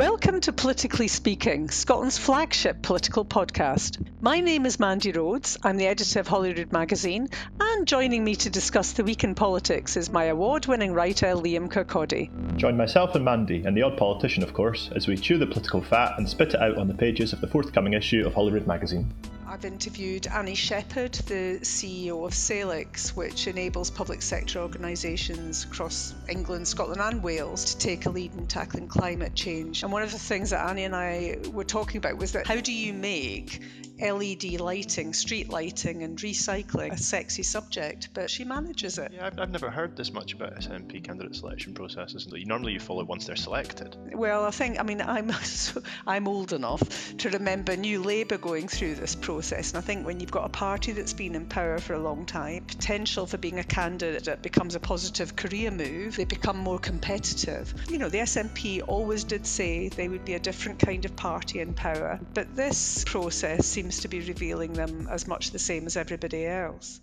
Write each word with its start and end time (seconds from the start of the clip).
Welcome 0.00 0.40
to 0.40 0.52
Politically 0.54 1.08
Speaking, 1.08 1.68
Scotland's 1.68 2.16
flagship 2.16 2.80
political 2.80 3.22
podcast. 3.22 4.02
My 4.22 4.40
name 4.40 4.64
is 4.64 4.80
Mandy 4.80 5.12
Rhodes. 5.12 5.58
I'm 5.62 5.76
the 5.76 5.88
editor 5.88 6.20
of 6.20 6.26
Holyrood 6.26 6.72
magazine, 6.72 7.28
and 7.60 7.86
joining 7.86 8.24
me 8.24 8.34
to 8.36 8.48
discuss 8.48 8.92
the 8.92 9.04
week 9.04 9.24
in 9.24 9.34
politics 9.34 9.98
is 9.98 10.08
my 10.08 10.24
award 10.24 10.64
winning 10.64 10.94
writer 10.94 11.34
Liam 11.34 11.68
Kirkaldy. 11.70 12.30
Join 12.56 12.78
myself 12.78 13.14
and 13.14 13.26
Mandy, 13.26 13.62
and 13.66 13.76
the 13.76 13.82
odd 13.82 13.98
politician, 13.98 14.42
of 14.42 14.54
course, 14.54 14.88
as 14.96 15.06
we 15.06 15.18
chew 15.18 15.36
the 15.36 15.46
political 15.46 15.82
fat 15.82 16.14
and 16.16 16.26
spit 16.26 16.54
it 16.54 16.62
out 16.62 16.78
on 16.78 16.88
the 16.88 16.94
pages 16.94 17.34
of 17.34 17.42
the 17.42 17.46
forthcoming 17.46 17.92
issue 17.92 18.26
of 18.26 18.32
Holyrood 18.32 18.66
magazine. 18.66 19.12
I've 19.50 19.64
interviewed 19.64 20.28
Annie 20.28 20.54
Shepherd, 20.54 21.12
the 21.12 21.58
CEO 21.62 22.24
of 22.24 22.32
Salix, 22.32 23.16
which 23.16 23.48
enables 23.48 23.90
public 23.90 24.22
sector 24.22 24.60
organisations 24.60 25.64
across 25.64 26.14
England, 26.28 26.68
Scotland, 26.68 27.00
and 27.00 27.20
Wales 27.20 27.74
to 27.74 27.78
take 27.78 28.06
a 28.06 28.10
lead 28.10 28.32
in 28.36 28.46
tackling 28.46 28.86
climate 28.86 29.34
change. 29.34 29.82
And 29.82 29.90
one 29.90 30.04
of 30.04 30.12
the 30.12 30.20
things 30.20 30.50
that 30.50 30.64
Annie 30.64 30.84
and 30.84 30.94
I 30.94 31.38
were 31.52 31.64
talking 31.64 31.98
about 31.98 32.16
was 32.16 32.30
that 32.32 32.46
how 32.46 32.60
do 32.60 32.72
you 32.72 32.92
make 32.92 33.60
LED 34.00 34.60
lighting, 34.60 35.12
street 35.12 35.50
lighting, 35.50 36.02
and 36.02 36.18
recycling 36.18 36.92
a 36.92 36.96
sexy 36.96 37.42
subject, 37.42 38.08
but 38.14 38.30
she 38.30 38.44
manages 38.44 38.98
it. 38.98 39.12
Yeah, 39.14 39.26
I've, 39.26 39.38
I've 39.38 39.50
never 39.50 39.70
heard 39.70 39.96
this 39.96 40.12
much 40.12 40.32
about 40.32 40.56
SNP 40.56 41.04
candidate 41.04 41.36
selection 41.36 41.74
processes. 41.74 42.26
Normally, 42.30 42.72
you 42.72 42.80
follow 42.80 43.04
once 43.04 43.26
they're 43.26 43.36
selected. 43.36 43.96
Well, 44.12 44.44
I 44.44 44.50
think 44.50 44.80
I 44.80 44.82
mean 44.82 45.00
I'm 45.00 45.30
I'm 46.06 46.28
old 46.28 46.52
enough 46.52 46.82
to 47.18 47.30
remember 47.30 47.76
New 47.76 48.02
Labour 48.02 48.38
going 48.38 48.68
through 48.68 48.94
this 48.96 49.14
process, 49.14 49.70
and 49.70 49.78
I 49.78 49.80
think 49.80 50.06
when 50.06 50.20
you've 50.20 50.30
got 50.30 50.46
a 50.46 50.48
party 50.50 50.92
that's 50.92 51.12
been 51.12 51.34
in 51.34 51.46
power 51.46 51.78
for 51.78 51.94
a 51.94 51.98
long 51.98 52.26
time, 52.26 52.64
potential 52.64 53.26
for 53.26 53.38
being 53.38 53.58
a 53.58 53.64
candidate 53.64 54.42
becomes 54.42 54.74
a 54.74 54.80
positive 54.80 55.36
career 55.36 55.70
move. 55.70 56.16
They 56.16 56.24
become 56.24 56.58
more 56.58 56.78
competitive. 56.78 57.72
You 57.88 57.98
know, 57.98 58.08
the 58.08 58.18
SNP 58.18 58.82
always 58.86 59.24
did 59.24 59.46
say 59.46 59.88
they 59.88 60.08
would 60.08 60.24
be 60.24 60.34
a 60.34 60.40
different 60.40 60.78
kind 60.78 61.04
of 61.04 61.16
party 61.16 61.60
in 61.60 61.74
power, 61.74 62.20
but 62.34 62.56
this 62.56 63.04
process 63.04 63.66
seems 63.66 63.89
seems 63.90 64.02
to 64.02 64.08
be 64.08 64.20
revealing 64.20 64.72
them 64.72 65.08
as 65.10 65.26
much 65.26 65.50
the 65.50 65.58
same 65.58 65.84
as 65.86 65.96
everybody 65.96 66.46
else. 66.46 67.00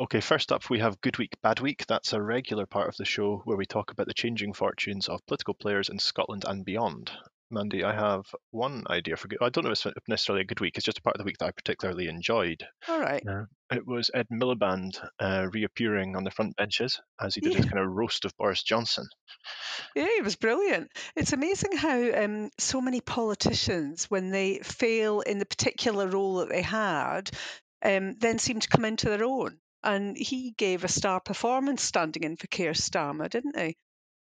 Okay, 0.00 0.20
first 0.20 0.50
up, 0.50 0.68
we 0.68 0.80
have 0.80 1.00
Good 1.00 1.18
Week, 1.18 1.36
Bad 1.40 1.60
Week. 1.60 1.86
That's 1.86 2.12
a 2.12 2.20
regular 2.20 2.66
part 2.66 2.88
of 2.88 2.96
the 2.96 3.04
show 3.04 3.40
where 3.44 3.56
we 3.56 3.64
talk 3.64 3.92
about 3.92 4.08
the 4.08 4.14
changing 4.14 4.54
fortunes 4.54 5.08
of 5.08 5.24
political 5.26 5.54
players 5.54 5.88
in 5.88 6.00
Scotland 6.00 6.44
and 6.48 6.64
beyond. 6.64 7.12
Mandy, 7.54 7.84
I 7.84 7.94
have 7.94 8.26
one 8.50 8.84
idea 8.90 9.16
for 9.16 9.28
good. 9.28 9.38
I 9.40 9.48
don't 9.48 9.64
know 9.64 9.70
if 9.70 9.86
it's 9.86 10.08
necessarily 10.08 10.42
a 10.42 10.46
good 10.46 10.60
week. 10.60 10.76
It's 10.76 10.84
just 10.84 10.98
a 10.98 11.02
part 11.02 11.16
of 11.16 11.18
the 11.18 11.24
week 11.24 11.38
that 11.38 11.46
I 11.46 11.52
particularly 11.52 12.08
enjoyed. 12.08 12.66
All 12.88 13.00
right. 13.00 13.22
Yeah. 13.24 13.44
It 13.72 13.86
was 13.86 14.10
Ed 14.12 14.26
Miliband 14.30 14.98
uh, 15.18 15.46
reappearing 15.52 16.16
on 16.16 16.24
the 16.24 16.30
front 16.30 16.56
benches 16.56 17.00
as 17.20 17.34
he 17.34 17.40
did 17.40 17.52
yeah. 17.52 17.58
his 17.58 17.66
kind 17.66 17.78
of 17.78 17.90
roast 17.90 18.24
of 18.24 18.36
Boris 18.36 18.62
Johnson. 18.62 19.06
Yeah, 19.94 20.06
it 20.08 20.24
was 20.24 20.36
brilliant. 20.36 20.90
It's 21.16 21.32
amazing 21.32 21.76
how 21.76 22.24
um, 22.24 22.50
so 22.58 22.80
many 22.80 23.00
politicians, 23.00 24.06
when 24.10 24.30
they 24.30 24.58
fail 24.58 25.20
in 25.20 25.38
the 25.38 25.46
particular 25.46 26.08
role 26.08 26.36
that 26.36 26.50
they 26.50 26.62
had, 26.62 27.30
um, 27.82 28.16
then 28.18 28.38
seem 28.38 28.60
to 28.60 28.68
come 28.68 28.84
into 28.84 29.08
their 29.08 29.24
own. 29.24 29.58
And 29.82 30.16
he 30.16 30.54
gave 30.56 30.82
a 30.82 30.88
star 30.88 31.20
performance 31.20 31.82
standing 31.82 32.22
in 32.24 32.36
for 32.36 32.46
Keir 32.46 32.72
Starmer, 32.72 33.28
didn't 33.28 33.58
he? 33.58 33.76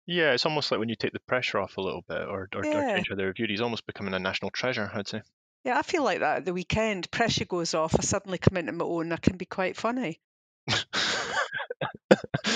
Yeah, 0.05 0.33
it's 0.33 0.45
almost 0.45 0.71
like 0.71 0.79
when 0.79 0.89
you 0.89 0.95
take 0.95 1.13
the 1.13 1.19
pressure 1.19 1.59
off 1.59 1.77
a 1.77 1.81
little 1.81 2.03
bit 2.07 2.21
or, 2.21 2.49
or, 2.53 2.59
or 2.59 2.65
Yeah. 2.65 2.93
change 2.93 3.07
how 3.09 3.15
they're 3.15 3.27
reviewed, 3.27 3.49
he's 3.49 3.61
almost 3.61 3.85
becoming 3.85 4.13
a 4.13 4.19
national 4.19 4.51
treasure, 4.51 4.89
I'd 4.93 5.07
say. 5.07 5.21
Yeah, 5.63 5.77
I 5.77 5.83
feel 5.83 6.03
like 6.03 6.19
that 6.19 6.37
at 6.37 6.45
the 6.45 6.53
weekend. 6.53 7.09
Pressure 7.11 7.45
goes 7.45 7.73
off. 7.73 7.95
I 7.97 8.01
suddenly 8.01 8.39
come 8.39 8.57
into 8.57 8.71
my 8.71 8.83
own. 8.83 9.11
I 9.11 9.17
can 9.17 9.37
be 9.37 9.45
quite 9.45 9.77
funny. 9.77 10.19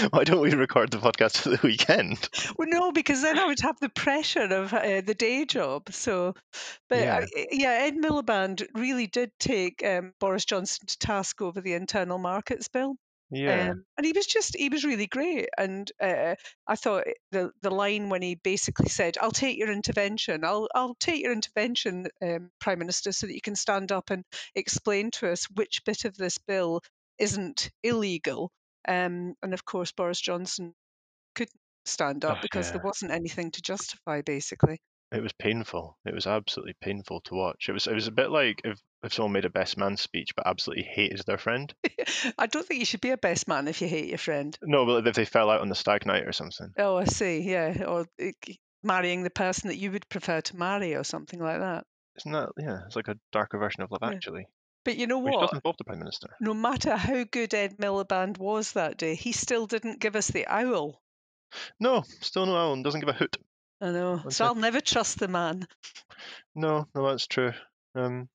Why 0.09 0.23
don't 0.23 0.41
we 0.41 0.53
record 0.53 0.91
the 0.91 0.97
podcast 0.97 1.37
for 1.37 1.49
the 1.49 1.59
weekend? 1.63 2.29
Well, 2.57 2.67
no, 2.67 2.91
because 2.91 3.21
then 3.21 3.37
I 3.39 3.45
would 3.45 3.59
have 3.61 3.79
the 3.79 3.89
pressure 3.89 4.41
of 4.43 4.73
uh, 4.73 5.01
the 5.01 5.13
day 5.13 5.45
job. 5.45 5.91
So, 5.93 6.33
but 6.89 7.03
Yeah. 7.03 7.25
I, 7.35 7.47
yeah, 7.51 7.71
Ed 7.71 7.95
Miliband 7.95 8.65
really 8.73 9.07
did 9.07 9.31
take 9.39 9.83
um, 9.85 10.13
Boris 10.19 10.45
Johnson 10.45 10.87
to 10.87 10.97
task 10.97 11.41
over 11.41 11.61
the 11.61 11.73
internal 11.73 12.17
markets 12.17 12.67
bill. 12.67 12.95
Yeah. 13.29 13.71
Um, 13.71 13.85
and 13.97 14.05
he 14.05 14.11
was 14.13 14.25
just, 14.25 14.55
he 14.57 14.69
was 14.69 14.83
really 14.83 15.07
great. 15.07 15.49
And 15.57 15.91
uh, 16.01 16.35
I 16.67 16.75
thought 16.75 17.05
the 17.31 17.51
the 17.61 17.69
line 17.69 18.09
when 18.09 18.21
he 18.23 18.35
basically 18.35 18.89
said, 18.89 19.17
"I'll 19.21 19.31
take 19.31 19.57
your 19.57 19.71
intervention. 19.71 20.43
I'll 20.43 20.67
I'll 20.73 20.95
take 20.95 21.21
your 21.21 21.31
intervention, 21.31 22.07
um, 22.23 22.49
Prime 22.59 22.79
Minister, 22.79 23.11
so 23.11 23.27
that 23.27 23.35
you 23.35 23.41
can 23.41 23.55
stand 23.55 23.91
up 23.91 24.09
and 24.09 24.23
explain 24.55 25.11
to 25.11 25.31
us 25.31 25.45
which 25.51 25.83
bit 25.85 26.05
of 26.05 26.15
this 26.17 26.37
bill 26.39 26.81
isn't 27.19 27.69
illegal." 27.83 28.51
Um, 28.87 29.35
and 29.43 29.53
of 29.53 29.63
course, 29.65 29.91
Boris 29.91 30.21
Johnson 30.21 30.73
couldn't 31.35 31.59
stand 31.85 32.25
up 32.25 32.37
Oh, 32.37 32.41
because 32.41 32.71
there 32.71 32.81
wasn't 32.83 33.11
anything 33.11 33.51
to 33.51 33.61
justify, 33.61 34.21
basically. 34.21 34.79
It 35.15 35.23
was 35.23 35.31
painful. 35.33 35.97
It 36.05 36.13
was 36.13 36.27
absolutely 36.27 36.75
painful 36.81 37.21
to 37.21 37.35
watch. 37.35 37.69
It 37.69 37.71
was 37.71 37.87
it 37.87 37.93
was 37.93 38.07
a 38.07 38.11
bit 38.11 38.29
like 38.29 38.61
if, 38.65 38.79
if 39.01 39.13
someone 39.13 39.31
made 39.31 39.45
a 39.45 39.49
best 39.49 39.77
man 39.77 39.95
speech 39.95 40.35
but 40.35 40.45
absolutely 40.45 40.83
hated 40.83 41.21
their 41.25 41.37
friend. 41.37 41.73
I 42.37 42.47
don't 42.47 42.67
think 42.67 42.79
you 42.81 42.85
should 42.85 43.01
be 43.01 43.11
a 43.11 43.17
best 43.17 43.47
man 43.47 43.69
if 43.69 43.81
you 43.81 43.87
hate 43.87 44.09
your 44.09 44.17
friend. 44.17 44.57
No, 44.61 44.85
but 44.85 45.07
if 45.07 45.15
they 45.15 45.23
fell 45.23 45.49
out 45.49 45.61
on 45.61 45.69
the 45.69 45.75
stag 45.75 46.05
night 46.05 46.27
or 46.27 46.33
something. 46.33 46.73
Oh, 46.77 46.97
I 46.97 47.05
see. 47.05 47.39
Yeah, 47.39 47.83
or 47.87 48.05
uh, 48.21 48.31
marrying 48.83 49.23
the 49.23 49.29
person 49.29 49.69
that 49.69 49.77
you 49.77 49.91
would 49.91 50.09
prefer 50.09 50.41
to 50.41 50.57
marry, 50.57 50.95
or 50.95 51.05
something 51.05 51.39
like 51.39 51.59
that. 51.59 51.85
Isn't 52.17 52.33
that 52.33 52.49
yeah, 52.57 52.79
it's 52.85 52.97
like 52.97 53.07
a 53.07 53.17
darker 53.31 53.57
version 53.57 53.83
of 53.83 53.91
Love 53.91 54.01
Yeah. 54.03 54.09
Actually. 54.09 54.47
But 54.83 54.97
you 54.97 55.07
know 55.07 55.19
Which 55.19 55.33
what? 55.33 55.41
does 55.41 55.53
involve 55.53 55.77
the 55.77 55.85
Prime 55.85 55.99
Minister. 55.99 56.27
No 56.41 56.53
matter 56.53 56.95
how 56.95 57.23
good 57.23 57.53
Ed 57.53 57.77
Miliband 57.77 58.37
was 58.37 58.73
that 58.73 58.97
day, 58.97 59.15
he 59.15 59.31
still 59.31 59.65
didn't 59.65 59.99
give 59.99 60.15
us 60.15 60.27
the 60.27 60.45
owl. 60.45 61.01
No, 61.79 62.03
still 62.21 62.45
no 62.45 62.55
owl. 62.55 62.83
doesn't 62.83 62.99
give 62.99 63.09
a 63.09 63.13
hoot. 63.13 63.37
I 63.81 63.91
know. 63.91 64.21
So. 64.29 64.45
I'll 64.45 64.55
never 64.55 64.81
trust 64.81 65.19
the 65.19 65.27
man. 65.27 65.67
No, 66.55 66.87
no, 66.95 67.07
that's 67.09 67.27
true. 67.27 67.51
Um 67.95 68.29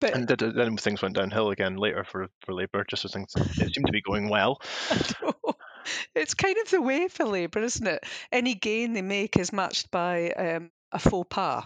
But 0.00 0.14
and 0.14 0.26
did, 0.26 0.38
then 0.40 0.76
things 0.76 1.02
went 1.02 1.16
downhill 1.16 1.50
again 1.50 1.76
later 1.76 2.04
for, 2.04 2.28
for 2.44 2.52
Labour, 2.54 2.84
just 2.88 3.04
as 3.04 3.12
things 3.12 3.32
it 3.36 3.74
seemed 3.74 3.86
to 3.86 3.92
be 3.92 4.00
going 4.02 4.28
well. 4.28 4.60
it's 6.14 6.34
kind 6.34 6.56
of 6.58 6.70
the 6.70 6.80
way 6.82 7.08
for 7.08 7.24
Labour, 7.24 7.60
isn't 7.60 7.86
it? 7.86 8.04
Any 8.32 8.54
gain 8.54 8.92
they 8.92 9.02
make 9.02 9.36
is 9.36 9.52
matched 9.52 9.90
by 9.90 10.30
um, 10.30 10.70
a 10.92 10.98
faux 10.98 11.26
pas. 11.28 11.64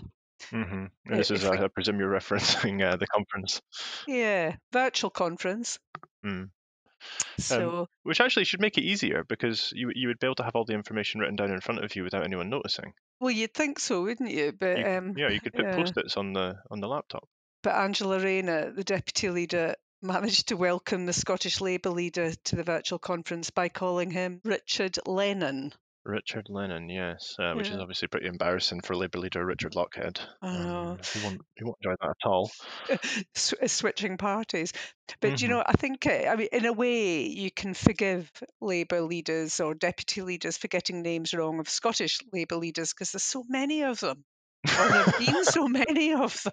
hmm 0.50 0.86
Uh, 1.10 1.16
This 1.16 1.30
is, 1.30 1.44
we- 1.44 1.58
I 1.58 1.68
presume 1.68 1.98
you're 2.00 2.10
referencing 2.10 2.82
uh, 2.82 2.96
the 2.96 3.06
conference, 3.06 3.60
Yeah, 4.06 4.56
virtual 4.72 5.10
conference. 5.10 5.78
Mm. 6.24 6.50
So 7.38 7.88
which 8.02 8.20
actually 8.20 8.44
should 8.44 8.60
make 8.60 8.78
it 8.78 8.84
easier 8.84 9.24
because 9.24 9.72
you 9.74 9.90
you 9.94 10.08
would 10.08 10.18
be 10.18 10.26
able 10.26 10.34
to 10.36 10.44
have 10.44 10.54
all 10.56 10.64
the 10.64 10.74
information 10.74 11.20
written 11.20 11.36
down 11.36 11.50
in 11.50 11.60
front 11.60 11.84
of 11.84 11.94
you 11.96 12.04
without 12.04 12.24
anyone 12.24 12.50
noticing. 12.50 12.92
well, 13.20 13.30
you'd 13.30 13.54
think 13.54 13.78
so, 13.78 14.02
wouldn't 14.02 14.30
you? 14.30 14.52
But 14.52 14.78
You- 14.78 14.86
um, 14.86 15.14
Yeah, 15.16 15.28
you 15.30 15.40
could 15.40 15.52
put 15.54 15.64
yeah. 15.64 15.76
post-its 15.76 16.16
on 16.16 16.32
the 16.32 16.56
on 16.70 16.80
the 16.80 16.88
laptop. 16.88 17.28
but 17.62 17.74
Angela 17.74 18.18
Rayner, 18.20 18.72
the 18.72 18.84
deputy 18.84 19.30
leader, 19.30 19.74
managed 20.02 20.48
to 20.48 20.56
welcome 20.56 21.06
the 21.06 21.12
Scottish 21.12 21.60
Labour 21.60 21.90
leader 21.90 22.32
to 22.44 22.56
the 22.56 22.64
virtual 22.64 22.98
conference 22.98 23.50
by 23.50 23.68
calling 23.68 24.10
him 24.10 24.40
Richard 24.44 24.98
Lennon. 25.06 25.72
Richard 26.04 26.46
Lennon, 26.48 26.88
yes, 26.88 27.36
uh, 27.38 27.52
which 27.54 27.70
is 27.70 27.76
Yeah. 27.76 27.82
obviously 27.82 28.08
pretty 28.08 28.26
embarrassing 28.26 28.80
for 28.82 28.96
Labour 28.96 29.18
leader 29.18 29.44
Richard 29.46 29.72
Lochhead. 29.74 30.18
I 30.42 30.52
know. 30.56 30.86
Um, 30.92 30.98
he 31.12 31.20
won't 31.24 31.40
he 31.56 31.64
won't 31.64 31.76
enjoy 31.82 31.94
that 32.00 32.10
at 32.10 32.26
all. 32.28 32.50
Sw- 33.34 33.54
uh, 33.62 33.68
switching 33.68 34.16
parties. 34.16 34.72
But 35.20 35.40
you 35.42 35.48
Mhm. 35.48 35.50
know, 35.50 35.62
I 35.66 35.72
think, 35.72 36.06
uh, 36.06 36.28
I 36.28 36.36
mean, 36.36 36.48
in 36.52 36.64
a 36.64 36.72
way, 36.72 37.22
you 37.26 37.50
can 37.50 37.74
forgive 37.74 38.30
Labour 38.60 39.02
leaders 39.02 39.60
or 39.60 39.74
deputy 39.74 40.22
leaders 40.22 40.56
for 40.56 40.68
getting 40.68 41.02
names 41.02 41.34
wrong 41.34 41.60
of 41.60 41.68
Scottish 41.68 42.18
Labour 42.32 42.56
leaders 42.56 42.92
because 42.92 43.12
there's 43.12 43.22
so 43.22 43.44
many 43.48 43.82
of 43.84 44.00
them. 44.00 44.24
Or 44.64 44.88
there 44.88 45.02
have 45.02 45.18
been 45.18 45.44
so 45.44 45.66
many 45.68 46.14
of 46.14 46.40
them. 46.42 46.52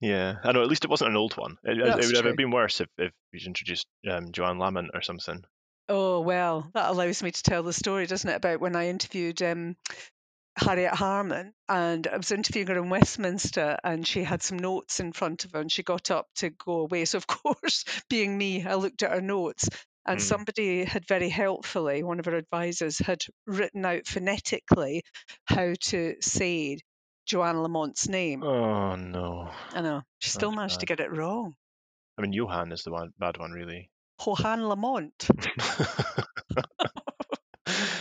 Yeah, 0.00 0.36
I 0.44 0.52
know. 0.52 0.62
At 0.62 0.68
least 0.68 0.84
it 0.84 0.90
wasn't 0.90 1.10
an 1.10 1.16
old 1.16 1.36
one. 1.36 1.56
It, 1.64 1.78
it 1.78 1.84
That's 1.84 2.06
would 2.06 2.14
have 2.16 2.24
true. 2.24 2.34
been 2.36 2.50
worse 2.52 2.80
if 2.80 2.88
if 2.96 3.12
you 3.32 3.40
introduced 3.46 3.86
um, 4.08 4.30
Joanne 4.32 4.58
Lamont 4.58 4.90
or 4.94 5.02
something. 5.02 5.42
Oh, 5.88 6.20
well, 6.20 6.70
that 6.74 6.90
allows 6.90 7.22
me 7.22 7.30
to 7.30 7.42
tell 7.42 7.62
the 7.62 7.72
story, 7.72 8.06
doesn't 8.06 8.28
it, 8.28 8.36
about 8.36 8.60
when 8.60 8.76
I 8.76 8.88
interviewed 8.88 9.40
um, 9.42 9.76
Harriet 10.56 10.94
Harman 10.94 11.54
and 11.68 12.06
I 12.06 12.16
was 12.16 12.32
interviewing 12.32 12.68
her 12.68 12.78
in 12.78 12.90
Westminster 12.90 13.78
and 13.84 14.06
she 14.06 14.24
had 14.24 14.42
some 14.42 14.58
notes 14.58 15.00
in 15.00 15.12
front 15.12 15.44
of 15.44 15.52
her 15.52 15.60
and 15.60 15.72
she 15.72 15.82
got 15.82 16.10
up 16.10 16.28
to 16.36 16.50
go 16.50 16.80
away. 16.80 17.04
So, 17.06 17.18
of 17.18 17.26
course, 17.28 17.84
being 18.10 18.36
me, 18.36 18.64
I 18.64 18.74
looked 18.74 19.02
at 19.02 19.12
her 19.12 19.20
notes 19.20 19.68
and 20.06 20.20
Mm. 20.20 20.22
somebody 20.22 20.84
had 20.84 21.06
very 21.06 21.28
helpfully, 21.28 22.02
one 22.02 22.18
of 22.18 22.26
her 22.26 22.36
advisors, 22.36 22.98
had 22.98 23.22
written 23.46 23.84
out 23.84 24.06
phonetically 24.06 25.02
how 25.46 25.74
to 25.80 26.16
say 26.20 26.78
Joanne 27.26 27.62
Lamont's 27.62 28.08
name. 28.08 28.42
Oh 28.42 28.96
no! 28.96 29.50
I 29.74 29.80
know. 29.82 30.02
She 30.18 30.30
still 30.30 30.50
That's 30.50 30.56
managed 30.56 30.80
to 30.80 30.86
get 30.86 31.00
it 31.00 31.12
wrong. 31.12 31.54
I 32.18 32.22
mean, 32.22 32.32
Johann 32.32 32.72
is 32.72 32.82
the 32.84 32.90
one 32.92 33.12
bad 33.18 33.38
one, 33.38 33.52
really. 33.52 33.90
Johann 34.24 34.66
Lamont. 34.68 35.28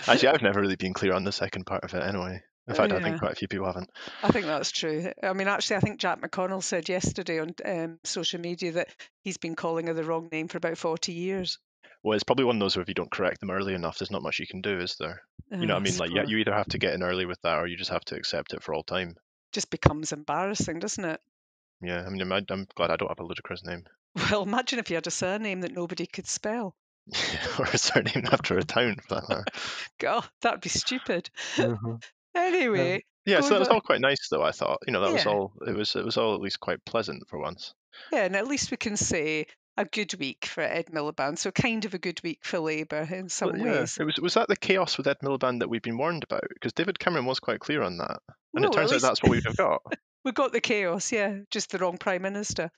Actually, 0.07 0.29
I've 0.29 0.41
never 0.41 0.61
really 0.61 0.75
been 0.77 0.93
clear 0.93 1.13
on 1.13 1.23
the 1.25 1.31
second 1.31 1.65
part 1.65 1.83
of 1.83 1.93
it 1.93 2.01
anyway. 2.03 2.41
In 2.67 2.73
fact, 2.73 2.91
I 2.93 2.97
Yeah. 2.97 3.03
think 3.03 3.19
quite 3.19 3.33
a 3.33 3.35
few 3.35 3.47
people 3.47 3.65
haven't. 3.67 3.89
I 4.23 4.29
think 4.31 4.45
that's 4.45 4.71
true. 4.71 5.11
I 5.21 5.33
mean, 5.33 5.47
actually, 5.47 5.77
I 5.77 5.79
think 5.81 5.99
Jack 5.99 6.21
McConnell 6.21 6.63
said 6.63 6.87
yesterday 6.89 7.39
on 7.39 7.53
um, 7.65 7.99
social 8.03 8.39
media 8.39 8.73
that 8.73 8.89
he's 9.23 9.37
been 9.37 9.55
calling 9.55 9.87
her 9.87 9.93
the 9.93 10.03
wrong 10.03 10.29
name 10.31 10.47
for 10.47 10.57
about 10.57 10.77
40 10.77 11.11
years. 11.13 11.59
Well, 12.03 12.15
it's 12.15 12.23
probably 12.23 12.45
one 12.45 12.55
of 12.55 12.59
those 12.61 12.75
where 12.75 12.81
if 12.81 12.87
you 12.87 12.93
don't 12.93 13.11
correct 13.11 13.39
them 13.41 13.51
early 13.51 13.73
enough, 13.73 13.97
there's 13.99 14.11
not 14.11 14.21
much 14.23 14.39
you 14.39 14.47
can 14.47 14.61
do, 14.61 14.79
is 14.79 14.95
there? 14.99 15.21
You 15.51 15.65
know 15.67 15.73
Uh, 15.75 15.79
what 15.79 15.87
I 15.87 15.91
mean? 15.91 15.97
Like, 15.97 16.11
yeah, 16.13 16.23
you 16.25 16.37
either 16.37 16.53
have 16.53 16.67
to 16.69 16.77
get 16.77 16.93
in 16.93 17.03
early 17.03 17.25
with 17.25 17.41
that, 17.41 17.57
or 17.57 17.67
you 17.67 17.75
just 17.77 17.91
have 17.91 18.05
to 18.05 18.15
accept 18.15 18.53
it 18.53 18.63
for 18.63 18.73
all 18.73 18.83
time. 18.83 19.15
just 19.51 19.69
becomes 19.69 20.11
embarrassing, 20.13 20.79
doesn't 20.79 21.03
it? 21.05 21.21
Yeah, 21.81 22.03
I 22.05 22.09
mean, 22.09 22.21
I'm, 22.21 22.31
I'm 22.49 22.67
glad 22.75 22.91
I 22.91 22.95
don't 22.95 23.09
have 23.09 23.19
a 23.19 23.23
ludicrous 23.25 23.63
name, 23.65 23.83
Well, 24.31 24.43
imagine 24.43 24.79
if 24.79 24.89
you 24.89 24.95
had 24.95 25.07
a 25.07 25.11
surname 25.11 25.61
that 25.61 25.73
nobody 25.75 26.05
could 26.05 26.27
spell. 26.27 26.75
or 27.59 27.65
a 27.65 27.77
surname 27.77 28.25
after 28.31 28.57
a 28.57 28.63
town, 28.63 28.97
for 29.07 29.15
that 29.15 29.29
matter. 29.29 29.45
God, 29.99 30.25
that'd 30.41 30.61
be 30.61 30.69
stupid. 30.69 31.29
Mhm. 31.55 32.03
Anyway, 32.35 33.03
Yeah, 33.25 33.41
so 33.41 33.49
that 33.55 33.59
was 33.61 33.67
all 33.69 33.81
quite 33.81 33.99
nice, 33.99 34.27
though. 34.29 34.43
I 34.43 34.51
thought, 34.51 34.77
you 34.85 34.93
know, 34.93 35.01
that 35.01 35.11
was 35.13 35.25
all. 35.25 35.53
It 35.65 35.75
was, 35.75 35.95
it 35.95 36.05
was 36.05 36.17
all 36.17 36.35
at 36.35 36.41
least 36.41 36.59
quite 36.59 36.85
pleasant 36.85 37.27
for 37.27 37.39
once. 37.39 37.73
yeah, 38.11 38.25
and 38.25 38.35
at 38.35 38.47
least 38.47 38.69
we 38.69 38.77
can 38.77 38.95
say 38.95 39.47
a 39.75 39.85
good 39.85 40.13
week 40.19 40.45
for 40.45 40.61
Ed 40.61 40.87
Miliband. 40.93 41.39
So 41.39 41.49
kind 41.51 41.83
of 41.85 41.95
a 41.95 41.97
good 41.97 42.21
week 42.23 42.39
for 42.43 42.59
Labour 42.59 43.07
in 43.11 43.29
some 43.29 43.51
But 43.53 43.59
yeah, 43.59 43.79
ways. 43.79 43.97
it 43.99 44.03
was 44.03 44.19
was 44.21 44.33
that 44.35 44.47
the 44.49 44.55
chaos 44.55 44.97
with 44.99 45.07
Ed 45.07 45.17
Miliband 45.23 45.59
that 45.61 45.69
we've 45.69 45.81
been 45.81 45.97
warned 45.97 46.23
about? 46.23 46.43
Because 46.53 46.73
David 46.73 46.99
Cameron 46.99 47.25
was 47.25 47.39
quite 47.39 47.59
clear 47.59 47.81
on 47.81 47.97
that, 47.97 48.19
and 48.53 48.63
Well, 48.63 48.65
it 48.65 48.73
turns 48.73 48.91
out 48.91 48.93
least- 48.93 49.05
that's 49.05 49.23
what 49.23 49.31
we've 49.31 49.57
got. 49.57 49.81
We 50.23 50.31
got 50.31 50.51
the 50.51 50.61
chaos, 50.61 51.11
yeah, 51.11 51.39
just 51.51 51.71
the 51.71 51.77
wrong 51.77 51.97
prime 51.97 52.21
minister. 52.21 52.69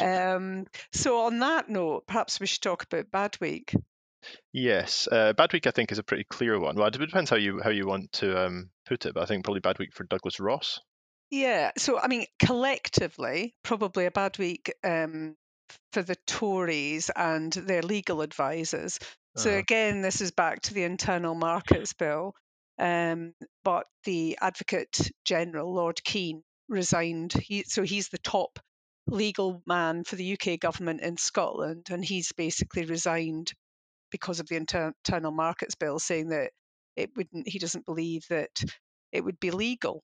Um, 0.00 0.66
so 0.92 1.22
on 1.26 1.40
that 1.40 1.68
note, 1.68 2.06
perhaps 2.06 2.38
we 2.40 2.46
should 2.46 2.62
talk 2.62 2.84
about 2.84 3.10
bad 3.10 3.36
week. 3.40 3.74
Yes, 4.52 5.08
uh, 5.10 5.32
bad 5.32 5.52
week 5.52 5.66
I 5.66 5.70
think 5.70 5.92
is 5.92 5.98
a 5.98 6.02
pretty 6.02 6.24
clear 6.24 6.58
one. 6.58 6.76
Well, 6.76 6.88
it 6.88 6.92
depends 6.98 7.30
how 7.30 7.36
you 7.36 7.60
how 7.60 7.70
you 7.70 7.86
want 7.86 8.12
to 8.12 8.46
um, 8.46 8.70
put 8.86 9.06
it, 9.06 9.14
but 9.14 9.22
I 9.22 9.26
think 9.26 9.44
probably 9.44 9.60
bad 9.60 9.78
week 9.78 9.92
for 9.94 10.04
Douglas 10.04 10.40
Ross. 10.40 10.80
Yeah, 11.30 11.72
so 11.76 11.98
I 11.98 12.08
mean, 12.08 12.26
collectively, 12.38 13.54
probably 13.62 14.06
a 14.06 14.10
bad 14.10 14.38
week 14.38 14.72
um, 14.82 15.36
for 15.92 16.02
the 16.02 16.16
Tories 16.26 17.10
and 17.14 17.52
their 17.52 17.82
legal 17.82 18.22
advisors. 18.22 18.98
So 19.36 19.50
Uh-huh. 19.50 19.58
again, 19.58 20.02
this 20.02 20.20
is 20.20 20.30
back 20.32 20.62
to 20.62 20.74
the 20.74 20.84
Internal 20.84 21.34
Markets 21.34 21.92
Bill, 21.92 22.34
um, 22.78 23.34
but 23.62 23.86
the 24.04 24.38
Advocate 24.40 25.10
General, 25.24 25.72
Lord 25.72 26.02
Keen, 26.02 26.42
resigned. 26.68 27.32
He, 27.32 27.64
so 27.64 27.82
he's 27.82 28.08
the 28.08 28.18
top 28.18 28.58
legal 29.06 29.62
man 29.66 30.04
for 30.04 30.16
the 30.16 30.34
UK 30.34 30.60
government 30.60 31.00
in 31.00 31.16
Scotland, 31.16 31.86
and 31.90 32.04
he's 32.04 32.32
basically 32.32 32.84
resigned 32.84 33.52
because 34.10 34.40
of 34.40 34.48
the 34.48 34.56
Inter- 34.56 34.92
Internal 35.04 35.32
Markets 35.32 35.74
Bill, 35.74 35.98
saying 35.98 36.28
that 36.28 36.50
it 36.96 37.10
wouldn't. 37.16 37.48
He 37.48 37.58
doesn't 37.58 37.86
believe 37.86 38.24
that 38.28 38.62
it 39.12 39.24
would 39.24 39.40
be 39.40 39.50
legal. 39.50 40.02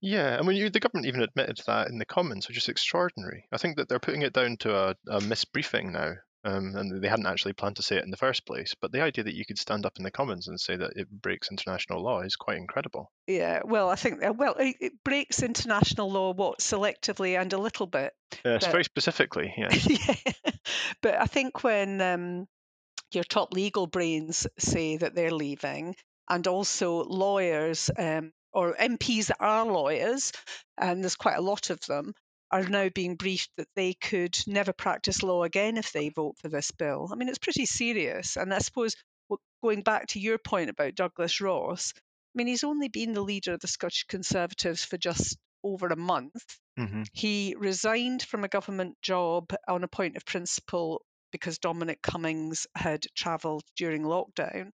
Yeah, 0.00 0.36
I 0.38 0.42
mean, 0.42 0.56
you, 0.56 0.70
the 0.70 0.80
government 0.80 1.06
even 1.06 1.22
admitted 1.22 1.60
that 1.66 1.88
in 1.88 1.98
the 1.98 2.04
Commons, 2.04 2.48
which 2.48 2.56
is 2.56 2.68
extraordinary. 2.68 3.46
I 3.52 3.58
think 3.58 3.76
that 3.76 3.88
they're 3.88 4.00
putting 4.00 4.22
it 4.22 4.32
down 4.32 4.56
to 4.58 4.74
a, 4.74 4.96
a 5.08 5.20
misbriefing 5.20 5.92
now, 5.92 6.14
um, 6.44 6.74
and 6.74 7.02
they 7.02 7.08
hadn't 7.08 7.26
actually 7.26 7.52
planned 7.52 7.76
to 7.76 7.82
say 7.82 7.96
it 7.96 8.04
in 8.04 8.10
the 8.10 8.16
first 8.16 8.44
place. 8.46 8.74
But 8.80 8.92
the 8.92 9.02
idea 9.02 9.24
that 9.24 9.34
you 9.34 9.44
could 9.44 9.58
stand 9.58 9.86
up 9.86 9.96
in 9.98 10.04
the 10.04 10.10
Commons 10.10 10.48
and 10.48 10.60
say 10.60 10.76
that 10.76 10.92
it 10.96 11.10
breaks 11.10 11.50
international 11.50 12.02
law 12.02 12.20
is 12.20 12.36
quite 12.36 12.56
incredible. 12.56 13.10
Yeah, 13.26 13.60
well, 13.64 13.88
I 13.88 13.96
think 13.96 14.24
uh, 14.24 14.32
well, 14.32 14.54
it, 14.58 14.76
it 14.80 14.92
breaks 15.04 15.42
international 15.42 16.10
law 16.10 16.32
what 16.32 16.58
selectively 16.58 17.40
and 17.40 17.52
a 17.52 17.58
little 17.58 17.86
bit. 17.86 18.12
It's 18.44 18.66
But- 18.66 18.72
very 18.72 18.84
specifically, 18.84 19.54
yeah. 19.56 19.68
yeah, 19.88 20.32
but 21.02 21.14
I 21.20 21.26
think 21.26 21.62
when 21.62 22.00
um, 22.00 22.46
your 23.12 23.24
top 23.24 23.52
legal 23.52 23.86
brains 23.86 24.46
say 24.58 24.96
that 24.96 25.14
they're 25.14 25.30
leaving, 25.30 25.94
and 26.28 26.46
also 26.46 27.04
lawyers 27.04 27.90
um, 27.98 28.32
or 28.52 28.74
MPs 28.74 29.26
that 29.26 29.36
are 29.40 29.66
lawyers, 29.66 30.32
and 30.78 31.02
there's 31.02 31.16
quite 31.16 31.36
a 31.36 31.42
lot 31.42 31.70
of 31.70 31.80
them, 31.86 32.14
are 32.52 32.62
now 32.64 32.88
being 32.90 33.16
briefed 33.16 33.50
that 33.56 33.68
they 33.74 33.94
could 33.94 34.36
never 34.46 34.72
practice 34.72 35.22
law 35.22 35.42
again 35.42 35.76
if 35.78 35.92
they 35.92 36.10
vote 36.10 36.36
for 36.38 36.48
this 36.48 36.70
bill. 36.70 37.08
I 37.10 37.16
mean, 37.16 37.28
it's 37.28 37.38
pretty 37.38 37.66
serious. 37.66 38.36
And 38.36 38.52
I 38.54 38.58
suppose 38.58 38.94
going 39.62 39.82
back 39.82 40.08
to 40.08 40.20
your 40.20 40.38
point 40.38 40.70
about 40.70 40.94
Douglas 40.94 41.40
Ross, 41.40 41.94
I 41.96 42.00
mean, 42.34 42.46
he's 42.46 42.64
only 42.64 42.88
been 42.88 43.14
the 43.14 43.22
leader 43.22 43.54
of 43.54 43.60
the 43.60 43.66
Scottish 43.68 44.04
Conservatives 44.04 44.84
for 44.84 44.98
just 44.98 45.38
over 45.64 45.86
a 45.88 45.96
month. 45.96 46.44
hmm 46.76 47.02
He 47.12 47.54
resigned 47.58 48.22
from 48.22 48.44
a 48.44 48.48
government 48.48 48.96
job 49.02 49.52
on 49.68 49.84
a 49.84 49.88
point 49.88 50.16
of 50.16 50.24
principle 50.26 51.04
because 51.30 51.58
Dominic 51.58 52.02
Cummings 52.02 52.66
had 52.74 53.04
travelled 53.16 53.64
during 53.76 54.02
lockdown. 54.02 54.70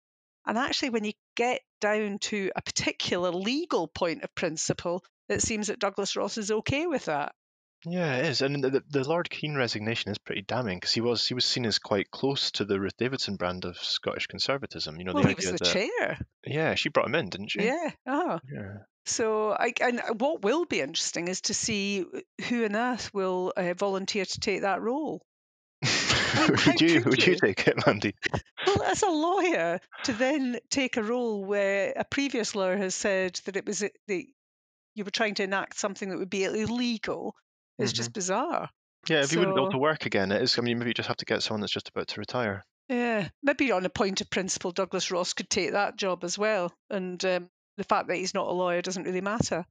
And 0.46 0.58
actually, 0.58 0.90
when 0.90 1.04
you 1.04 1.12
get 1.36 1.60
down 1.80 2.18
to 2.18 2.50
a 2.54 2.62
particular 2.62 3.30
legal 3.32 3.88
point 3.88 4.22
of 4.22 4.34
principle, 4.34 5.04
it 5.28 5.42
seems 5.42 5.66
that 5.68 5.78
Douglas 5.80 6.16
Ross 6.16 6.38
is 6.38 6.50
okay 6.50 6.86
with 6.86 7.06
that. 7.06 7.34
Yeah, 7.86 8.16
it 8.16 8.26
is, 8.26 8.42
and 8.42 8.64
the, 8.64 8.82
the, 8.88 9.08
Lord 9.08 9.28
Keen 9.28 9.54
resignation 9.54 10.10
is 10.10 10.18
pretty 10.18 10.42
damning 10.42 10.78
because 10.78 10.92
he 10.92 11.00
was 11.00 11.26
he 11.26 11.34
was 11.34 11.44
seen 11.44 11.66
as 11.66 11.78
quite 11.78 12.10
close 12.10 12.50
to 12.52 12.64
the 12.64 12.80
Ruth 12.80 12.96
Davidson 12.96 13.36
brand 13.36 13.64
of 13.64 13.76
Scottish 13.76 14.26
conservatism. 14.26 14.98
You 14.98 15.04
know, 15.04 15.12
well, 15.12 15.22
the 15.22 15.28
he 15.28 15.34
was 15.34 15.44
the 15.46 15.52
that 15.52 15.64
chair. 15.64 16.18
yeah, 16.46 16.74
she 16.74 16.88
brought 16.88 17.06
him 17.06 17.14
in, 17.14 17.28
didn't 17.28 17.48
she? 17.48 17.64
Yeah. 17.64 17.90
Oh. 18.06 18.40
Yeah. 18.50 18.78
So, 19.06 19.50
I, 19.52 19.74
and 19.82 20.00
what 20.18 20.42
will 20.42 20.64
be 20.64 20.80
interesting 20.80 21.28
is 21.28 21.42
to 21.42 21.54
see 21.54 22.06
who 22.48 22.64
on 22.64 22.74
earth 22.74 23.12
will 23.12 23.52
uh, 23.54 23.74
volunteer 23.74 24.24
to 24.24 24.40
take 24.40 24.62
that 24.62 24.80
role. 24.80 25.20
how 25.84 26.46
would 26.48 26.80
you 26.80 27.02
would 27.04 27.26
you 27.26 27.32
you? 27.32 27.38
take 27.38 27.68
it, 27.68 27.86
Mandy? 27.86 28.14
Well, 28.66 28.82
as 28.84 29.02
a 29.02 29.10
lawyer, 29.10 29.80
to 30.04 30.12
then 30.14 30.58
take 30.70 30.96
a 30.96 31.02
role 31.02 31.44
where 31.44 31.92
a 31.94 32.04
previous 32.04 32.54
lawyer 32.54 32.78
has 32.78 32.94
said 32.94 33.38
that 33.44 33.56
it 33.56 33.66
was 33.66 33.82
i- 33.82 33.90
the 34.08 34.26
you 34.94 35.04
were 35.04 35.10
trying 35.10 35.34
to 35.34 35.42
enact 35.42 35.76
something 35.76 36.08
that 36.08 36.18
would 36.18 36.30
be 36.30 36.44
illegal 36.44 37.34
is 37.78 37.92
just 37.92 38.12
bizarre. 38.12 38.68
Yeah, 39.08 39.22
if 39.22 39.32
you 39.32 39.38
wouldn't 39.38 39.56
be 39.56 39.60
able 39.60 39.72
to 39.72 39.78
work 39.78 40.06
again, 40.06 40.32
it 40.32 40.42
is. 40.42 40.58
I 40.58 40.62
mean, 40.62 40.78
maybe 40.78 40.90
you 40.90 40.94
just 40.94 41.08
have 41.08 41.18
to 41.18 41.24
get 41.24 41.42
someone 41.42 41.60
that's 41.60 41.72
just 41.72 41.88
about 41.88 42.08
to 42.08 42.20
retire. 42.20 42.64
Yeah, 42.88 43.28
maybe 43.42 43.72
on 43.72 43.84
a 43.84 43.90
point 43.90 44.20
of 44.20 44.30
principle, 44.30 44.70
Douglas 44.70 45.10
Ross 45.10 45.32
could 45.32 45.50
take 45.50 45.72
that 45.72 45.96
job 45.96 46.24
as 46.24 46.38
well, 46.38 46.72
and 46.90 47.22
um, 47.24 47.48
the 47.76 47.84
fact 47.84 48.08
that 48.08 48.16
he's 48.16 48.34
not 48.34 48.46
a 48.46 48.52
lawyer 48.52 48.82
doesn't 48.82 49.04
really 49.04 49.20
matter. 49.20 49.64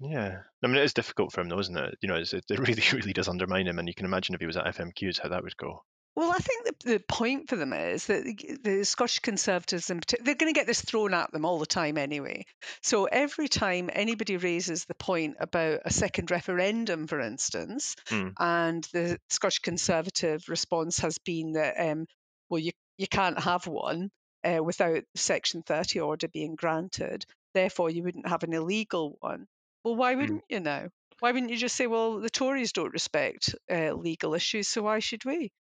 Yeah, 0.00 0.38
I 0.62 0.66
mean, 0.66 0.76
it 0.76 0.84
is 0.84 0.94
difficult 0.94 1.32
for 1.32 1.40
him, 1.40 1.48
though, 1.48 1.58
isn't 1.58 1.76
it? 1.76 1.96
You 2.00 2.08
know, 2.08 2.16
it's, 2.16 2.32
it 2.32 2.44
really, 2.50 2.82
really 2.92 3.12
does 3.12 3.28
undermine 3.28 3.66
him, 3.66 3.78
and 3.78 3.88
you 3.88 3.94
can 3.94 4.06
imagine 4.06 4.34
if 4.34 4.40
he 4.40 4.46
was 4.46 4.56
at 4.56 4.66
FMQs 4.66 5.20
how 5.20 5.30
that 5.30 5.42
would 5.42 5.56
go. 5.56 5.82
Well, 6.16 6.32
I 6.32 6.38
think 6.38 6.64
the, 6.64 6.92
the 6.94 6.98
point 6.98 7.48
for 7.48 7.54
them 7.54 7.72
is 7.72 8.06
that 8.06 8.24
the, 8.24 8.58
the 8.64 8.84
Scottish 8.84 9.20
Conservatives, 9.20 9.88
in 9.88 10.00
particular, 10.00 10.24
they're 10.24 10.34
going 10.34 10.52
to 10.52 10.58
get 10.58 10.66
this 10.66 10.82
thrown 10.82 11.14
at 11.14 11.30
them 11.30 11.44
all 11.44 11.60
the 11.60 11.66
time 11.66 11.96
anyway. 11.96 12.44
So 12.82 13.04
every 13.04 13.46
time 13.46 13.88
anybody 13.92 14.36
raises 14.36 14.84
the 14.84 14.96
point 14.96 15.36
about 15.38 15.80
a 15.84 15.92
second 15.92 16.32
referendum, 16.32 17.06
for 17.06 17.20
instance, 17.20 17.94
Hmm. 18.08 18.30
and 18.38 18.82
the 18.92 19.18
Scottish 19.28 19.60
Conservative 19.60 20.42
response 20.48 20.98
has 20.98 21.18
been 21.18 21.52
that, 21.52 21.78
um, 21.78 22.06
well, 22.50 22.58
you, 22.58 22.72
you 22.96 23.06
can't 23.06 23.38
have 23.38 23.68
one 23.68 24.10
uh, 24.42 24.62
without 24.62 25.04
Section 25.14 25.62
30 25.62 26.00
order 26.00 26.26
being 26.26 26.56
granted, 26.56 27.24
therefore 27.54 27.90
you 27.90 28.02
wouldn't 28.02 28.26
have 28.28 28.42
an 28.42 28.54
illegal 28.54 29.16
one. 29.20 29.46
Well, 29.84 29.94
why 29.94 30.16
wouldn't 30.16 30.42
you 30.48 30.58
now? 30.58 30.88
Why 31.20 31.30
wouldn't 31.30 31.50
you 31.52 31.56
just 31.58 31.76
say, 31.76 31.86
well, 31.86 32.18
the 32.18 32.30
Tories 32.30 32.72
don't 32.72 32.92
respect 32.92 33.54
uh, 33.70 33.92
legal 33.92 34.34
issues, 34.34 34.66
so 34.66 34.82
why 34.82 34.98
should 34.98 35.24
we? 35.24 35.52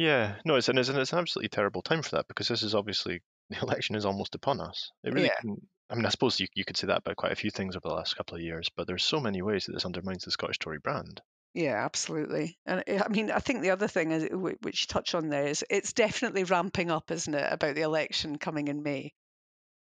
Yeah, 0.00 0.40
no, 0.46 0.56
it's 0.56 0.68
and 0.70 0.78
it's, 0.78 0.88
and 0.88 0.98
it's 0.98 1.12
an 1.12 1.18
absolutely 1.18 1.50
terrible 1.50 1.82
time 1.82 2.02
for 2.02 2.16
that 2.16 2.26
because 2.26 2.48
this 2.48 2.62
is 2.62 2.74
obviously 2.74 3.22
the 3.50 3.60
election 3.60 3.94
is 3.96 4.06
almost 4.06 4.34
upon 4.34 4.60
us. 4.60 4.90
It 5.04 5.12
really, 5.12 5.26
Yeah. 5.26 5.34
can, 5.40 5.68
I 5.90 5.94
mean, 5.94 6.06
I 6.06 6.08
suppose 6.08 6.40
you 6.40 6.46
you 6.54 6.64
could 6.64 6.76
say 6.76 6.86
that 6.86 6.98
about 6.98 7.16
quite 7.16 7.32
a 7.32 7.36
few 7.36 7.50
things 7.50 7.76
over 7.76 7.88
the 7.88 7.94
last 7.94 8.16
couple 8.16 8.36
of 8.36 8.42
years, 8.42 8.70
but 8.74 8.86
there's 8.86 9.04
so 9.04 9.20
many 9.20 9.42
ways 9.42 9.66
that 9.66 9.72
this 9.72 9.84
undermines 9.84 10.24
the 10.24 10.30
Scottish 10.30 10.58
Tory 10.58 10.78
brand. 10.78 11.20
Yeah, 11.52 11.84
absolutely. 11.84 12.58
And 12.64 12.82
I 12.88 13.02
I 13.04 13.08
mean, 13.08 13.30
I 13.30 13.40
think 13.40 13.60
the 13.60 13.70
other 13.70 13.88
thing 13.88 14.12
is, 14.12 14.24
wh- 14.24 14.62
which 14.64 14.82
you 14.82 14.86
touch 14.88 15.14
on 15.14 15.28
there 15.28 15.46
is 15.48 15.64
it's 15.68 15.92
definitely 15.92 16.44
ramping 16.44 16.90
up, 16.90 17.10
isn't 17.10 17.34
it, 17.34 17.52
about 17.52 17.74
the 17.74 17.82
election 17.82 18.38
coming 18.38 18.68
in 18.68 18.82
May? 18.82 19.12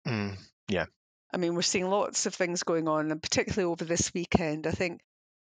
Mm. 0.06 0.38
I 1.34 1.38
mean, 1.38 1.56
we're 1.56 1.64
seeing 1.64 1.90
lots 1.90 2.26
of 2.26 2.36
things 2.36 2.64
going 2.64 2.88
on, 2.88 3.12
and 3.12 3.22
particularly 3.22 3.70
over 3.70 3.84
this 3.84 4.14
weekend, 4.14 4.68
I 4.68 4.72
think 4.72 5.02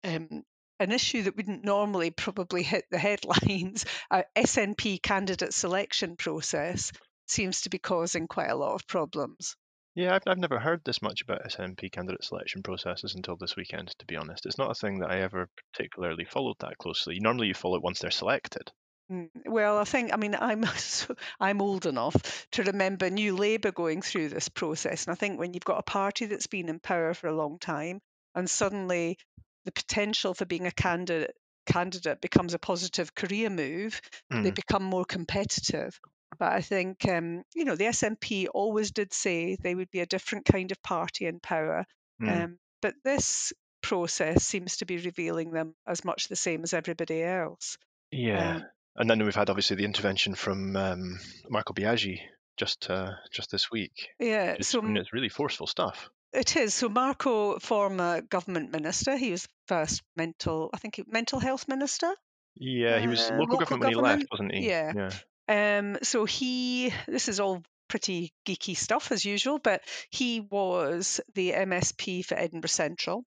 um, 0.04 0.44
an 0.80 0.92
issue 0.92 1.24
that 1.24 1.36
wouldn't 1.36 1.64
normally 1.64 2.12
probably 2.12 2.64
hit 2.64 2.86
the 2.92 2.98
headlines, 2.98 3.86
uh, 4.12 4.24
SNP 4.36 5.02
candidate 5.02 5.54
selection 5.54 6.16
process, 6.16 6.92
seems 7.28 7.62
to 7.62 7.70
be 7.70 7.80
causing 7.80 8.28
quite 8.28 8.50
a 8.50 8.56
lot 8.56 8.76
of 8.76 8.88
problems. 8.88 9.56
Yeah, 9.96 10.14
I've, 10.14 10.24
I've 10.28 10.38
never 10.38 10.60
heard 10.60 10.82
this 10.84 11.02
much 11.02 11.22
about 11.22 11.46
SNP 11.46 11.92
candidate 11.92 12.24
selection 12.24 12.64
processes 12.64 13.16
until 13.16 13.38
this 13.38 13.56
weekend, 13.56 13.96
to 14.00 14.06
be 14.06 14.18
honest. 14.18 14.46
It's 14.46 14.58
not 14.58 14.72
a 14.72 14.76
thing 14.76 15.00
that 15.00 15.10
I 15.10 15.22
ever 15.22 15.48
particularly 15.72 16.26
followed 16.26 16.58
that 16.60 16.78
closely. 16.78 17.20
Normally, 17.20 17.48
you 17.48 17.54
follow 17.54 17.78
it 17.78 17.84
once 17.84 18.00
they're 18.00 18.12
selected. 18.12 18.72
Mm, 19.10 19.30
Well, 19.46 19.78
I 19.78 19.86
think, 19.86 20.12
I 20.14 20.18
mean, 20.18 20.36
I'm 20.36 20.66
I'm 21.40 21.62
old 21.62 21.86
enough 21.86 22.48
to 22.52 22.64
remember 22.64 23.10
New 23.10 23.38
Labour 23.38 23.72
going 23.72 24.02
through 24.02 24.30
this 24.30 24.50
process, 24.50 25.06
and 25.06 25.14
I 25.14 25.16
think 25.16 25.40
when 25.40 25.54
you've 25.54 25.64
got 25.64 25.80
a 25.80 25.84
party 25.84 26.26
that's 26.26 26.48
been 26.48 26.68
in 26.68 26.80
power 26.80 27.14
for 27.14 27.28
a 27.28 27.36
long 27.36 27.58
time, 27.58 28.02
and 28.34 28.50
suddenly 28.50 29.18
the 29.66 29.72
potential 29.72 30.34
for 30.34 30.46
being 30.46 30.66
a 30.68 30.72
candidate 30.72 31.36
candidate 31.66 32.22
becomes 32.22 32.54
a 32.54 32.60
positive 32.60 33.16
career 33.16 33.50
move, 33.50 34.00
they 34.30 34.52
Mm. 34.52 34.56
become 34.56 34.84
more 34.84 35.04
competitive. 35.04 36.00
But 36.38 36.54
I 36.54 36.62
think, 36.62 37.08
um, 37.08 37.42
you 37.56 37.66
know, 37.66 37.76
the 37.76 37.86
SNP 37.88 38.48
always 38.54 38.92
did 38.92 39.12
say 39.14 39.56
they 39.60 39.74
would 39.74 39.90
be 39.90 40.02
a 40.02 40.06
different 40.06 40.46
kind 40.46 40.72
of 40.72 40.82
party 40.84 41.26
in 41.26 41.40
power, 41.40 41.86
Mm. 42.22 42.44
um, 42.44 42.60
but 42.84 42.94
this 43.04 43.52
process 43.82 44.44
seems 44.46 44.78
to 44.78 44.86
be 44.86 44.98
revealing 44.98 45.52
them 45.52 45.74
as 45.88 46.06
much 46.06 46.28
the 46.28 46.36
same 46.36 46.62
as 46.64 46.74
everybody 46.74 47.24
else. 47.24 47.78
Yeah. 48.12 48.58
Um, 48.58 48.66
and 48.98 49.10
then 49.10 49.24
we've 49.24 49.36
had 49.36 49.50
obviously 49.50 49.76
the 49.76 49.86
intervention 49.86 50.36
from 50.36 50.76
um, 50.76 51.20
Marco 51.50 51.74
Biagi 51.74 52.20
just 52.58 52.90
uh, 52.90 53.12
just 53.32 53.50
this 53.52 53.72
week. 53.72 54.10
Yeah, 54.20 54.52
It's, 54.52 54.68
so 54.70 54.86
it's 54.86 55.14
really 55.14 55.30
forceful 55.30 55.68
stuff. 55.68 56.10
It 56.36 56.56
is. 56.56 56.74
So 56.74 56.90
Marco, 56.90 57.60
former 57.60 58.22
government 58.22 58.72
minister, 58.72 59.16
he 59.18 59.32
was 59.32 59.48
first 59.68 60.04
mental, 60.16 60.70
I 60.74 60.78
think, 60.78 61.02
mental 61.08 61.40
health 61.40 61.68
minister. 61.68 62.14
Yeah, 62.56 63.00
he 63.00 63.08
was 63.08 63.20
Uh, 63.30 63.38
local, 63.38 63.58
local 63.60 63.78
government 63.78 63.96
when 63.98 64.06
he 64.06 64.10
left, 64.20 64.26
wasn't 64.32 64.54
he? 64.54 64.68
Yeah. 64.68 64.94
Yeah. 65.48 65.78
Um, 65.78 65.98
so 66.04 66.26
he, 66.26 66.92
this 67.08 67.28
is 67.28 67.40
all 67.40 67.64
pretty 67.88 68.32
geeky 68.48 68.76
stuff 68.76 69.12
as 69.12 69.26
usual, 69.26 69.60
but 69.60 69.82
he 70.10 70.42
was 70.42 71.22
the 71.36 71.52
MSP 71.54 72.24
for 72.26 72.36
Edinburgh 72.36 72.70
Central. 72.70 73.24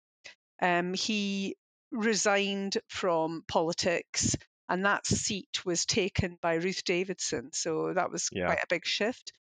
Um, 0.60 0.94
he 0.94 1.56
resigned 1.92 2.78
from 2.88 3.42
politics, 3.48 4.36
and 4.68 4.84
that 4.84 5.06
seat 5.06 5.64
was 5.64 5.86
taken 5.86 6.36
by 6.42 6.54
Ruth 6.54 6.84
Davidson. 6.84 7.50
So 7.52 7.92
that 7.94 8.10
was 8.10 8.28
Yeah. 8.32 8.46
quite 8.46 8.58
a 8.62 8.66
big 8.68 8.84
shift. 8.84 9.32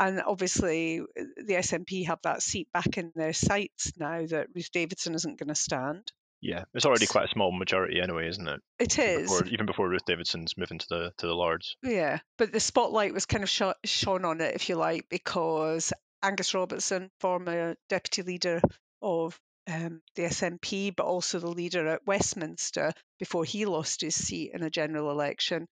And 0.00 0.22
obviously, 0.26 1.00
uh, 1.00 1.24
the 1.36 1.54
SNP 1.54 2.06
have 2.06 2.20
that 2.22 2.42
seat 2.42 2.68
back 2.72 2.96
in 2.96 3.12
their 3.14 3.34
sights 3.34 3.92
now 3.98 4.24
that 4.26 4.48
Ruth 4.54 4.72
Davidson 4.72 5.14
isn't 5.14 5.38
going 5.38 5.48
to 5.48 5.54
stand. 5.54 6.10
Yeah, 6.40 6.64
it's 6.72 6.86
already 6.86 7.06
quite 7.06 7.26
a 7.26 7.32
small 7.32 7.52
majority 7.52 8.00
anyway, 8.00 8.26
isn't 8.28 8.48
it? 8.48 8.60
It 8.78 8.98
is. 8.98 8.98
Even 8.98 9.22
before, 9.24 9.46
even 9.46 9.66
before 9.66 9.88
Ruth 9.90 10.06
Davidson's 10.06 10.56
moving 10.56 10.78
to 10.78 10.86
the 10.88 11.12
to 11.18 11.26
the 11.26 11.34
Lords. 11.34 11.76
Yeah, 11.82 12.20
but 12.38 12.50
the 12.50 12.60
spotlight 12.60 13.12
was 13.12 13.26
kind 13.26 13.44
of 13.44 13.50
sh- 13.50 13.62
shone 13.84 14.24
on 14.24 14.40
it, 14.40 14.54
if 14.54 14.70
you 14.70 14.76
like, 14.76 15.04
because 15.10 15.92
Angus 16.22 16.54
Robertson, 16.54 17.10
former 17.20 17.76
deputy 17.90 18.22
leader 18.22 18.62
of 19.02 19.38
um, 19.70 20.00
the 20.16 20.22
SNP, 20.22 20.96
but 20.96 21.04
also 21.04 21.40
the 21.40 21.48
leader 21.50 21.86
at 21.88 22.06
Westminster 22.06 22.92
before 23.18 23.44
he 23.44 23.66
lost 23.66 24.00
his 24.00 24.14
seat 24.14 24.52
in 24.54 24.62
a 24.62 24.70
general 24.70 25.10
election, 25.10 25.66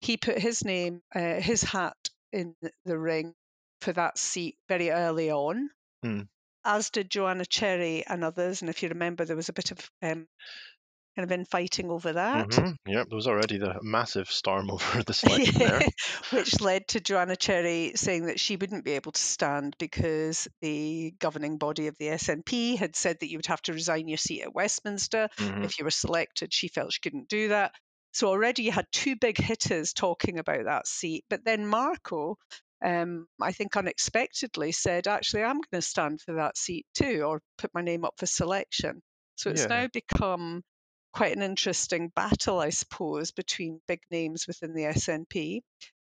he 0.00 0.16
put 0.16 0.38
his 0.38 0.64
name, 0.64 1.02
uh, 1.14 1.34
his 1.34 1.62
hat 1.62 1.96
in 2.32 2.54
the 2.86 2.98
ring 2.98 3.34
for 3.80 3.92
that 3.92 4.18
seat 4.18 4.56
very 4.68 4.90
early 4.90 5.30
on. 5.30 5.70
Hmm. 6.02 6.20
As 6.64 6.90
did 6.90 7.10
Joanna 7.10 7.44
Cherry 7.44 8.04
and 8.06 8.24
others, 8.24 8.62
and 8.62 8.70
if 8.70 8.82
you 8.82 8.88
remember, 8.88 9.24
there 9.24 9.36
was 9.36 9.50
a 9.50 9.52
bit 9.52 9.70
of 9.70 9.78
um, 10.02 10.26
kind 11.16 11.24
of 11.24 11.32
infighting 11.32 11.90
over 11.90 12.14
that. 12.14 12.48
Mhm, 12.48 12.76
Yep, 12.86 13.08
there 13.08 13.16
was 13.16 13.26
already 13.26 13.58
the 13.58 13.78
massive 13.82 14.30
storm 14.30 14.70
over 14.70 15.02
the 15.02 15.12
selection 15.14 15.58
there. 15.58 15.82
which 16.30 16.60
led 16.60 16.88
to 16.88 17.00
Joanna 17.00 17.36
Cherry 17.36 17.92
saying 17.96 18.26
that 18.26 18.40
she 18.40 18.56
wouldn't 18.56 18.84
be 18.84 18.92
able 18.92 19.12
to 19.12 19.20
stand 19.20 19.76
because 19.78 20.48
the 20.62 21.12
governing 21.18 21.58
body 21.58 21.86
of 21.86 21.96
the 21.98 22.06
SNP 22.08 22.76
had 22.78 22.96
said 22.96 23.18
that 23.20 23.28
you 23.30 23.38
would 23.38 23.46
have 23.46 23.62
to 23.62 23.72
resign 23.74 24.08
your 24.08 24.18
seat 24.18 24.42
at 24.42 24.54
Westminster 24.54 25.28
Mhm. 25.36 25.64
if 25.64 25.78
you 25.78 25.84
were 25.84 25.90
selected. 25.90 26.52
She 26.54 26.68
felt 26.68 26.92
she 26.94 27.00
couldn't 27.00 27.28
do 27.28 27.48
that. 27.48 27.72
So 28.12 28.28
already 28.28 28.62
you 28.62 28.72
had 28.72 28.86
two 28.92 29.16
big 29.16 29.36
hitters 29.38 29.92
talking 29.92 30.38
about 30.38 30.64
that 30.64 30.86
seat. 30.86 31.24
But 31.28 31.44
then 31.44 31.66
Marco, 31.66 32.38
um, 32.84 33.26
I 33.40 33.52
think 33.52 33.76
unexpectedly, 33.76 34.72
said, 34.72 35.08
actually, 35.08 35.42
I'm 35.42 35.56
going 35.56 35.64
to 35.72 35.82
stand 35.82 36.20
for 36.20 36.34
that 36.34 36.58
seat 36.58 36.86
too, 36.94 37.22
or 37.26 37.40
put 37.58 37.74
my 37.74 37.80
name 37.80 38.04
up 38.04 38.14
for 38.18 38.26
selection. 38.26 39.02
So 39.36 39.50
it's 39.50 39.68
Yeah. 39.68 39.68
now 39.68 39.88
become 39.92 40.62
quite 41.12 41.34
an 41.36 41.42
interesting 41.42 42.08
battle, 42.14 42.58
I 42.60 42.70
suppose, 42.70 43.32
between 43.32 43.80
big 43.88 44.00
names 44.10 44.46
within 44.46 44.74
the 44.74 44.84
SNP. 44.84 45.62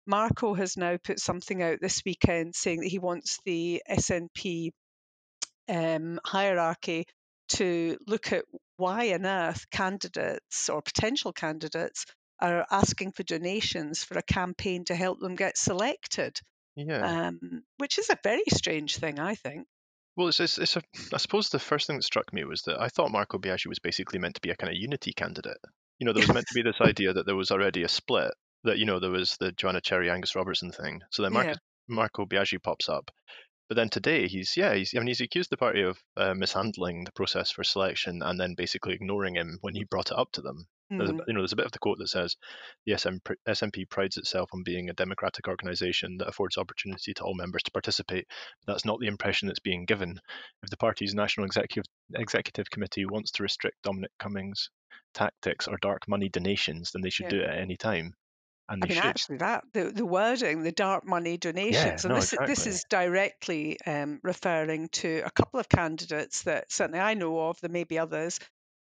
Marco 0.06 0.54
has 0.54 0.76
now 0.76 0.96
put 0.98 1.20
something 1.20 1.62
out 1.62 1.80
this 1.80 2.02
weekend 2.04 2.54
saying 2.54 2.80
that 2.80 2.88
he 2.88 2.98
wants 2.98 3.38
the 3.44 3.82
SNP 3.88 4.72
um, 5.68 6.18
hierarchy 6.24 7.06
to 7.48 7.98
look 8.06 8.32
at 8.32 8.44
why 8.76 9.12
on 9.12 9.26
earth 9.26 9.70
candidates 9.70 10.68
or 10.68 10.82
potential 10.82 11.32
candidates 11.32 12.06
are 12.40 12.66
asking 12.70 13.12
for 13.12 13.22
donations 13.22 14.04
for 14.04 14.16
a 14.18 14.22
campaign 14.22 14.84
to 14.84 14.94
help 14.94 15.20
them 15.20 15.34
get 15.34 15.58
selected, 15.58 16.38
Yeah. 16.78 17.28
um, 17.28 17.64
which 17.78 17.98
is 17.98 18.08
a 18.08 18.18
very 18.22 18.44
strange 18.52 18.96
thing, 18.98 19.18
I 19.18 19.34
think. 19.34 19.66
Well, 20.16 20.28
it's, 20.28 20.40
it's, 20.40 20.58
it's 20.58 20.76
a, 20.76 20.82
I 21.12 21.16
suppose 21.18 21.48
the 21.48 21.58
first 21.58 21.86
thing 21.86 21.96
that 21.96 22.02
struck 22.02 22.32
me 22.32 22.44
was 22.44 22.62
that 22.62 22.80
I 22.80 22.88
thought 22.88 23.10
Marco 23.10 23.38
Biagi 23.38 23.66
was 23.66 23.78
basically 23.78 24.18
meant 24.18 24.36
to 24.36 24.40
be 24.40 24.50
a 24.50 24.56
kind 24.56 24.72
of 24.72 24.80
unity 24.80 25.12
candidate. 25.12 25.58
You 25.98 26.06
know, 26.06 26.12
there 26.12 26.22
was 26.22 26.32
meant 26.34 26.46
to 26.46 26.54
be 26.54 26.62
this 26.62 26.80
idea 26.80 27.12
that 27.12 27.26
there 27.26 27.36
was 27.36 27.50
already 27.50 27.82
a 27.82 27.88
split, 27.88 28.32
that, 28.64 28.78
you 28.78 28.84
know, 28.84 29.00
there 29.00 29.10
was 29.10 29.36
the 29.38 29.52
Joanna 29.52 29.80
Cherry, 29.80 30.10
Angus 30.10 30.36
Robertson 30.36 30.72
thing. 30.72 31.00
So 31.10 31.22
then 31.22 31.32
Yeah. 31.32 31.54
Marco 31.88 32.26
Biagi 32.26 32.62
pops 32.62 32.88
up. 32.88 33.10
But 33.68 33.76
then 33.76 33.88
today, 33.90 34.28
he's, 34.28 34.56
yeah, 34.56 34.74
he's, 34.74 34.94
I 34.94 34.98
mean, 34.98 35.08
he's 35.08 35.20
accused 35.20 35.50
the 35.50 35.56
party 35.56 35.82
of 35.82 35.98
uh, 36.16 36.34
mishandling 36.34 37.04
the 37.04 37.12
process 37.12 37.50
for 37.50 37.64
selection 37.64 38.22
and 38.22 38.38
then 38.40 38.54
basically 38.54 38.94
ignoring 38.94 39.34
him 39.36 39.58
when 39.60 39.74
he 39.74 39.84
brought 39.84 40.10
it 40.10 40.18
up 40.18 40.32
to 40.32 40.42
them. 40.42 40.66
There's 40.96 41.10
a, 41.10 41.14
Hmm. 41.14 41.20
you 41.26 41.34
know, 41.34 41.40
there's 41.40 41.52
a 41.52 41.56
bit 41.56 41.66
of 41.66 41.72
the 41.72 41.78
quote 41.78 41.98
that 41.98 42.08
says, 42.08 42.36
"The 42.86 42.94
SM, 42.94 43.18
SNP 43.46 43.84
prides 43.88 44.16
itself 44.16 44.50
on 44.52 44.62
being 44.64 44.90
a 44.90 44.94
democratic 44.94 45.46
organisation 45.48 46.16
that 46.18 46.28
affords 46.28 46.56
opportunity 46.58 47.14
to 47.14 47.22
all 47.24 47.34
members 47.34 47.62
to 47.64 47.70
participate. 47.72 48.26
But 48.64 48.72
that's 48.72 48.84
not 48.84 48.98
the 49.00 49.06
impression 49.06 49.48
that's 49.48 49.60
being 49.60 49.84
given. 49.84 50.20
If 50.62 50.70
the 50.70 50.76
party's 50.76 51.14
national 51.14 51.46
executive 51.46 51.84
executive 52.14 52.70
committee 52.70 53.06
wants 53.06 53.30
to 53.32 53.42
restrict 53.42 53.82
Dominic 53.82 54.12
Cummings' 54.18 54.70
tactics 55.14 55.68
or 55.68 55.76
dark 55.78 56.08
money 56.08 56.28
donations, 56.28 56.90
then 56.92 57.02
they 57.02 57.10
should 57.10 57.26
Yeah. 57.26 57.28
do 57.28 57.40
it 57.40 57.50
at 57.50 57.58
any 57.58 57.76
time, 57.76 58.14
and 58.68 58.82
I 58.82 58.86
mean, 58.86 58.98
should." 58.98 58.98
actually, 58.98 59.38
that 59.38 59.64
the, 59.72 59.90
the 59.90 60.06
wording, 60.06 60.62
the 60.62 60.70
dark 60.72 61.04
money 61.04 61.36
donations, 61.36 62.04
and 62.04 62.14
no, 62.14 62.14
this 62.14 62.32
is 62.32 62.38
this 62.44 62.66
is 62.66 62.84
directly 62.84 63.76
um, 63.86 64.20
referring 64.22 64.88
to 64.90 65.22
a 65.24 65.30
couple 65.32 65.58
of 65.58 65.68
candidates 65.68 66.44
that 66.44 66.70
certainly 66.70 67.00
I 67.00 67.14
know 67.14 67.40
of. 67.48 67.60
There 67.60 67.70
may 67.70 67.84
be 67.84 67.98
others 67.98 68.38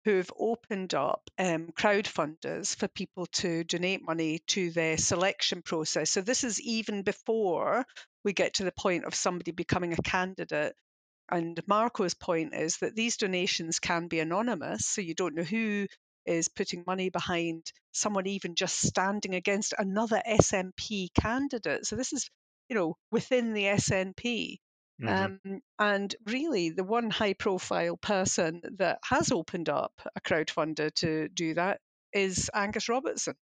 who've 0.05 0.31
opened 0.39 0.95
up 0.95 1.23
um, 1.39 1.69
crowdfunders 1.79 2.75
for 2.77 2.89
people 2.89 3.27
to 3.27 3.65
donate 3.65 4.03
money 4.03 4.41
to 4.47 4.71
their 4.71 4.97
selection 4.97 5.63
process. 5.63 6.11
So 6.11 6.21
this 6.21 6.45
is 6.45 6.61
even 6.61 7.03
before 7.03 7.85
we 8.25 8.33
get 8.33 8.55
to 8.55 8.65
the 8.65 8.73
point 8.73 9.05
of 9.05 9.15
somebody 9.15 9.51
becoming 9.53 9.93
a 9.93 10.03
candidate. 10.03 10.75
And 11.31 11.61
Marco's 11.67 12.15
point 12.15 12.55
is 12.55 12.79
that 12.79 12.95
these 12.95 13.19
donations 13.19 13.81
can 13.81 14.09
be 14.09 14.21
anonymous, 14.21 14.87
so 14.87 15.01
you 15.03 15.15
don't 15.15 15.35
know 15.35 15.43
who 15.43 15.87
is 16.27 16.49
putting 16.49 16.85
money 16.87 17.11
behind 17.11 17.73
someone 17.93 18.27
even 18.27 18.55
just 18.55 18.81
standing 18.81 19.35
against 19.35 19.75
another 19.79 20.23
SNP 20.27 21.09
candidate. 21.15 21.87
So 21.87 21.97
this 21.97 22.13
is, 22.13 22.31
you 22.69 22.77
know, 22.77 22.97
within 23.11 23.55
the 23.55 23.65
SNP. 23.65 24.59
Mhm. 25.01 25.33
Um, 25.33 25.63
and 25.79 26.15
really, 26.27 26.71
the 26.71 26.85
one 26.85 27.11
high 27.11 27.35
profile 27.35 27.97
person 27.97 28.63
that 28.79 29.01
has 29.05 29.33
opened 29.33 29.69
up 29.69 30.01
a 30.17 30.21
crowdfunder 30.21 30.93
to 30.97 31.29
do 31.31 31.55
that 31.55 31.81
is 32.13 32.51
Angus 32.55 32.89
Robertson. 32.89 33.35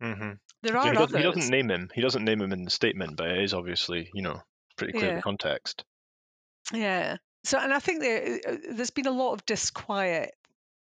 Mhm. 0.00 0.38
There 0.62 0.76
Yeah, 0.82 0.90
are 0.90 0.92
he, 0.92 0.96
doesn't, 0.96 1.16
he 1.16 1.22
doesn't 1.22 1.48
name 1.48 1.68
him. 1.68 1.90
He 1.92 2.00
doesn't 2.00 2.24
name 2.24 2.40
him 2.40 2.52
in 2.52 2.62
the 2.62 2.70
statement, 2.70 3.16
but 3.16 3.28
it 3.30 3.42
is 3.42 3.52
obviously, 3.54 4.08
you 4.14 4.22
know, 4.22 4.40
pretty 4.76 4.92
clear 4.92 5.10
Yeah. 5.10 5.12
the 5.12 5.20
context. 5.20 5.84
Yeah. 6.72 7.16
So, 7.44 7.58
and 7.58 7.72
I 7.72 7.78
think 7.78 8.00
there, 8.00 8.40
uh, 8.46 8.56
there's 8.72 8.90
been 8.90 9.06
a 9.06 9.10
lot 9.10 9.32
of 9.34 9.46
disquiet 9.46 10.34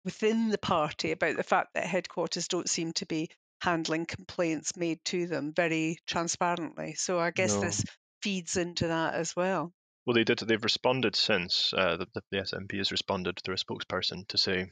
within 0.05 0.49
the 0.49 0.59
party 0.59 1.13
about 1.13 1.37
the 1.37 1.43
fact 1.45 1.75
that 1.75 1.87
headquarters 1.87 2.49
don't 2.49 2.69
seem 2.69 2.93
to 2.95 3.07
be 3.07 3.31
handling 3.61 4.07
complaints 4.07 4.77
made 4.77 5.05
to 5.07 5.27
them 5.27 5.53
very 5.55 5.99
transparently. 6.07 6.95
So 6.95 7.19
I 7.21 7.31
guess 7.33 7.57
No. 7.57 7.59
this 7.59 7.85
feeds 8.23 8.57
into 8.57 8.89
that 8.89 9.15
as 9.15 9.37
well. 9.37 9.73
Well, 10.09 10.15
they 10.15 10.25
did. 10.25 10.39
They've 10.39 10.65
responded 10.65 11.15
since 11.15 11.75
uh, 11.75 11.99
the, 11.99 12.23
the, 12.31 12.39
SNP 12.39 12.79
has 12.79 12.91
responded 12.91 13.41
through 13.45 13.57
a 13.57 13.59
spokesperson 13.59 14.27
to 14.29 14.39
say, 14.39 14.71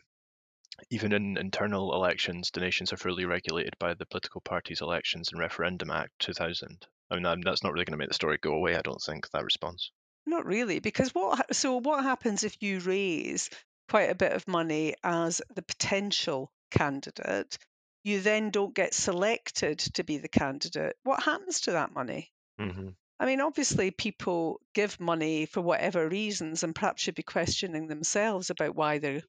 even 0.88 1.12
in 1.12 1.36
internal 1.36 1.92
elections, 1.92 2.50
donations 2.50 2.90
are 2.90 2.96
fully 2.96 3.26
regulated 3.26 3.74
by 3.78 3.92
the 3.92 4.06
Political 4.06 4.40
Parties 4.40 4.80
Elections 4.80 5.28
and 5.30 5.38
Referendum 5.38 5.90
Act 5.90 6.12
2000. 6.20 6.86
I 7.10 7.18
mean, 7.18 7.42
that's 7.44 7.62
not 7.62 7.74
really 7.74 7.84
going 7.84 7.92
to 7.92 7.98
make 7.98 8.08
the 8.08 8.14
story 8.14 8.38
go 8.40 8.54
away. 8.54 8.76
I 8.76 8.80
don't 8.80 9.02
think 9.02 9.28
that 9.28 9.44
response. 9.44 9.90
Not 10.24 10.46
really, 10.46 10.78
because 10.78 11.14
what 11.14 11.54
so 11.54 11.80
what 11.80 12.02
happens 12.02 12.42
if 12.42 12.62
you 12.62 12.80
raise 12.80 13.50
quite 13.90 14.08
a 14.08 14.14
bit 14.14 14.32
of 14.32 14.48
money 14.48 14.94
as 15.04 15.42
the 15.54 15.60
potential 15.60 16.50
candidate? 16.70 17.58
You 18.04 18.22
then 18.22 18.48
don't 18.48 18.74
get 18.74 18.94
selected 18.94 19.80
to 19.80 20.02
be 20.02 20.16
the 20.16 20.28
candidate. 20.28 20.96
What 21.02 21.22
happens 21.22 21.60
to 21.62 21.72
that 21.72 21.92
money? 21.92 22.32
hmm 22.58 22.88
I 23.18 23.26
mean, 23.26 23.40
obviously, 23.40 23.90
people 23.90 24.60
give 24.74 25.00
money 25.00 25.46
for 25.46 25.62
whatever 25.62 26.08
reasons 26.08 26.62
and 26.62 26.74
perhaps 26.74 27.02
should 27.02 27.14
be 27.14 27.22
questioning 27.22 27.86
themselves 27.86 28.50
about 28.50 28.76
why 28.76 28.98
they're 28.98 29.22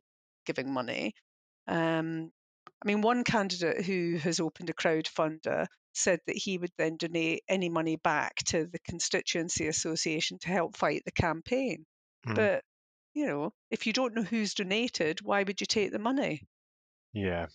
giving 0.46 0.74
money. 0.74 1.14
Um, 1.68 2.32
I 2.84 2.88
mean, 2.88 3.02
one 3.02 3.24
candidate 3.24 3.86
who 3.86 4.18
has 4.18 4.40
opened 4.40 4.70
a 4.70 4.74
crowdfunder 4.74 5.68
said 5.94 6.20
that 6.28 6.38
he 6.38 6.58
would 6.58 6.72
then 6.78 6.98
donate 6.98 7.44
any 7.48 7.70
money 7.70 7.96
back 7.96 8.36
to 8.46 8.68
the 8.68 8.80
constituency 8.88 9.68
association 9.68 10.38
to 10.40 10.50
help 10.50 10.78
fight 10.78 11.02
the 11.06 11.12
campaign. 11.12 11.86
Mm. 12.28 12.36
But, 12.36 12.64
you 13.14 13.26
know, 13.26 13.52
if 13.72 13.88
you 13.88 13.94
don't 13.94 14.14
know 14.14 14.24
who's 14.24 14.54
donated, 14.54 15.22
why 15.24 15.44
would 15.44 15.60
you 15.60 15.66
take 15.66 15.92
the 15.92 16.00
money? 16.00 16.42
Yeah. 17.14 17.48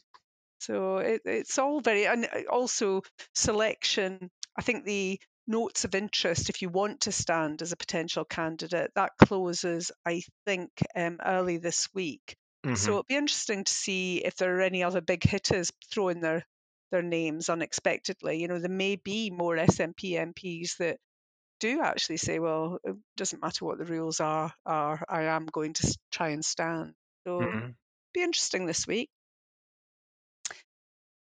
So 0.59 0.99
it, 0.99 1.21
it's 1.25 1.59
all 1.59 1.81
very, 1.81 2.07
and 2.07 2.25
uh, 2.25 2.51
also 2.51 3.03
selection. 3.35 4.31
I 4.59 4.63
think 4.63 4.85
the 4.85 5.21
notes 5.47 5.85
of 5.85 5.95
interest, 5.95 6.49
if 6.49 6.63
you 6.63 6.69
want 6.69 7.01
to 7.03 7.13
stand 7.13 7.63
as 7.63 7.73
a 7.73 7.77
potential 7.77 8.25
candidate, 8.25 8.91
that 8.95 9.13
closes, 9.19 9.91
I 10.07 10.23
think, 10.47 10.71
um, 10.95 11.19
early 11.25 11.59
this 11.59 11.89
week. 11.95 12.37
Mhm. 12.65 12.77
So 12.77 12.91
it'll 12.91 13.03
be 13.05 13.17
interesting 13.17 13.65
to 13.65 13.73
see 13.73 14.19
if 14.19 14.37
there 14.37 14.57
are 14.57 14.63
any 14.63 14.83
other 14.83 15.01
big 15.01 15.25
hitters 15.25 15.73
throwing 15.91 16.21
their 16.21 16.47
their 16.91 17.03
names 17.03 17.49
unexpectedly. 17.49 18.41
You 18.41 18.49
know, 18.49 18.59
there 18.59 18.69
may 18.69 18.97
be 18.97 19.31
more 19.31 19.57
SNP 19.57 20.13
MPs 20.13 20.77
that 20.77 20.99
do 21.59 21.81
actually 21.81 22.19
say, 22.19 22.39
well, 22.39 22.79
it 22.85 22.95
doesn't 23.17 23.41
matter 23.41 23.65
what 23.65 23.79
the 23.79 23.85
rules 23.85 24.21
are, 24.21 24.53
are 24.67 25.03
I 25.09 25.23
am 25.23 25.47
going 25.47 25.73
to 25.75 25.99
try 26.11 26.29
and 26.31 26.45
stand. 26.45 26.95
So 27.25 27.41
mm-hmm. 27.41 27.71
be 28.13 28.23
interesting 28.23 28.67
this 28.67 28.87
week. 28.87 29.09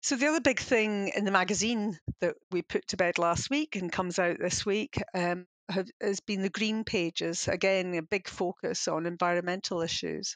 So 0.01 0.15
the 0.15 0.27
other 0.27 0.41
big 0.41 0.59
thing 0.59 1.11
in 1.15 1.25
the 1.25 1.31
magazine 1.31 1.97
that 2.21 2.35
we 2.51 2.63
put 2.63 2.87
to 2.87 2.97
bed 2.97 3.19
last 3.19 3.49
week 3.51 3.75
and 3.75 3.91
comes 3.91 4.17
out 4.17 4.37
this 4.39 4.65
week 4.65 5.01
um, 5.13 5.45
have, 5.69 5.87
has 6.01 6.19
been 6.21 6.41
the 6.41 6.49
green 6.49 6.83
pages. 6.83 7.47
Again, 7.47 7.93
a 7.93 8.01
big 8.01 8.27
focus 8.27 8.87
on 8.87 9.05
environmental 9.05 9.81
issues. 9.81 10.35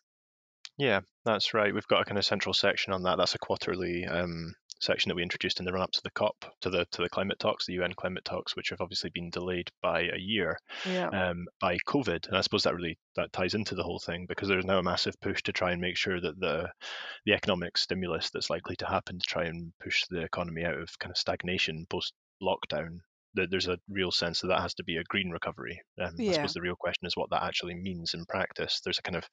Yeah, 0.77 1.01
that's 1.23 1.53
right. 1.53 1.73
We've 1.73 1.87
got 1.87 2.01
a 2.01 2.05
kind 2.05 2.17
of 2.17 2.25
central 2.25 2.53
section 2.53 2.93
on 2.93 3.03
that. 3.03 3.17
That's 3.17 3.33
a 3.33 3.39
quarterly 3.39 4.05
um, 4.05 4.53
section 4.85 5.09
that 5.09 5.15
we 5.15 5.23
introduced 5.23 5.59
in 5.59 5.65
the 5.65 5.73
run 5.73 5.81
up 5.81 5.91
to 5.91 6.01
the 6.03 6.11
COP, 6.11 6.45
to 6.61 6.69
the 6.69 6.85
to 6.91 7.01
the 7.01 7.09
climate 7.09 7.39
talks, 7.39 7.65
the 7.65 7.73
UN 7.73 7.93
climate 7.93 8.23
talks, 8.23 8.55
which 8.55 8.69
have 8.69 8.81
obviously 8.81 9.09
been 9.09 9.29
delayed 9.29 9.69
by 9.81 10.01
a 10.01 10.17
year 10.17 10.57
yeah. 10.85 11.07
um, 11.07 11.45
by 11.59 11.77
COVID. 11.87 12.27
And 12.27 12.37
I 12.37 12.41
suppose 12.41 12.63
that 12.63 12.75
really 12.75 12.97
that 13.15 13.33
ties 13.33 13.55
into 13.55 13.75
the 13.75 13.83
whole 13.83 13.99
thing 13.99 14.25
because 14.27 14.47
there's 14.47 14.65
now 14.65 14.79
a 14.79 14.83
massive 14.83 15.19
push 15.21 15.41
to 15.43 15.53
try 15.53 15.71
and 15.71 15.81
make 15.81 15.97
sure 15.97 16.21
that 16.21 16.39
the 16.39 16.69
the 17.25 17.33
economic 17.33 17.77
stimulus 17.77 18.29
that's 18.29 18.49
likely 18.49 18.75
to 18.77 18.85
happen 18.85 19.19
to 19.19 19.25
try 19.27 19.45
and 19.45 19.73
push 19.81 20.05
the 20.09 20.21
economy 20.21 20.63
out 20.63 20.79
of 20.79 20.97
kind 20.99 21.11
of 21.11 21.17
stagnation 21.17 21.85
post 21.89 22.13
lockdown 22.41 22.99
there's 23.35 23.67
a 23.67 23.77
real 23.89 24.11
sense 24.11 24.41
that 24.41 24.47
that 24.47 24.61
has 24.61 24.73
to 24.75 24.83
be 24.83 24.97
a 24.97 25.03
green 25.03 25.29
recovery. 25.29 25.81
Um, 26.01 26.13
yeah. 26.17 26.31
I 26.31 26.33
suppose 26.33 26.53
the 26.53 26.61
real 26.61 26.75
question 26.75 27.05
is 27.05 27.17
what 27.17 27.29
that 27.31 27.43
actually 27.43 27.75
means 27.75 28.13
in 28.13 28.25
practice. 28.25 28.81
There's 28.83 28.99
a 28.99 29.01
kind 29.01 29.17
of 29.17 29.29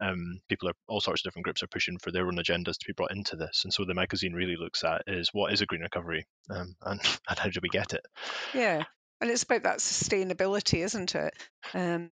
um, 0.00 0.40
people 0.48 0.68
are 0.68 0.74
all 0.88 1.00
sorts 1.00 1.20
of 1.20 1.24
different 1.24 1.44
groups 1.44 1.62
are 1.62 1.68
pushing 1.68 1.98
for 1.98 2.10
their 2.10 2.26
own 2.26 2.36
agendas 2.36 2.78
to 2.78 2.86
be 2.86 2.94
brought 2.94 3.12
into 3.12 3.36
this, 3.36 3.62
and 3.64 3.72
so 3.72 3.84
the 3.84 3.94
magazine 3.94 4.32
really 4.32 4.56
looks 4.56 4.84
at 4.84 5.02
is 5.06 5.30
what 5.32 5.52
is 5.52 5.60
a 5.60 5.66
green 5.66 5.82
recovery 5.82 6.26
um, 6.50 6.74
and, 6.82 7.00
and 7.28 7.38
how 7.38 7.48
do 7.48 7.60
we 7.62 7.68
get 7.68 7.92
it? 7.92 8.04
Yeah, 8.52 8.84
and 9.20 9.30
it's 9.30 9.44
about 9.44 9.62
that 9.64 9.78
sustainability, 9.78 10.84
isn't 10.84 11.14
it? 11.14 11.34
Um, 11.72 12.10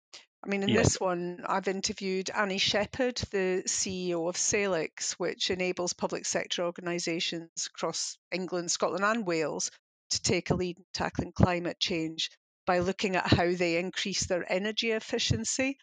I 0.44 0.50
mean, 0.50 0.63
in 0.63 0.70
yeah. 0.70 0.84
this 0.84 1.00
one, 1.00 1.44
I've 1.48 1.67
interviewed 1.67 2.29
Annie 2.29 2.60
Shepherd, 2.60 3.17
the 3.32 3.63
CEO 3.65 4.29
of 4.29 4.38
Salix, 4.38 5.13
which 5.13 5.50
enables 5.50 5.94
public 5.94 6.25
sector 6.25 6.63
organisations 6.63 7.50
across 7.67 8.17
England, 8.32 8.72
Scotland, 8.72 9.03
and 9.03 9.25
Wales 9.25 9.72
to 10.11 10.21
take 10.21 10.49
a 10.49 10.55
lead 10.55 10.77
in 10.77 10.85
tackling 10.93 11.31
climate 11.33 11.79
change 11.79 12.29
by 12.65 12.79
looking 12.79 13.15
at 13.15 13.27
how 13.27 13.51
they 13.53 13.77
increase 13.77 14.25
their 14.25 14.45
energy 14.51 14.91
efficiency. 14.91 15.77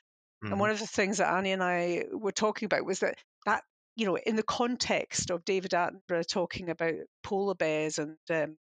Mm-hmm. 0.44 0.52
And 0.52 0.60
one 0.60 0.70
of 0.70 0.78
the 0.78 0.86
things 0.86 1.18
that 1.18 1.32
Annie 1.32 1.52
and 1.52 1.62
I 1.62 2.04
were 2.12 2.32
talking 2.32 2.66
about 2.66 2.84
was 2.84 3.00
that 3.00 3.16
that 3.46 3.62
you 3.96 4.06
know 4.06 4.16
in 4.16 4.36
the 4.36 4.42
context 4.42 5.30
of 5.30 5.44
David 5.44 5.72
Attenborough 5.72 6.26
talking 6.28 6.70
about 6.70 6.94
polar 7.22 7.54
bears 7.54 7.98
and 7.98 8.16
um, 8.30 8.56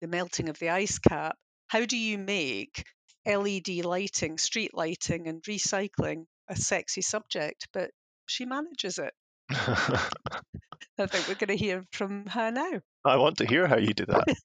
the 0.00 0.08
melting 0.08 0.48
of 0.48 0.58
the 0.58 0.70
ice 0.70 0.98
cap, 0.98 1.36
how 1.68 1.84
do 1.84 1.96
you 1.96 2.18
make 2.18 2.84
LED 3.26 3.84
lighting, 3.84 4.38
street 4.38 4.74
lighting, 4.74 5.28
and 5.28 5.42
recycling 5.42 6.24
a 6.48 6.56
sexy 6.56 7.02
subject? 7.02 7.68
But 7.72 7.90
she 8.26 8.44
manages 8.44 8.98
it. 8.98 9.12
I 10.98 11.06
think 11.06 11.28
we're 11.28 11.34
going 11.34 11.56
to 11.56 11.56
hear 11.56 11.84
from 11.92 12.26
her 12.26 12.50
now. 12.50 12.80
I 13.04 13.16
want 13.16 13.38
to 13.38 13.46
hear 13.46 13.66
how 13.66 13.78
you 13.78 13.94
do 13.94 14.04
that. 14.06 14.36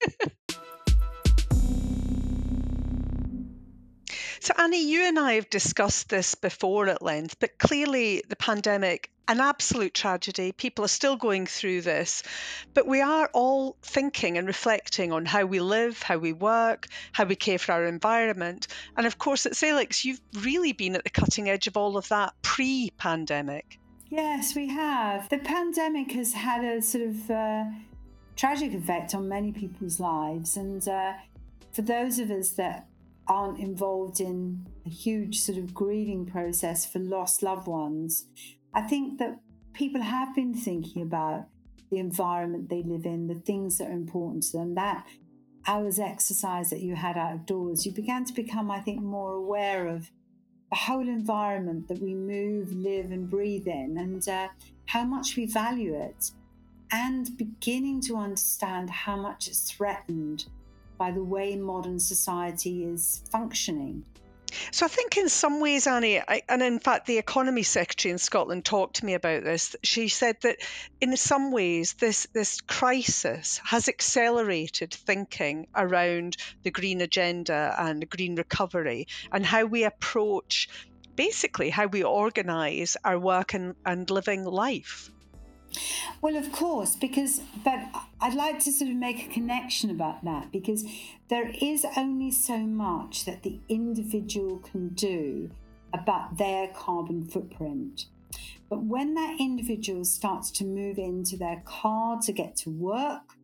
so, 4.39 4.53
Annie, 4.57 4.87
you 4.87 5.03
and 5.03 5.19
I 5.19 5.33
have 5.33 5.49
discussed 5.49 6.09
this 6.09 6.35
before 6.35 6.87
at 6.87 7.01
length, 7.01 7.39
but 7.39 7.57
clearly 7.57 8.23
the 8.27 8.37
pandemic, 8.37 9.09
an 9.27 9.41
absolute 9.41 9.93
tragedy. 9.93 10.51
People 10.51 10.85
are 10.85 10.89
still 10.89 11.17
going 11.17 11.47
through 11.47 11.81
this, 11.81 12.23
but 12.73 12.87
we 12.87 13.01
are 13.01 13.29
all 13.33 13.75
thinking 13.81 14.37
and 14.37 14.47
reflecting 14.47 15.11
on 15.11 15.25
how 15.25 15.45
we 15.45 15.59
live, 15.59 16.01
how 16.01 16.17
we 16.17 16.31
work, 16.31 16.87
how 17.11 17.25
we 17.25 17.35
care 17.35 17.59
for 17.59 17.73
our 17.73 17.85
environment. 17.85 18.67
And 18.95 19.05
of 19.05 19.17
course, 19.17 19.45
at 19.45 19.55
Salix, 19.55 20.05
you've 20.05 20.21
really 20.41 20.73
been 20.73 20.95
at 20.95 21.03
the 21.03 21.09
cutting 21.09 21.49
edge 21.49 21.67
of 21.67 21.75
all 21.75 21.97
of 21.97 22.07
that 22.09 22.33
pre 22.41 22.91
pandemic. 22.97 23.79
Yes, 24.09 24.55
we 24.55 24.67
have. 24.69 25.29
The 25.29 25.39
pandemic 25.39 26.12
has 26.12 26.33
had 26.33 26.63
a 26.63 26.81
sort 26.81 27.05
of 27.05 27.31
uh, 27.31 27.65
tragic 28.35 28.74
effect 28.74 29.15
on 29.15 29.27
many 29.27 29.51
people's 29.51 30.00
lives. 30.00 30.57
And 30.57 30.87
uh, 30.87 31.13
for 31.74 31.81
those 31.81 32.20
of 32.20 32.29
us 32.29 32.51
that 32.51 32.87
aren't 33.27 33.59
involved 33.59 34.20
in 34.20 34.68
a 34.85 34.89
huge 34.89 35.39
sort 35.39 35.57
of 35.57 35.74
grieving 35.74 36.25
process 36.25 36.85
for 36.85 37.00
lost 37.00 37.41
loved 37.41 37.68
ones, 37.68 38.27
I 38.74 38.81
think 38.81 39.18
that 39.20 39.39
people 39.74 40.01
have 40.01 40.35
been 40.35 40.53
thinking 40.53 41.01
about 41.01 41.48
the 41.89 41.98
environment 41.98 42.70
they 42.70 42.83
live 42.83 43.05
in, 43.05 43.27
the 43.27 43.35
things 43.35 43.77
that 43.77 43.89
are 43.89 43.94
important 43.94 44.44
to 44.44 44.57
them. 44.57 44.75
That 44.75 45.05
hours 45.68 46.00
exercise 46.00 46.70
that 46.70 46.81
you 46.81 46.96
had 46.96 47.18
outdoors, 47.18 47.85
you 47.85 47.91
began 47.91 48.25
to 48.25 48.33
become, 48.33 48.70
I 48.70 48.81
think, 48.81 49.01
more 49.01 49.33
aware 49.33 49.87
of 49.87 50.11
the 50.69 50.75
whole 50.75 51.07
environment 51.07 51.87
that 51.87 52.01
we 52.01 52.13
move, 52.13 52.73
live, 52.73 53.11
and 53.11 53.29
breathe 53.29 53.67
in, 53.67 53.97
and 53.97 54.27
uh, 54.27 54.47
how 54.87 55.03
much 55.03 55.35
we 55.35 55.45
value 55.45 55.95
it 55.95 56.31
and 56.91 57.35
beginning 57.37 58.01
to 58.01 58.15
understand 58.15 58.89
how 58.89 59.15
much 59.15 59.47
it's 59.47 59.71
threatened 59.71 60.45
by 60.97 61.11
the 61.11 61.23
way 61.23 61.55
modern 61.55 61.99
society 61.99 62.85
is 62.85 63.21
functioning. 63.31 64.05
So 64.72 64.85
I 64.85 64.89
think 64.89 65.18
in 65.18 65.29
some 65.29 65.59
ways, 65.59 65.87
Annie, 65.87 66.20
I, 66.20 66.41
and 66.50 66.61
in 66.61 66.79
fact, 66.79 67.05
the 67.05 67.18
economy 67.18 67.63
secretary 67.63 68.11
in 68.11 68.18
Scotland 68.18 68.65
talked 68.65 68.98
to 68.98 69.05
me 69.05 69.13
about 69.13 69.44
this. 69.44 69.75
She 69.83 70.07
said 70.07 70.37
that 70.41 70.57
in 71.01 71.15
some 71.18 71.51
ways, 71.51 71.94
this 71.94 72.27
this 72.33 72.61
crisis 72.61 73.59
has 73.63 73.87
accelerated 73.87 74.94
thinking 74.94 75.68
around 75.75 76.37
the 76.63 76.72
green 76.72 77.01
agenda 77.01 77.75
and 77.77 78.01
the 78.01 78.05
green 78.05 78.35
recovery 78.35 79.07
and 79.31 79.46
how 79.46 79.65
we 79.65 79.83
approach, 79.83 80.70
basically, 81.15 81.70
how 81.70 81.87
we 81.87 82.03
organise 82.03 82.98
our 83.03 83.20
work 83.20 83.53
and, 83.53 83.75
and 83.85 84.09
living 84.09 84.44
life. 84.44 85.09
Well, 86.22 86.35
of 86.35 86.51
course, 86.51 86.96
because, 86.96 87.42
but 87.64 87.79
I'd 88.22 88.33
like 88.33 88.59
to 88.59 88.72
sort 88.72 88.90
of 88.90 88.98
make 88.98 89.25
a 89.25 89.29
connection 89.29 89.90
about 89.90 90.24
that 90.24 90.51
because 90.51 90.85
there 91.29 91.51
is 91.61 91.85
only 91.96 92.31
so 92.31 92.59
much 92.59 93.25
that 93.25 93.44
the 93.44 93.59
individual 93.70 94.57
can 94.59 94.90
do 94.90 95.51
about 95.94 96.38
their 96.38 96.68
carbon 96.70 97.25
footprint. 97.25 98.05
But 98.70 98.83
when 98.83 99.14
that 99.14 99.38
individual 99.40 100.05
starts 100.05 100.51
to 100.51 100.66
move 100.66 100.98
into 100.98 101.38
their 101.38 101.61
car 101.66 102.20
to 102.22 102.31
get 102.31 102.55
to 102.57 102.70
work 102.70 103.38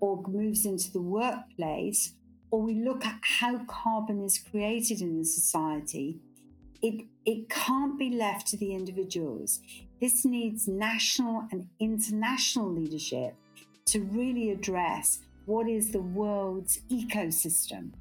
or 0.00 0.22
moves 0.26 0.64
into 0.64 0.90
the 0.90 1.00
workplace, 1.00 2.14
or 2.50 2.62
we 2.62 2.74
look 2.74 3.04
at 3.04 3.18
how 3.22 3.64
carbon 3.66 4.22
is 4.22 4.38
created 4.38 5.00
in 5.00 5.18
the 5.18 5.24
society, 5.24 6.20
it, 6.82 7.06
it 7.24 7.48
can't 7.48 7.98
be 7.98 8.10
left 8.10 8.46
to 8.48 8.56
the 8.56 8.74
individuals. 8.74 9.60
This 10.04 10.26
needs 10.26 10.68
national 10.68 11.48
and 11.50 11.66
international 11.80 12.70
leadership 12.70 13.34
to 13.86 14.02
really 14.02 14.50
address 14.50 15.20
what 15.46 15.66
is 15.66 15.92
the 15.92 16.02
world's 16.02 16.82
ecosystem. 16.90 17.92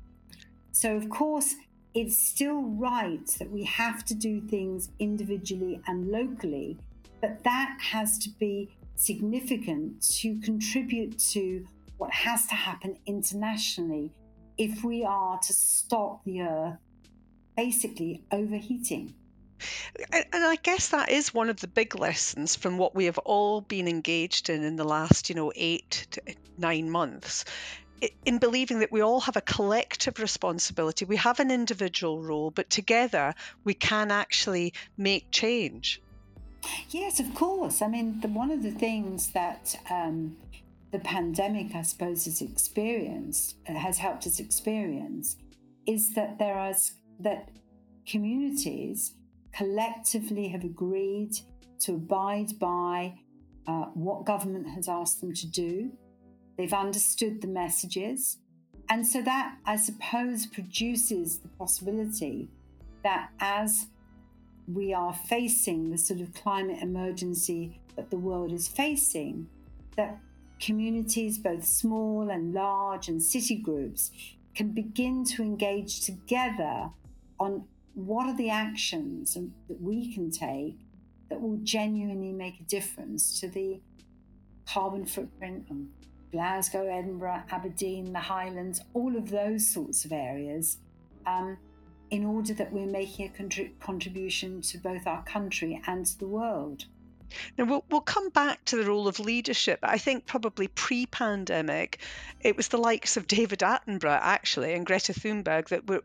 So, 0.74 0.98
of 0.98 1.10
course, 1.10 1.56
it's 1.94 2.18
still 2.18 2.62
right 2.62 3.26
that 3.40 3.50
we 3.50 3.64
have 3.64 4.04
to 4.04 4.16
do 4.16 4.42
things 4.42 4.90
individually 5.00 5.80
and 5.88 6.12
locally, 6.12 6.78
but 7.22 7.42
that 7.46 7.78
has 7.80 8.18
to 8.18 8.30
be 8.32 8.68
significant 8.96 10.02
to 10.18 10.38
contribute 10.42 11.18
to 11.32 11.66
what 12.00 12.12
has 12.12 12.46
to 12.48 12.56
happen 12.56 12.98
internationally 13.06 14.12
if 14.58 14.84
we 14.84 15.06
are 15.06 15.40
to 15.40 15.54
stop 15.54 16.26
the 16.26 16.42
Earth 16.42 16.80
basically 17.56 18.24
overheating. 18.30 19.14
And 20.12 20.44
I 20.44 20.56
guess 20.58 20.90
that 20.90 21.10
is 21.10 21.34
one 21.34 21.50
of 21.50 21.60
the 21.62 21.68
big 21.68 21.98
lessons 21.98 22.56
from 22.56 22.78
what 22.78 22.96
we 22.96 23.06
have 23.06 23.18
all 23.20 23.62
been 23.62 23.88
engaged 23.88 24.50
in 24.50 24.64
in 24.64 24.76
the 24.76 24.84
last, 24.84 25.30
you 25.30 25.36
know, 25.36 25.52
eight 25.56 26.08
to 26.12 26.22
nine 26.58 26.90
months 26.90 27.46
in 28.26 28.38
believing 28.38 28.80
that 28.80 28.92
we 28.92 29.02
all 29.02 29.22
have 29.22 29.36
a 29.36 29.42
collective 29.42 30.20
responsibility. 30.20 31.06
We 31.06 31.18
have 31.18 31.40
an 31.40 31.52
individual 31.52 32.22
role, 32.22 32.52
but 32.52 32.70
together 32.70 33.34
we 33.64 33.74
can 33.74 34.12
actually 34.12 34.74
make 34.98 35.32
change. 35.32 36.02
Yes, 36.90 37.20
of 37.20 37.34
course. 37.36 37.82
I 37.82 37.88
mean, 37.88 38.20
the, 38.22 38.28
one 38.28 38.52
of 38.52 38.64
the 38.64 38.72
things 38.72 39.32
that 39.32 39.76
um, 39.90 40.38
the 40.92 41.00
pandemic, 41.00 41.76
I 41.76 41.82
suppose, 41.82 42.26
has 42.26 42.42
experienced, 42.42 43.56
has 43.66 43.98
helped 43.98 44.26
us 44.28 44.40
experience, 44.40 45.38
is 45.86 46.14
that 46.14 46.40
there 46.40 46.56
are 46.56 46.74
that 47.20 47.50
communities 48.06 49.14
collectively 49.54 50.48
have 50.50 50.64
agreed 50.64 51.32
to 51.80 51.94
abide 51.94 52.58
by 52.60 53.16
uh, 53.68 53.86
what 53.94 54.26
government 54.26 54.68
has 54.70 54.88
asked 54.88 55.22
them 55.22 55.34
to 55.34 55.48
do. 55.48 55.92
They've 56.58 56.74
understood 56.74 57.42
the 57.42 57.48
messages. 57.48 58.38
And 58.90 59.06
so 59.08 59.22
that, 59.22 59.58
I 59.66 59.78
suppose, 59.78 60.46
produces 60.46 61.40
the 61.40 61.48
possibility 61.48 62.50
that 63.04 63.30
as 63.40 63.88
we 64.68 64.94
are 64.94 65.14
facing 65.14 65.92
the 65.92 65.98
sort 65.98 66.22
of 66.22 66.34
climate 66.34 66.82
emergency 66.82 67.80
that 67.96 68.10
the 68.10 68.18
world 68.18 68.52
is 68.52 68.68
facing, 68.68 69.48
that 69.98 70.20
communities, 70.60 71.38
both 71.38 71.66
small 71.66 72.30
and 72.30 72.54
large, 72.54 73.08
and 73.08 73.22
city 73.22 73.56
groups, 73.56 74.12
can 74.56 74.70
begin 74.70 75.26
to 75.26 75.42
engage 75.42 76.02
together 76.02 76.90
on 77.40 77.66
what 77.94 78.28
are 78.28 78.36
the 78.36 78.50
actions 78.50 79.36
that 79.36 79.82
we 79.82 80.14
can 80.14 80.32
take 80.32 80.78
that 81.30 81.42
will 81.42 81.60
genuinely 81.64 82.32
make 82.32 82.60
a 82.60 82.64
difference 82.64 83.40
to 83.40 83.48
the 83.48 83.80
carbon 84.68 85.06
footprint 85.06 85.66
of 85.70 85.78
Glasgow, 86.32 86.88
Edinburgh, 86.88 87.44
Aberdeen, 87.52 88.12
the 88.12 88.20
Highlands, 88.20 88.82
all 88.94 89.16
of 89.16 89.30
those 89.30 89.68
sorts 89.68 90.04
of 90.06 90.12
areas, 90.12 90.78
um, 91.28 91.58
in 92.10 92.26
order 92.26 92.54
that 92.56 92.74
we're 92.74 92.88
making 92.88 93.28
a 93.28 93.42
contrib- 93.42 93.80
contribution 93.80 94.62
to 94.62 94.78
both 94.80 95.06
our 95.06 95.24
country 95.24 95.80
and 95.86 96.06
to 96.06 96.20
the 96.20 96.28
world. 96.28 96.86
Now, 97.58 97.66
we'll, 97.66 97.86
we'll 97.90 98.02
come 98.02 98.30
back 98.30 98.64
to 98.66 98.76
the 98.76 98.86
role 98.86 99.08
of 99.08 99.20
leadership. 99.20 99.80
I 99.84 99.98
think 99.98 100.26
probably 100.26 100.68
pre 100.68 101.06
pandemic, 101.06 102.00
it 102.42 102.58
was 102.58 102.68
the 102.68 102.78
likes 102.78 103.18
of 103.18 103.28
David 103.28 103.60
Attenborough, 103.60 104.20
actually, 104.22 104.74
and 104.74 104.86
Greta 104.86 105.14
Thunberg 105.14 105.70
that 105.70 105.88
were, 105.88 106.04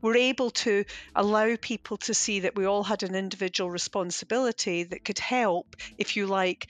were 0.00 0.16
able 0.16 0.50
to 0.50 0.84
allow 1.14 1.56
people 1.60 1.96
to 1.98 2.14
see 2.14 2.40
that 2.40 2.56
we 2.56 2.66
all 2.66 2.84
had 2.84 3.02
an 3.02 3.14
individual 3.14 3.70
responsibility 3.70 4.84
that 4.84 5.04
could 5.04 5.18
help, 5.18 5.76
if 5.96 6.16
you 6.16 6.26
like, 6.26 6.68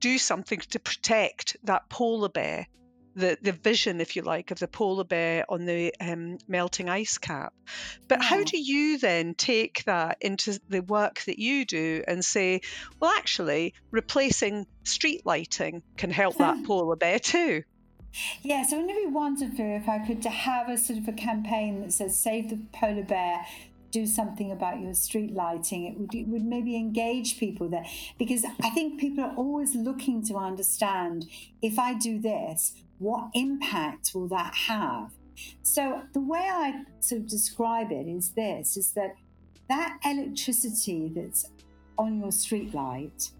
do 0.00 0.18
something 0.18 0.60
to 0.70 0.78
protect 0.78 1.56
that 1.64 1.88
polar 1.88 2.28
bear 2.28 2.66
the, 3.14 3.38
the 3.40 3.52
vision, 3.52 4.00
if 4.00 4.16
you 4.16 4.22
like, 4.22 4.50
of 4.50 4.58
the 4.58 4.68
polar 4.68 5.04
bear 5.04 5.44
on 5.48 5.64
the 5.64 5.94
um, 6.00 6.38
melting 6.48 6.88
ice 6.88 7.18
cap. 7.18 7.52
But 8.08 8.22
how 8.22 8.42
do 8.42 8.58
you 8.58 8.98
then 8.98 9.34
take 9.34 9.84
that 9.84 10.18
into 10.20 10.60
the 10.68 10.82
work 10.82 11.22
that 11.26 11.38
you 11.38 11.64
do 11.64 12.02
and 12.06 12.24
say, 12.24 12.60
well, 13.00 13.12
actually, 13.16 13.74
replacing 13.90 14.66
street 14.84 15.22
lighting 15.24 15.82
can 15.96 16.10
help 16.10 16.36
that 16.38 16.64
polar 16.66 16.96
bear 16.96 17.18
too? 17.18 17.62
Yeah, 18.42 18.64
so 18.64 18.76
wouldn't 18.76 18.96
it 18.96 19.06
be 19.06 19.12
wonderful 19.12 19.76
if 19.76 19.88
I 19.88 19.98
could 19.98 20.24
have 20.24 20.68
a 20.68 20.76
sort 20.76 20.98
of 20.98 21.08
a 21.08 21.12
campaign 21.12 21.80
that 21.80 21.92
says 21.92 22.18
"Save 22.18 22.50
the 22.50 22.58
polar 22.72 23.04
bear"? 23.04 23.46
do 23.94 24.06
something 24.06 24.50
about 24.50 24.80
your 24.80 24.92
street 24.92 25.32
lighting. 25.32 25.84
It 25.84 25.96
would, 25.96 26.12
it 26.12 26.26
would 26.26 26.44
maybe 26.44 26.74
engage 26.74 27.38
people 27.38 27.68
there 27.68 27.86
because 28.18 28.44
I 28.60 28.70
think 28.70 28.98
people 28.98 29.22
are 29.22 29.34
always 29.36 29.76
looking 29.76 30.20
to 30.26 30.34
understand 30.34 31.26
if 31.62 31.78
I 31.78 31.94
do 31.94 32.18
this, 32.18 32.74
what 32.98 33.30
impact 33.34 34.10
will 34.12 34.26
that 34.28 34.52
have? 34.66 35.12
So 35.62 36.02
the 36.12 36.20
way 36.20 36.40
I 36.40 36.82
sort 36.98 37.20
of 37.20 37.28
describe 37.28 37.92
it 37.92 38.08
is 38.08 38.30
this: 38.30 38.76
is 38.76 38.90
that 38.92 39.14
that 39.68 39.98
electricity 40.04 41.12
that's 41.14 41.48
on 41.96 42.18
your 42.18 42.32
street 42.32 42.74
light, 42.74 43.30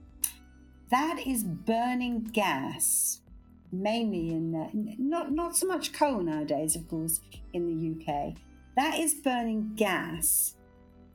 that 0.91 1.19
is 1.27 1.43
burning 1.43 2.31
gas, 2.33 3.21
mainly 3.83 4.31
in 4.31 4.55
uh, 4.55 4.69
not 4.99 5.33
not 5.33 5.57
so 5.57 5.67
much 5.67 5.93
coal 5.93 6.21
nowadays, 6.21 6.77
of 6.77 6.89
course, 6.89 7.21
in 7.53 7.67
the 7.67 8.13
UK. 8.13 8.35
That 8.77 8.99
is 8.99 9.15
burning 9.15 9.73
gas 9.77 10.57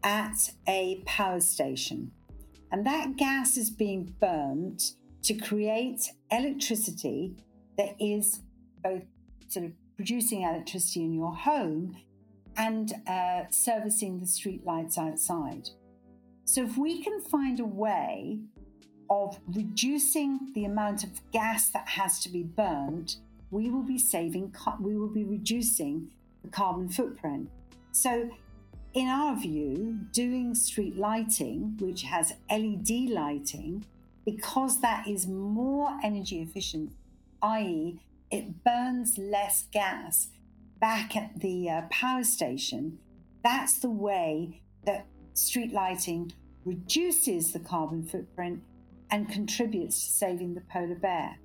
at 0.03 0.51
a 0.67 1.01
power 1.05 1.39
station, 1.39 2.11
and 2.71 2.85
that 2.85 3.17
gas 3.17 3.57
is 3.57 3.69
being 3.69 4.15
burnt 4.19 4.93
to 5.23 5.33
create 5.33 6.09
electricity 6.31 7.35
that 7.77 7.95
is 7.99 8.41
both 8.83 9.03
sort 9.47 9.65
of 9.65 9.71
producing 9.95 10.43
electricity 10.43 11.01
in 11.01 11.13
your 11.13 11.33
home 11.33 11.97
and 12.57 12.93
uh, 13.07 13.43
servicing 13.49 14.19
the 14.19 14.25
street 14.25 14.65
lights 14.65 14.97
outside. 14.97 15.69
So, 16.45 16.63
if 16.63 16.77
we 16.77 17.03
can 17.03 17.21
find 17.21 17.59
a 17.59 17.65
way 17.65 18.39
of 19.09 19.39
reducing 19.47 20.51
the 20.53 20.65
amount 20.65 21.03
of 21.03 21.21
gas 21.31 21.69
that 21.69 21.87
has 21.87 22.19
to 22.21 22.29
be 22.29 22.43
burnt, 22.43 23.17
we 23.51 23.69
will 23.69 23.83
be 23.83 23.97
saving, 23.97 24.53
we 24.79 24.97
will 24.97 25.07
be 25.07 25.23
reducing 25.23 26.09
the 26.43 26.49
carbon 26.49 26.89
footprint. 26.89 27.49
So, 27.91 28.29
in 28.93 29.07
our 29.07 29.35
view, 29.35 29.99
doing 30.11 30.55
street 30.55 30.97
lighting, 30.97 31.77
which 31.79 32.03
has 32.03 32.33
LED 32.49 33.09
lighting, 33.09 33.85
because 34.25 34.81
that 34.81 35.07
is 35.07 35.27
more 35.27 35.97
energy 36.03 36.41
efficient 36.41 36.91
i.e., 37.41 37.99
it 38.31 38.63
burns 38.63 39.17
less 39.17 39.65
gas 39.71 40.29
back 40.79 41.15
at 41.15 41.39
the 41.39 41.69
uh, 41.69 41.81
power 41.89 42.23
station, 42.23 42.99
that's 43.43 43.79
the 43.79 43.89
way 43.89 44.61
that 44.85 45.05
street 45.33 45.71
lighting 45.73 46.31
reduces 46.65 47.53
the 47.53 47.59
carbon 47.59 48.03
footprint 48.05 48.61
and 49.11 49.29
contributes 49.29 50.05
to 50.05 50.11
saving 50.11 50.53
the 50.53 50.61
polar 50.61 50.95
bear. 50.95 51.37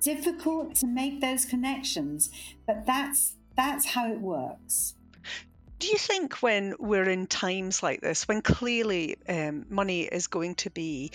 Difficult 0.00 0.74
to 0.76 0.86
make 0.86 1.20
those 1.20 1.44
connections, 1.44 2.30
but 2.66 2.84
that's 2.86 3.34
that's 3.56 3.86
how 3.86 4.10
it 4.10 4.20
works. 4.20 4.94
Do 5.78 5.88
you 5.88 5.98
think 5.98 6.42
when 6.42 6.74
we're 6.78 7.08
in 7.08 7.26
times 7.26 7.82
like 7.82 8.00
this, 8.00 8.26
when 8.26 8.40
clearly 8.40 9.16
um, 9.28 9.66
money 9.68 10.02
is 10.02 10.28
going 10.28 10.54
to 10.56 10.70
be 10.70 11.10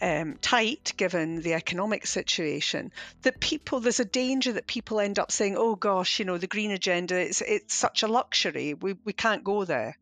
um, 0.00 0.38
tight 0.40 0.94
given 0.96 1.42
the 1.42 1.54
economic 1.54 2.06
situation, 2.06 2.92
that 3.22 3.40
people 3.40 3.80
there's 3.80 4.00
a 4.00 4.04
danger 4.04 4.52
that 4.52 4.66
people 4.66 5.00
end 5.00 5.18
up 5.18 5.30
saying, 5.30 5.56
"Oh 5.58 5.74
gosh, 5.74 6.18
you 6.18 6.24
know, 6.24 6.38
the 6.38 6.46
green 6.46 6.70
agenda 6.70 7.20
it's 7.20 7.40
it's 7.40 7.74
such 7.74 8.02
a 8.02 8.08
luxury. 8.08 8.74
We 8.74 8.96
we 9.04 9.12
can't 9.12 9.44
go 9.44 9.64
there." 9.64 9.98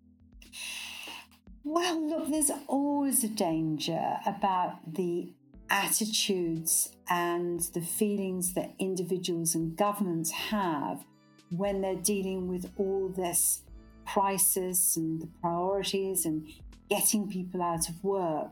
Well, 1.65 2.09
look, 2.09 2.29
there's 2.29 2.51
always 2.67 3.23
a 3.23 3.29
danger 3.29 4.19
about 4.27 4.95
the 4.95 5.33
attitudes 5.71 6.91
and 7.09 7.61
the 7.61 7.81
feelings 7.81 8.55
that 8.55 8.75
individuals 8.79 9.55
and 9.55 9.77
governments 9.77 10.31
have 10.31 11.05
when 11.51 11.81
they're 11.81 11.95
dealing 11.95 12.49
with 12.49 12.71
all 12.77 13.09
this 13.09 13.63
crisis 14.07 14.97
and 14.97 15.21
the 15.21 15.29
priorities 15.41 16.27
and 16.27 16.49
getting 16.89 17.29
people 17.29 17.63
out 17.63 17.89
of 17.89 18.03
work, 18.03 18.51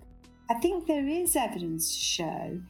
I 0.48 0.54
think 0.54 0.86
there 0.86 1.06
is 1.06 1.36
evidence 1.36 1.94
to 1.94 2.02
show 2.02 2.60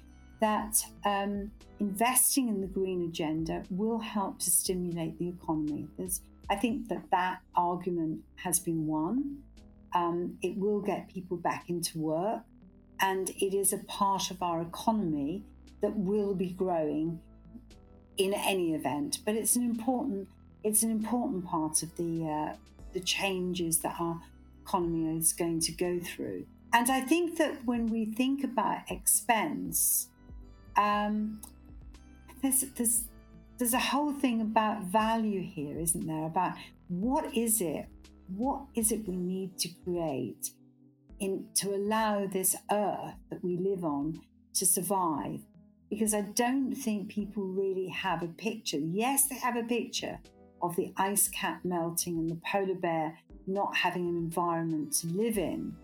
that 0.40 0.85
um, 1.05 1.50
investing 1.79 2.48
in 2.48 2.61
the 2.61 2.66
green 2.66 3.03
agenda 3.03 3.62
will 3.70 3.98
help 3.98 4.38
to 4.40 4.50
stimulate 4.50 5.18
the 5.18 5.29
economy. 5.29 5.87
There's, 5.98 6.22
I 6.48 6.57
think 6.57 6.88
that 6.88 7.11
that 7.11 7.40
argument 7.55 8.20
has 8.37 8.59
been 8.59 8.87
won. 8.87 9.38
Um, 9.94 10.38
it 10.42 10.57
will 10.57 10.81
get 10.81 11.09
people 11.09 11.37
back 11.37 11.68
into 11.68 11.98
work, 11.98 12.42
and 13.00 13.31
it 13.31 13.55
is 13.55 13.72
a 13.72 13.79
part 13.79 14.31
of 14.31 14.42
our 14.42 14.62
economy 14.62 15.44
that 15.81 15.96
will 15.96 16.35
be 16.35 16.50
growing 16.50 17.20
in 18.16 18.35
any 18.35 18.74
event. 18.74 19.18
But 19.24 19.35
it's 19.35 19.57
an 19.57 19.62
important 19.62 20.29
it's 20.62 20.83
an 20.83 20.90
important 20.90 21.46
part 21.46 21.83
of 21.83 21.96
the 21.96 22.26
uh, 22.26 22.57
the 22.92 23.00
changes 23.00 23.79
that 23.79 23.96
our 23.98 24.20
economy 24.62 25.16
is 25.16 25.33
going 25.33 25.61
to 25.61 25.72
go 25.72 25.98
through. 26.00 26.46
And 26.72 26.90
I 26.90 27.00
think 27.00 27.37
that 27.38 27.64
when 27.64 27.87
we 27.88 28.05
think 28.05 28.44
about 28.44 28.90
expense, 28.90 30.09
um, 30.76 31.40
there's, 32.42 32.61
there's, 32.76 33.05
there's 33.59 33.74
a 33.74 33.79
whole 33.79 34.12
thing 34.12 34.40
about 34.40 34.85
value 34.85 35.42
here, 35.42 35.79
isn't 35.79 36.07
there? 36.07 36.26
About 36.26 36.55
what 36.88 37.37
is 37.37 37.61
it? 37.61 37.87
What 38.35 38.62
is 38.75 38.93
it 38.93 39.09
we 39.09 39.16
need 39.16 39.59
to 39.59 39.69
create 39.85 40.51
in, 41.19 41.47
to 41.57 41.75
allow 41.75 42.27
this 42.27 42.57
earth 42.71 43.14
that 43.31 43.45
we 43.45 43.57
live 43.57 43.85
on 43.85 44.21
to 44.55 44.66
survive? 44.66 45.40
Because 45.88 46.14
I 46.14 46.21
don't 46.23 46.75
think 46.75 47.09
people 47.09 47.43
really 47.43 47.88
have 47.88 48.23
a 48.23 48.29
picture. 48.29 48.79
Yes, 48.79 49.27
they 49.27 49.37
have 49.37 49.57
a 49.57 49.64
picture, 49.64 50.21
of 50.62 50.77
the 50.77 50.93
ice 50.97 51.29
cap 51.29 51.64
melting 51.64 52.19
and 52.19 52.31
the 52.31 52.40
polar 52.45 52.75
bear 52.75 53.19
not 53.47 53.77
having 53.77 54.09
an 54.09 54.16
environment 54.16 54.93
to 54.93 55.07
live 55.09 55.38
in. 55.38 55.75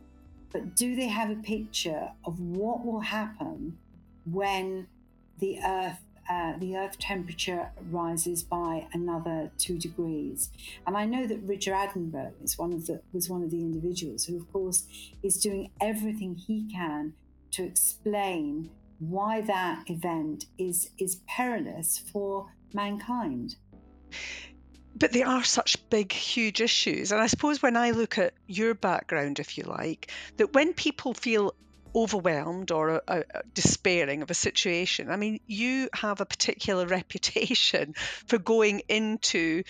But 0.52 0.76
do 0.76 0.94
they 0.94 1.08
have 1.08 1.30
a 1.30 1.36
picture 1.36 2.10
of 2.24 2.38
what 2.40 2.84
will 2.84 3.00
happen 3.00 3.78
when 4.24 4.86
the 5.38 5.58
Earth 5.64 6.00
uh, 6.28 6.54
the 6.58 6.76
Earth 6.76 6.98
temperature 6.98 7.70
rises 7.90 8.42
by 8.42 8.86
another 8.92 9.50
two 9.58 9.78
degrees. 9.78 10.50
And 10.86 10.96
I 10.96 11.04
know 11.04 11.26
that 11.26 11.42
Richard 11.42 11.74
Attenborough 11.74 12.32
is 12.42 12.58
one 12.58 12.72
of 12.72 12.86
the 12.86 13.00
was 13.12 13.28
one 13.28 13.42
of 13.42 13.50
the 13.50 13.60
individuals 13.60 14.24
who, 14.24 14.36
of 14.36 14.52
course, 14.52 14.86
is 15.22 15.38
doing 15.38 15.70
everything 15.80 16.34
he 16.34 16.68
can 16.70 17.14
to 17.52 17.64
explain 17.64 18.70
why 18.98 19.40
that 19.42 19.88
event 19.88 20.46
is 20.58 20.90
is 20.98 21.20
perilous 21.26 21.98
for 21.98 22.52
mankind 22.72 23.56
but 24.98 25.12
they 25.12 25.22
are 25.22 25.44
such 25.44 25.88
big, 25.90 26.10
huge 26.10 26.60
issues. 26.60 27.12
And 27.12 27.20
I 27.20 27.26
suppose 27.26 27.62
when 27.62 27.76
I 27.76 27.90
look 27.90 28.16
at 28.18 28.32
your 28.46 28.74
background, 28.74 29.38
if 29.38 29.58
you 29.58 29.64
like, 29.64 30.10
that 30.38 30.54
when 30.54 30.72
people 30.72 31.12
feel 31.12 31.54
overwhelmed 31.96 32.70
or 32.70 32.90
uh, 32.90 33.00
uh, 33.08 33.22
despairing 33.54 34.22
of 34.22 34.30
a 34.30 34.34
situation, 34.34 35.10
I 35.10 35.16
mean, 35.16 35.40
you 35.46 35.88
have 35.94 36.20
a 36.20 36.26
particular 36.26 36.86
reputation 36.98 37.94
for 38.26 38.38
going 38.38 38.82
into 38.88 39.62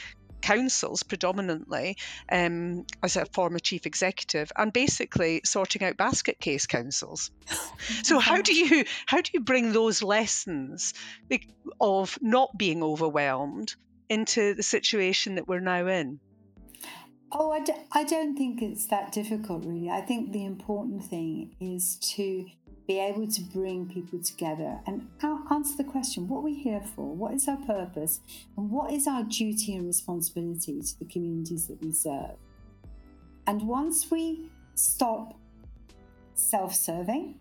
councils 0.42 1.02
predominantly 1.02 1.96
um, 2.30 2.84
as 3.02 3.16
a 3.16 3.24
former 3.26 3.58
chief 3.58 3.86
executive 3.86 4.52
and 4.56 4.72
basically 4.72 5.40
sorting 5.44 5.82
out 5.82 5.96
basket 5.96 6.38
case 6.38 6.66
councils. 6.66 7.30
so 8.02 8.18
how 8.28 8.42
do 8.42 8.54
you 8.54 8.84
how 9.06 9.20
do 9.20 9.30
you 9.32 9.40
bring 9.40 9.72
those 9.72 10.02
lessons 10.02 10.94
of 11.80 12.18
not 12.20 12.56
being 12.56 12.82
overwhelmed 12.82 13.74
into 14.08 14.54
the 14.54 14.62
situation 14.62 15.36
that 15.36 15.48
we're 15.48 15.60
now 15.60 15.86
in? 15.86 16.20
Oh, 17.38 17.50
I 17.50 17.60
d- 17.60 17.74
I 17.92 18.02
don't 18.02 18.34
think 18.34 18.62
it's 18.62 18.86
that 18.86 19.12
difficult, 19.12 19.66
really. 19.66 19.90
I 19.90 20.00
think 20.00 20.32
the 20.32 20.46
important 20.46 21.04
thing 21.04 21.54
is 21.60 21.96
to 22.14 22.46
be 22.88 22.98
able 22.98 23.26
to 23.26 23.42
bring 23.42 23.86
people 23.86 24.22
together 24.22 24.80
and 24.86 25.06
answer 25.50 25.76
the 25.76 25.84
question 25.84 26.28
what 26.28 26.38
are 26.38 26.44
we 26.44 26.54
here 26.54 26.80
for? 26.80 27.14
What 27.14 27.34
is 27.34 27.46
our 27.46 27.58
purpose? 27.58 28.20
And 28.56 28.70
what 28.70 28.90
is 28.90 29.06
our 29.06 29.22
duty 29.22 29.74
and 29.74 29.86
responsibility 29.86 30.80
to 30.80 30.98
the 30.98 31.04
communities 31.04 31.66
that 31.66 31.82
we 31.82 31.92
serve? 31.92 32.36
And 33.46 33.68
once 33.68 34.10
we 34.10 34.48
stop 34.74 35.38
self 36.32 36.74
serving, 36.74 37.38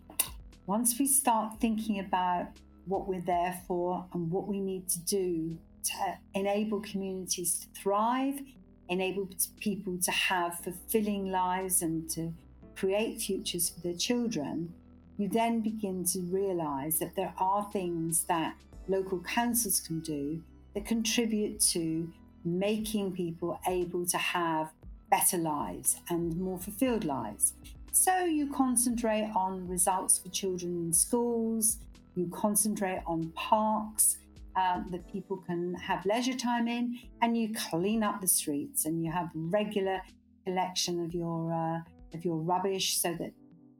once 0.66 0.98
we 0.98 1.06
start 1.06 1.58
thinking 1.58 2.00
about 2.00 2.48
what 2.84 3.08
we're 3.08 3.22
there 3.22 3.58
for 3.66 4.04
and 4.12 4.30
what 4.30 4.46
we 4.46 4.60
need 4.60 4.90
to 4.90 4.98
do 5.00 5.56
to 5.84 6.18
enable 6.34 6.80
communities 6.80 7.60
to 7.60 7.80
thrive, 7.80 8.40
enable 8.88 9.28
people 9.60 9.98
to 9.98 10.10
have 10.10 10.58
fulfilling 10.60 11.30
lives 11.30 11.82
and 11.82 12.08
to 12.10 12.32
create 12.76 13.20
futures 13.20 13.70
for 13.70 13.80
their 13.80 13.94
children, 13.94 14.72
you 15.16 15.28
then 15.28 15.60
begin 15.60 16.04
to 16.04 16.20
realize 16.20 16.98
that 16.98 17.16
there 17.16 17.32
are 17.38 17.68
things 17.72 18.24
that 18.24 18.54
local 18.88 19.20
councils 19.20 19.80
can 19.80 20.00
do 20.00 20.42
that 20.74 20.84
contribute 20.84 21.58
to 21.58 22.12
making 22.44 23.12
people 23.12 23.58
able 23.66 24.06
to 24.06 24.18
have 24.18 24.70
better 25.10 25.38
lives 25.38 25.96
and 26.10 26.36
more 26.36 26.58
fulfilled 26.58 27.04
lives. 27.04 27.54
So 27.92 28.24
you 28.24 28.52
concentrate 28.52 29.30
on 29.34 29.66
results 29.66 30.18
for 30.18 30.28
children 30.28 30.76
in 30.76 30.92
schools, 30.92 31.78
you 32.14 32.28
concentrate 32.28 33.02
on 33.06 33.30
parks 33.34 34.18
um, 34.56 34.86
that 34.90 35.10
people 35.12 35.36
can 35.36 35.74
have 35.74 36.04
leisure 36.06 36.34
time 36.34 36.66
in, 36.66 36.98
and 37.22 37.36
you 37.36 37.54
clean 37.70 38.02
up 38.02 38.20
the 38.20 38.28
streets 38.28 38.86
and 38.86 39.04
you 39.04 39.12
have 39.12 39.28
regular 39.34 40.00
collection 40.44 41.04
of 41.04 41.14
your 41.14 41.52
uh, 41.52 41.80
of 42.16 42.24
your 42.24 42.36
rubbish 42.36 42.98
so 42.98 43.14
that 43.14 43.32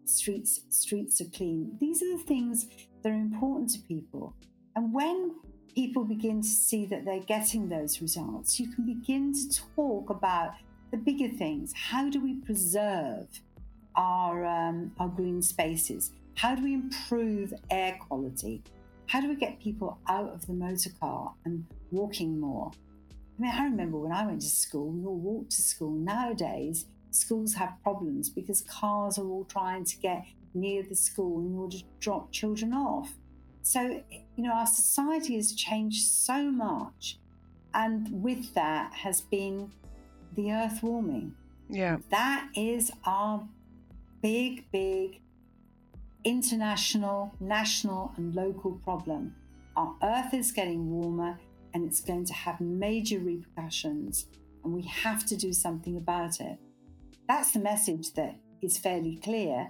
streets 0.05 0.61
streets 0.69 1.21
are 1.21 1.31
clean. 1.31 1.77
These 1.81 2.03
are 2.03 2.17
the 2.17 2.25
things 2.25 2.67
that 3.03 3.11
are 3.11 3.15
important 3.15 3.71
to 3.71 3.81
people. 3.81 4.35
And 4.75 4.93
when 4.93 5.37
people 5.75 6.05
begin 6.05 6.43
to 6.43 6.49
see 6.49 6.87
that 6.87 7.05
they're 7.05 7.21
getting 7.21 7.69
those 7.69 8.01
results, 8.01 8.61
you 8.61 8.69
can 8.69 8.85
begin 8.85 9.33
to 9.33 9.63
talk 9.75 10.11
about 10.11 10.55
the 10.91 10.97
bigger 10.97 11.29
things. 11.29 11.73
How 11.75 12.09
do 12.11 12.21
we 12.21 12.35
preserve 12.35 13.27
our 13.95 14.45
um, 14.45 14.93
our 14.99 15.09
green 15.09 15.43
spaces? 15.43 16.13
How 16.35 16.55
do 16.55 16.63
we 16.65 16.75
improve 16.75 17.55
air 17.71 17.99
quality? 17.99 18.63
How 19.09 19.21
do 19.21 19.29
we 19.29 19.37
get 19.37 19.61
people 19.61 19.99
out 20.09 20.31
of 20.31 20.47
the 20.47 20.53
motor 20.53 20.91
car 21.01 21.35
and 21.45 21.65
walking 21.91 22.41
more? 22.41 22.73
I 23.39 23.43
mean, 23.43 23.53
I 23.53 23.65
remember 23.65 23.99
when 23.99 24.13
I 24.13 24.27
went 24.27 24.41
to 24.41 24.49
school, 24.49 24.91
we 24.91 25.05
all 25.05 25.17
walked 25.17 25.51
to 25.53 25.63
school. 25.63 25.93
Nowadays, 25.93 26.87
schools 27.11 27.55
have 27.55 27.75
problems 27.83 28.31
because 28.31 28.63
cars 28.63 29.19
are 29.19 29.27
all 29.27 29.45
trying 29.45 29.85
to 29.85 29.97
get 29.99 30.25
near 30.55 30.83
the 30.83 30.97
school 30.97 31.41
in 31.41 31.55
order 31.57 31.79
to 31.79 31.85
drop 32.01 32.33
children 32.33 32.73
off. 32.73 33.13
So, 33.63 34.03
you 34.37 34.45
know, 34.45 34.53
our 34.53 34.67
society 34.67 35.37
has 35.37 35.53
changed 35.53 36.05
so 36.07 36.51
much. 36.51 37.19
And 37.75 38.23
with 38.23 38.55
that 38.55 38.93
has 38.95 39.21
been 39.21 39.71
the 40.35 40.53
earth 40.53 40.83
warming. 40.83 41.35
Yeah. 41.69 41.99
That 42.11 42.49
is 42.55 42.91
our 43.05 43.47
big, 44.23 44.71
big 44.71 45.21
international, 46.27 47.33
national, 47.39 48.13
and 48.17 48.35
local 48.35 48.73
problem. 48.73 49.33
Our 49.77 49.95
earth 50.03 50.35
is 50.35 50.51
getting 50.51 50.91
warmer 50.91 51.39
and 51.73 51.87
it's 51.87 52.01
going 52.01 52.25
to 52.25 52.33
have 52.33 52.61
major 52.61 53.21
repercussions, 53.21 54.27
and 54.65 54.73
we 54.73 54.83
have 54.83 55.25
to 55.27 55.37
do 55.37 55.53
something 55.53 55.97
about 55.97 56.41
it. 56.41 56.59
That's 57.29 57.53
the 57.53 57.61
message 57.61 58.13
that 58.15 58.35
is 58.61 58.77
fairly 58.77 59.21
clear. 59.23 59.69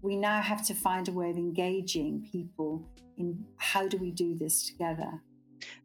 We 0.00 0.16
now 0.16 0.40
have 0.40 0.64
to 0.68 0.74
find 0.74 1.06
a 1.08 1.12
way 1.12 1.28
of 1.30 1.36
engaging 1.36 2.26
people 2.32 2.88
in 3.18 3.44
how 3.56 3.86
do 3.88 3.98
we 3.98 4.10
do 4.10 4.34
this 4.34 4.66
together. 4.66 5.20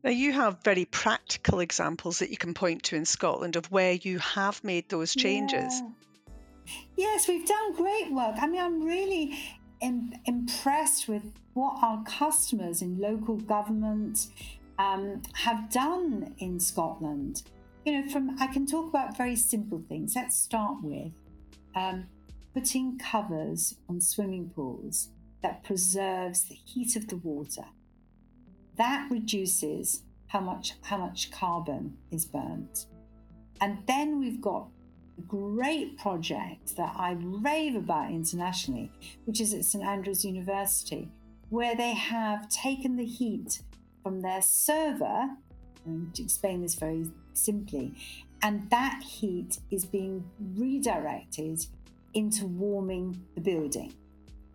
Now, 0.03 0.11
you 0.11 0.31
have 0.31 0.63
very 0.63 0.85
practical 0.85 1.59
examples 1.59 2.19
that 2.19 2.29
you 2.29 2.37
can 2.37 2.53
point 2.53 2.83
to 2.83 2.95
in 2.95 3.03
Scotland 3.03 3.57
of 3.57 3.69
where 3.71 3.93
you 3.93 4.19
have 4.19 4.63
made 4.63 4.87
those 4.87 5.13
changes. 5.13 5.81
Yeah. 5.81 5.89
Yes, 6.95 7.27
we've 7.27 7.45
done 7.45 7.75
great 7.75 8.11
work. 8.11 8.35
I 8.39 8.47
mean, 8.47 8.61
I'm 8.61 8.83
really 8.83 9.37
Im- 9.85 10.13
impressed 10.25 11.07
with 11.07 11.23
what 11.53 11.77
our 11.81 12.03
customers 12.03 12.81
in 12.81 12.99
local 12.99 13.37
government 13.37 14.27
um, 14.79 15.21
have 15.33 15.69
done 15.69 16.35
in 16.39 16.59
Scotland 16.59 17.43
you 17.85 17.93
know, 17.93 18.09
from 18.09 18.35
I 18.39 18.47
can 18.47 18.65
talk 18.65 18.89
about 18.89 19.15
very 19.15 19.35
simple 19.35 19.83
things. 19.87 20.15
Let's 20.15 20.37
start 20.37 20.77
with 20.81 21.11
um, 21.75 22.07
putting 22.53 22.97
covers 22.97 23.75
on 23.87 24.01
swimming 24.01 24.49
pools 24.49 25.09
that 25.43 25.63
preserves 25.63 26.43
the 26.45 26.55
heat 26.55 26.95
of 26.95 27.07
the 27.07 27.17
water. 27.17 27.65
That 28.77 29.07
reduces 29.11 30.01
how 30.27 30.39
much 30.41 30.73
how 30.81 30.97
much 30.97 31.31
carbon 31.31 31.97
is 32.11 32.25
burnt. 32.25 32.87
And 33.61 33.77
then 33.85 34.19
we've 34.19 34.41
got 34.41 34.67
great 35.21 35.97
project 35.97 36.75
that 36.77 36.93
I 36.97 37.17
rave 37.19 37.75
about 37.75 38.11
internationally, 38.11 38.91
which 39.25 39.41
is 39.41 39.53
at 39.53 39.65
St 39.65 39.83
Andrews 39.83 40.25
University, 40.25 41.09
where 41.49 41.75
they 41.75 41.93
have 41.93 42.49
taken 42.49 42.95
the 42.95 43.05
heat 43.05 43.61
from 44.03 44.21
their 44.21 44.41
server. 44.41 45.29
And 45.85 46.13
to 46.15 46.23
explain 46.23 46.61
this 46.61 46.75
very 46.75 47.05
simply. 47.33 47.93
And 48.41 48.69
that 48.71 49.03
heat 49.03 49.59
is 49.71 49.85
being 49.85 50.23
redirected 50.39 51.65
into 52.13 52.45
warming 52.47 53.21
the 53.35 53.41
building. 53.41 53.93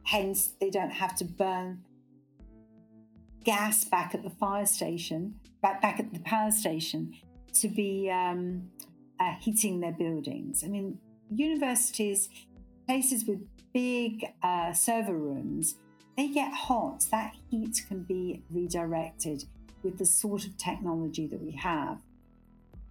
Hence, 0.02 0.50
they 0.60 0.70
don't 0.70 0.90
have 0.90 1.14
to 1.16 1.24
burn 1.24 1.84
gas 3.44 3.84
back 3.84 4.14
at 4.14 4.22
the 4.22 4.30
fire 4.30 4.66
station, 4.66 5.34
back, 5.62 5.80
back 5.80 6.00
at 6.00 6.12
the 6.12 6.20
power 6.20 6.50
station 6.50 7.14
to 7.54 7.68
be 7.68 8.10
um, 8.10 8.70
uh, 9.20 9.34
heating 9.38 9.80
their 9.80 9.92
buildings. 9.92 10.64
I 10.64 10.68
mean, 10.68 10.98
universities, 11.30 12.28
places 12.88 13.24
with 13.26 13.46
big 13.72 14.24
uh, 14.42 14.72
server 14.72 15.16
rooms, 15.16 15.76
they 16.16 16.28
get 16.28 16.52
hot. 16.52 17.06
That 17.10 17.34
heat 17.50 17.82
can 17.86 18.02
be 18.02 18.42
redirected 18.50 19.44
with 19.82 19.98
the 19.98 20.06
sort 20.06 20.46
of 20.46 20.56
technology 20.56 21.26
that 21.26 21.42
we 21.42 21.52
have. 21.52 22.00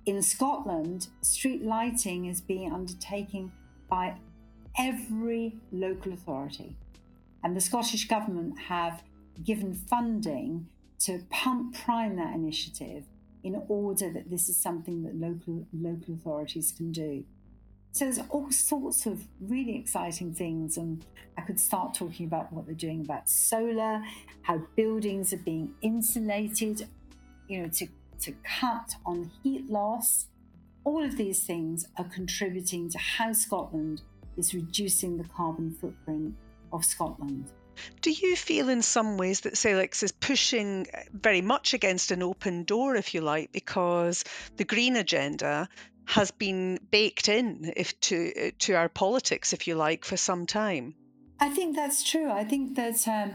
In 0.05 0.21
Scotland, 0.21 1.07
street 1.21 1.63
lighting 1.63 2.25
is 2.25 2.41
being 2.41 2.71
undertaken 2.71 3.51
by 3.89 4.15
every 4.77 5.57
local 5.71 6.13
authority. 6.13 6.75
And 7.43 7.55
the 7.55 7.61
Scottish 7.61 8.07
Government 8.07 8.57
have 8.57 9.03
given 9.43 9.73
funding 9.73 10.67
to 10.99 11.23
pump 11.29 11.75
prime 11.75 12.15
that 12.17 12.33
initiative 12.33 13.05
in 13.43 13.61
order 13.67 14.11
that 14.11 14.29
this 14.29 14.49
is 14.49 14.57
something 14.57 15.03
that 15.03 15.15
local 15.15 15.65
local 15.73 16.13
authorities 16.15 16.73
can 16.75 16.91
do. 16.91 17.23
So 17.91 18.05
there's 18.05 18.19
all 18.29 18.51
sorts 18.51 19.05
of 19.05 19.27
really 19.41 19.75
exciting 19.75 20.33
things, 20.33 20.77
and 20.77 21.05
I 21.37 21.41
could 21.41 21.59
start 21.59 21.93
talking 21.93 22.25
about 22.25 22.53
what 22.53 22.65
they're 22.65 22.75
doing 22.75 23.01
about 23.01 23.29
solar, 23.29 24.03
how 24.43 24.61
buildings 24.75 25.33
are 25.33 25.37
being 25.37 25.73
insulated, 25.81 26.87
you 27.47 27.63
know, 27.63 27.69
to 27.69 27.87
to 28.21 28.33
cut 28.43 28.95
on 29.05 29.31
heat 29.43 29.69
loss. 29.69 30.27
All 30.83 31.03
of 31.03 31.17
these 31.17 31.43
things 31.43 31.87
are 31.97 32.05
contributing 32.05 32.89
to 32.89 32.97
how 32.97 33.33
Scotland 33.33 34.01
is 34.37 34.53
reducing 34.53 35.17
the 35.17 35.23
carbon 35.25 35.71
footprint 35.71 36.35
of 36.71 36.85
Scotland. 36.85 37.51
Do 38.01 38.11
you 38.11 38.35
feel 38.35 38.69
in 38.69 38.81
some 38.81 39.17
ways 39.17 39.41
that 39.41 39.57
Salix 39.57 40.03
is 40.03 40.11
pushing 40.11 40.87
very 41.13 41.41
much 41.41 41.73
against 41.73 42.11
an 42.11 42.23
open 42.23 42.63
door, 42.63 42.95
if 42.95 43.13
you 43.13 43.21
like, 43.21 43.51
because 43.51 44.23
the 44.57 44.65
green 44.65 44.95
agenda 44.95 45.69
has 46.05 46.31
been 46.31 46.79
baked 46.89 47.29
in 47.29 47.71
if 47.75 47.99
to 48.01 48.51
to 48.51 48.73
our 48.73 48.89
politics, 48.89 49.53
if 49.53 49.67
you 49.67 49.75
like, 49.75 50.03
for 50.03 50.17
some 50.17 50.45
time? 50.45 50.95
I 51.39 51.49
think 51.49 51.75
that's 51.75 52.03
true. 52.03 52.29
I 52.31 52.43
think 52.43 52.75
that 52.75 53.07
um, 53.07 53.33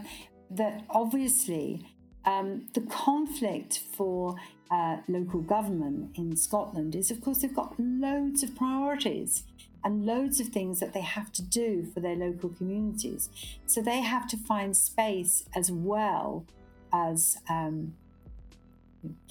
that 0.51 0.83
obviously 0.89 1.87
um, 2.25 2.67
the 2.73 2.81
conflict 2.81 3.79
for 3.95 4.35
uh, 4.71 4.97
local 5.07 5.41
government 5.41 6.11
in 6.15 6.35
Scotland 6.35 6.95
is, 6.95 7.11
of 7.11 7.21
course, 7.21 7.39
they've 7.39 7.55
got 7.55 7.75
loads 7.79 8.43
of 8.43 8.55
priorities 8.55 9.43
and 9.85 10.05
loads 10.05 10.39
of 10.39 10.47
things 10.47 10.79
that 10.79 10.93
they 10.93 11.01
have 11.01 11.31
to 11.31 11.43
do 11.43 11.87
for 11.93 11.99
their 11.99 12.15
local 12.15 12.49
communities. 12.49 13.29
So 13.67 13.81
they 13.81 14.01
have 14.01 14.27
to 14.29 14.37
find 14.37 14.75
space 14.75 15.45
as 15.55 15.71
well 15.71 16.45
as 16.91 17.37
um, 17.47 17.93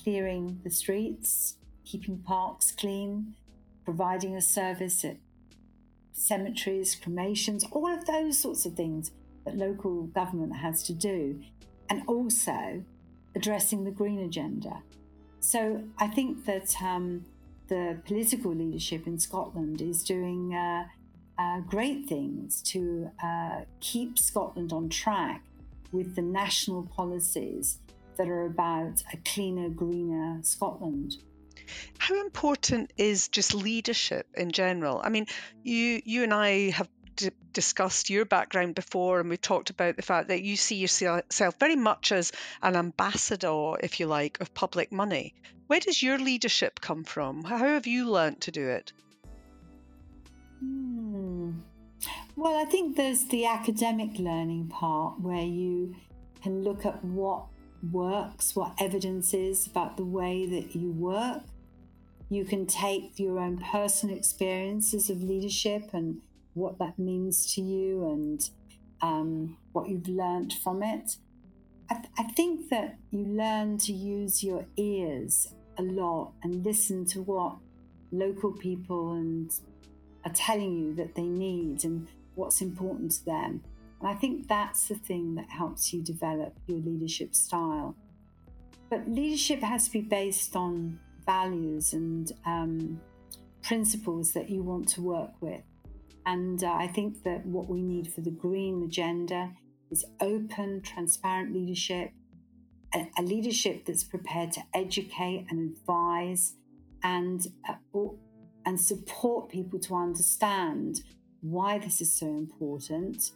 clearing 0.02 0.60
the 0.62 0.70
streets, 0.70 1.56
keeping 1.84 2.18
parks 2.18 2.70
clean, 2.70 3.34
providing 3.84 4.36
a 4.36 4.40
service 4.40 5.04
at 5.04 5.16
cemeteries, 6.12 6.94
cremations, 6.94 7.64
all 7.72 7.92
of 7.92 8.06
those 8.06 8.38
sorts 8.38 8.64
of 8.64 8.74
things 8.74 9.10
that 9.44 9.56
local 9.56 10.04
government 10.04 10.56
has 10.56 10.84
to 10.84 10.92
do, 10.92 11.42
and 11.90 12.02
also 12.06 12.84
addressing 13.34 13.82
the 13.82 13.90
green 13.90 14.20
agenda. 14.20 14.82
So 15.40 15.82
I 15.98 16.06
think 16.06 16.44
that 16.46 16.80
um, 16.80 17.24
the 17.68 17.98
political 18.04 18.54
leadership 18.54 19.06
in 19.06 19.18
Scotland 19.18 19.80
is 19.80 20.02
doing 20.02 20.54
uh, 20.54 20.84
uh, 21.38 21.60
great 21.60 22.06
things 22.06 22.62
to 22.62 23.10
uh, 23.22 23.60
keep 23.80 24.18
Scotland 24.18 24.72
on 24.72 24.88
track 24.88 25.42
with 25.92 26.14
the 26.14 26.22
national 26.22 26.84
policies 26.84 27.78
that 28.16 28.28
are 28.28 28.46
about 28.46 29.02
a 29.12 29.16
cleaner, 29.24 29.68
greener 29.68 30.38
Scotland. 30.42 31.16
How 31.98 32.20
important 32.20 32.92
is 32.96 33.28
just 33.28 33.54
leadership 33.54 34.26
in 34.34 34.50
general? 34.50 35.00
I 35.02 35.08
mean, 35.08 35.26
you 35.62 36.02
you 36.04 36.22
and 36.22 36.34
I 36.34 36.70
have 36.70 36.88
d- 37.16 37.30
discussed 37.52 38.10
your 38.10 38.24
background 38.24 38.74
before, 38.74 39.20
and 39.20 39.28
we 39.30 39.36
talked 39.36 39.70
about 39.70 39.96
the 39.96 40.02
fact 40.02 40.28
that 40.28 40.42
you 40.42 40.56
see 40.56 40.76
yourself 40.76 41.58
very 41.58 41.76
much 41.76 42.12
as 42.12 42.32
an 42.62 42.76
ambassador, 42.76 43.74
if 43.80 44.00
you 44.00 44.06
like, 44.06 44.40
of 44.40 44.54
public 44.54 44.92
money. 44.92 45.34
Where 45.66 45.80
does 45.80 46.02
your 46.02 46.18
leadership 46.18 46.80
come 46.80 47.04
from? 47.04 47.44
How 47.44 47.58
have 47.58 47.86
you 47.86 48.10
learnt 48.10 48.42
to 48.42 48.50
do 48.50 48.68
it? 48.68 48.92
Hmm. 50.60 51.52
Well, 52.36 52.56
I 52.56 52.64
think 52.64 52.96
there's 52.96 53.24
the 53.26 53.46
academic 53.46 54.18
learning 54.18 54.68
part 54.68 55.20
where 55.20 55.44
you 55.44 55.94
can 56.42 56.62
look 56.62 56.84
at 56.84 57.02
what 57.04 57.46
works, 57.92 58.54
what 58.56 58.74
evidence 58.78 59.32
is 59.32 59.66
about 59.66 59.96
the 59.96 60.04
way 60.04 60.46
that 60.46 60.74
you 60.74 60.90
work. 60.90 61.42
You 62.28 62.44
can 62.44 62.66
take 62.66 63.18
your 63.18 63.38
own 63.38 63.58
personal 63.58 64.16
experiences 64.16 65.10
of 65.10 65.22
leadership 65.22 65.90
and 65.92 66.20
what 66.54 66.78
that 66.78 66.98
means 66.98 67.52
to 67.54 67.60
you 67.60 68.08
and 68.10 68.50
um, 69.02 69.56
what 69.72 69.88
you've 69.88 70.08
learned 70.08 70.52
from 70.52 70.82
it. 70.82 71.16
I, 71.90 71.94
th- 71.94 72.08
I 72.18 72.22
think 72.32 72.70
that 72.70 72.96
you 73.10 73.24
learn 73.24 73.78
to 73.78 73.92
use 73.92 74.42
your 74.42 74.64
ears 74.76 75.52
a 75.76 75.82
lot 75.82 76.32
and 76.42 76.64
listen 76.64 77.04
to 77.06 77.20
what 77.22 77.56
local 78.10 78.52
people 78.52 79.12
and 79.12 79.52
are 80.24 80.32
telling 80.32 80.78
you 80.78 80.94
that 80.94 81.14
they 81.14 81.22
need 81.22 81.84
and 81.84 82.08
what's 82.34 82.60
important 82.60 83.12
to 83.12 83.24
them. 83.24 83.62
And 84.00 84.08
I 84.08 84.14
think 84.14 84.48
that's 84.48 84.88
the 84.88 84.94
thing 84.94 85.34
that 85.34 85.50
helps 85.50 85.92
you 85.92 86.02
develop 86.02 86.56
your 86.66 86.78
leadership 86.78 87.34
style. 87.34 87.96
But 88.90 89.08
leadership 89.08 89.60
has 89.60 89.86
to 89.86 89.92
be 89.92 90.00
based 90.00 90.56
on 90.56 91.00
values 91.26 91.92
and 91.92 92.30
um, 92.44 93.00
principles 93.62 94.32
that 94.32 94.50
you 94.50 94.62
want 94.62 94.88
to 94.90 95.02
work 95.02 95.32
with. 95.40 95.62
And 96.26 96.62
uh, 96.64 96.72
I 96.72 96.86
think 96.86 97.22
that 97.24 97.44
what 97.44 97.68
we 97.68 97.82
need 97.82 98.12
for 98.12 98.22
the 98.22 98.30
green 98.30 98.82
agenda 98.82 99.52
is 99.90 100.04
open, 100.20 100.80
transparent 100.80 101.54
leadership, 101.54 102.10
a, 102.94 103.06
a 103.18 103.22
leadership 103.22 103.84
that's 103.84 104.04
prepared 104.04 104.52
to 104.52 104.62
educate 104.72 105.46
and 105.50 105.76
advise 105.76 106.54
and 107.02 107.46
uh, 107.68 107.74
and 108.66 108.80
support 108.80 109.50
people 109.50 109.78
to 109.78 109.94
understand 109.94 111.02
why 111.42 111.76
this 111.78 112.00
is 112.00 112.10
so 112.16 112.26
important, 112.26 113.32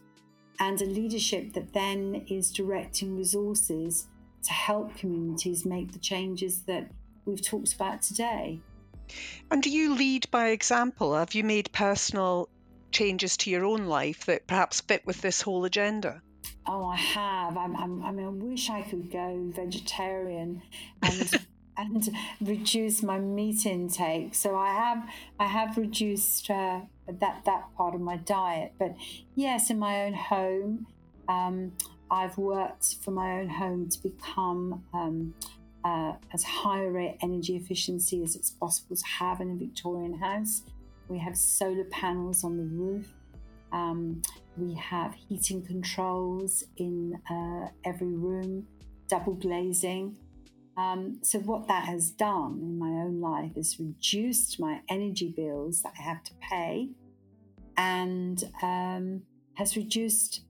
and 0.59 0.81
a 0.81 0.85
leadership 0.85 1.53
that 1.53 1.71
then 1.73 2.25
is 2.27 2.51
directing 2.51 3.15
resources 3.15 4.07
to 4.41 4.51
help 4.51 4.95
communities 4.95 5.65
make 5.65 5.91
the 5.91 5.99
changes 5.99 6.63
that 6.63 6.89
we've 7.25 7.45
talked 7.45 7.73
about 7.73 8.01
today. 8.01 8.59
And 9.51 9.61
do 9.61 9.69
you 9.69 9.93
lead 9.93 10.29
by 10.31 10.49
example? 10.49 11.15
Have 11.15 11.35
you 11.35 11.43
made 11.43 11.71
personal 11.71 12.49
changes 12.91 13.37
to 13.37 13.49
your 13.49 13.65
own 13.65 13.85
life 13.85 14.25
that 14.25 14.47
perhaps 14.47 14.81
fit 14.81 15.05
with 15.05 15.21
this 15.21 15.41
whole 15.41 15.65
agenda? 15.65 16.21
Oh, 16.65 16.85
I 16.85 16.97
have. 16.97 17.57
I'm, 17.57 17.75
I'm, 17.75 18.03
i 18.03 18.11
mean, 18.11 18.25
I 18.25 18.29
wish 18.29 18.69
I 18.69 18.81
could 18.81 19.11
go 19.11 19.51
vegetarian 19.53 20.61
and 21.01 21.47
and 21.79 22.09
reduce 22.41 23.01
my 23.01 23.19
meat 23.19 23.65
intake. 23.65 24.35
So 24.35 24.55
I 24.55 24.73
have 24.73 25.09
I 25.39 25.45
have 25.45 25.77
reduced 25.77 26.49
uh, 26.49 26.81
that 27.07 27.45
that 27.45 27.63
part 27.75 27.95
of 27.95 28.01
my 28.01 28.17
diet. 28.17 28.73
But 28.77 28.95
yes, 29.35 29.69
in 29.69 29.79
my 29.79 30.03
own 30.03 30.13
home, 30.13 30.87
um, 31.27 31.71
I've 32.11 32.37
worked 32.37 32.95
for 33.01 33.11
my 33.11 33.39
own 33.39 33.49
home 33.49 33.87
to 33.89 34.03
become 34.03 34.83
um, 34.93 35.33
uh, 35.83 36.13
as 36.33 36.43
high 36.43 36.83
a 36.83 36.89
rate 36.89 37.17
energy 37.21 37.55
efficiency 37.55 38.23
as 38.23 38.35
it's 38.35 38.49
possible 38.49 38.95
to 38.95 39.05
have 39.05 39.39
in 39.39 39.51
a 39.51 39.55
Victorian 39.55 40.19
house. 40.19 40.63
We 41.09 41.17
have 41.17 41.35
solar 41.35 41.85
panels 41.85 42.43
on 42.43 42.57
the 42.57 42.63
roof. 42.63 43.11
Um, 43.71 44.21
we 44.55 44.75
have 44.75 45.15
heating 45.15 45.65
controls 45.65 46.63
in 46.77 47.19
uh, 47.29 47.69
every 47.83 48.13
room, 48.13 48.67
double 49.07 49.33
glazing. 49.33 50.15
Um, 50.77 51.19
so, 51.23 51.39
what 51.39 51.67
that 51.67 51.85
has 51.85 52.11
done 52.11 52.59
in 52.61 52.79
my 52.79 52.87
own 52.87 53.19
life 53.19 53.51
is 53.57 53.79
reduced 53.79 54.59
my 54.59 54.81
energy 54.87 55.33
bills 55.35 55.81
that 55.81 55.93
I 55.99 56.03
have 56.03 56.23
to 56.23 56.33
pay 56.41 56.89
and 57.75 58.43
um, 58.61 59.23
has 59.55 59.75
reduced 59.75 60.41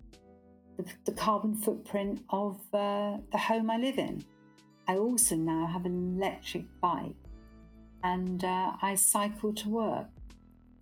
the, 0.78 0.86
the, 1.06 1.12
carbon 1.14 1.56
footprint 1.56 2.24
of 2.30 2.58
uh, 2.74 3.18
the 3.32 3.38
home 3.38 3.72
I 3.72 3.78
live 3.78 3.98
in. 3.98 4.24
I 4.88 4.98
also 4.98 5.36
now 5.36 5.68
have 5.68 5.86
an 5.86 6.18
electric 6.18 6.66
bike 6.80 7.16
and 8.04 8.44
uh, 8.44 8.74
I 8.82 8.96
cycle 8.96 9.54
to 9.54 9.70
work. 9.70 10.08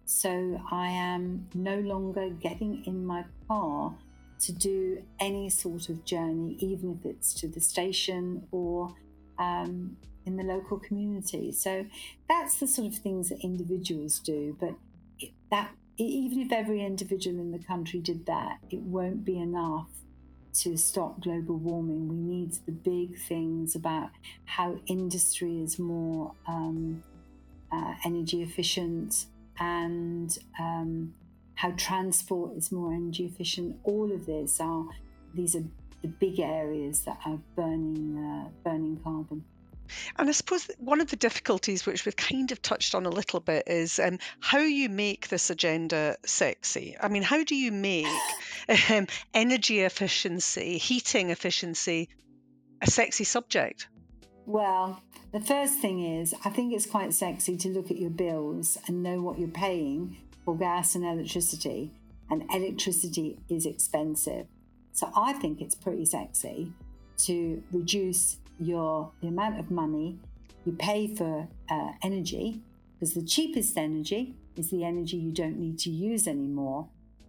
So 0.08 0.62
I 0.72 0.88
am 0.88 1.50
no 1.54 1.80
longer 1.80 2.30
getting 2.30 2.86
in 2.86 3.06
my 3.06 3.26
car 3.46 3.94
to 4.40 4.54
do 4.54 5.04
any 5.20 5.50
sort 5.50 5.90
of 5.90 6.06
journey, 6.06 6.56
even 6.60 6.98
if 6.98 7.06
it's 7.06 7.34
to 7.42 7.48
the 7.50 7.60
station 7.60 8.48
or 8.52 8.96
um, 9.38 9.98
in 10.26 10.38
the 10.38 10.44
local 10.44 10.80
community. 10.80 11.52
So 11.52 11.86
that's 12.30 12.58
the 12.58 12.68
sort 12.68 12.88
of 12.88 12.96
things 13.00 13.28
that 13.30 13.44
individuals 13.44 14.20
do. 14.20 14.56
But 14.58 14.76
that 15.52 15.72
even 15.98 16.40
if 16.40 16.54
every 16.54 16.86
individual 16.86 17.38
in 17.42 17.52
the 17.52 17.60
country 17.60 18.00
did 18.00 18.28
that, 18.28 18.60
it 18.70 18.80
won't 18.80 19.26
be 19.26 19.38
enough 19.38 19.90
to 20.62 20.78
stop 20.78 21.20
global 21.20 21.58
warming. 21.58 22.08
We 22.08 22.16
need 22.16 22.54
the 22.66 22.72
big 22.72 23.20
things 23.20 23.76
about 23.76 24.12
how 24.46 24.80
industry 24.88 25.62
is 25.62 25.78
more 25.78 26.32
um, 26.48 27.04
uh, 27.74 27.96
energy 28.06 28.42
efficient 28.42 29.26
and 29.60 30.38
um, 30.60 31.14
how 31.56 31.72
transport 31.72 32.56
is 32.58 32.72
more 32.72 32.94
energy 32.94 33.26
efficient. 33.26 33.78
All 33.84 34.12
of 34.12 34.26
this 34.26 34.60
are 34.60 34.86
these 35.34 35.56
are 35.56 35.64
the 36.02 36.08
big 36.08 36.40
areas 36.40 37.02
that 37.02 37.20
are 37.26 37.40
burning 37.56 38.18
uh, 38.18 38.50
burning 38.64 39.00
carbon. 39.04 39.44
And 40.18 40.28
I 40.28 40.32
suppose 40.34 40.70
one 40.80 41.02
of 41.02 41.10
the 41.10 41.16
difficulties, 41.16 41.86
which 41.86 42.06
we've 42.06 42.16
kind 42.16 42.52
of 42.52 42.62
touched 42.62 42.94
on 42.94 43.06
a 43.06 43.10
little 43.10 43.40
bit, 43.40 43.64
is 43.68 44.00
um, 44.00 44.20
how 44.40 44.60
you 44.60 44.90
make 44.90 45.30
this 45.30 45.50
agenda 45.50 46.18
sexy. 46.26 46.98
I 47.00 47.08
mean, 47.08 47.24
how 47.24 47.44
do 47.44 47.56
you 47.56 47.72
make 47.72 48.08
um, 48.90 49.08
energy 49.34 49.80
efficiency, 49.80 50.78
heating 50.78 51.30
efficiency, 51.30 52.10
a 52.82 52.90
sexy 52.92 53.24
subject? 53.24 53.88
Well, 54.48 55.02
the 55.34 55.42
first 55.42 55.80
thing 55.80 56.00
is, 56.02 56.34
I 56.46 56.50
think 56.50 56.74
it's 56.74 56.86
quite 56.86 57.14
sexy 57.14 57.58
to 57.58 57.68
look 57.68 57.92
at 57.92 57.98
your 57.98 58.10
bills 58.10 58.78
and 58.88 59.04
know 59.04 59.22
what 59.22 59.38
you're 59.38 59.50
paying 59.50 60.16
for 60.46 60.58
gas 60.58 60.96
and 60.96 61.04
electricity. 61.04 61.92
And 62.30 62.46
electricity 62.54 63.40
is 63.50 63.66
expensive. 63.66 64.48
So 64.94 65.12
I 65.18 65.34
think 65.34 65.60
it's 65.60 65.76
pretty 65.76 66.06
sexy 66.06 66.72
to 67.26 67.62
reduce 67.74 68.38
your 68.58 69.12
the 69.22 69.28
amount 69.28 69.60
of 69.60 69.70
money 69.70 70.18
you 70.66 70.72
pay 70.72 71.14
for 71.14 71.50
uh, 71.70 71.92
energy 72.02 72.62
because 72.94 73.16
the 73.16 73.26
cheapest 73.26 73.78
energy 73.78 74.34
is 74.56 74.70
the 74.70 74.86
energy 74.86 75.18
you 75.18 75.34
don't 75.34 75.60
need 75.60 75.78
to 75.80 75.90
use 75.90 76.26
anymore. 76.26 76.88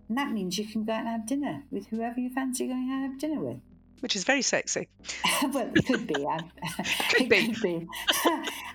And 0.09 0.17
that 0.17 0.31
means 0.31 0.57
you 0.57 0.67
can 0.67 0.85
go 0.85 0.93
out 0.93 1.01
and 1.01 1.09
have 1.09 1.27
dinner 1.27 1.65
with 1.73 1.89
whoever 1.89 2.21
you 2.21 2.31
fancy 2.31 2.69
going 2.69 2.91
out 2.91 3.03
and 3.03 3.11
have 3.11 3.19
dinner 3.19 3.41
with 3.41 3.61
which 4.01 4.17
is 4.17 4.25
very 4.25 4.43
sexy. 4.43 4.89
well, 5.53 5.71
it 5.75 5.87
could 5.87 6.07
be. 6.07 6.15
could 7.11 7.23
it 7.23 7.29
be. 7.29 7.53
Could 7.53 7.63
be. 7.63 7.87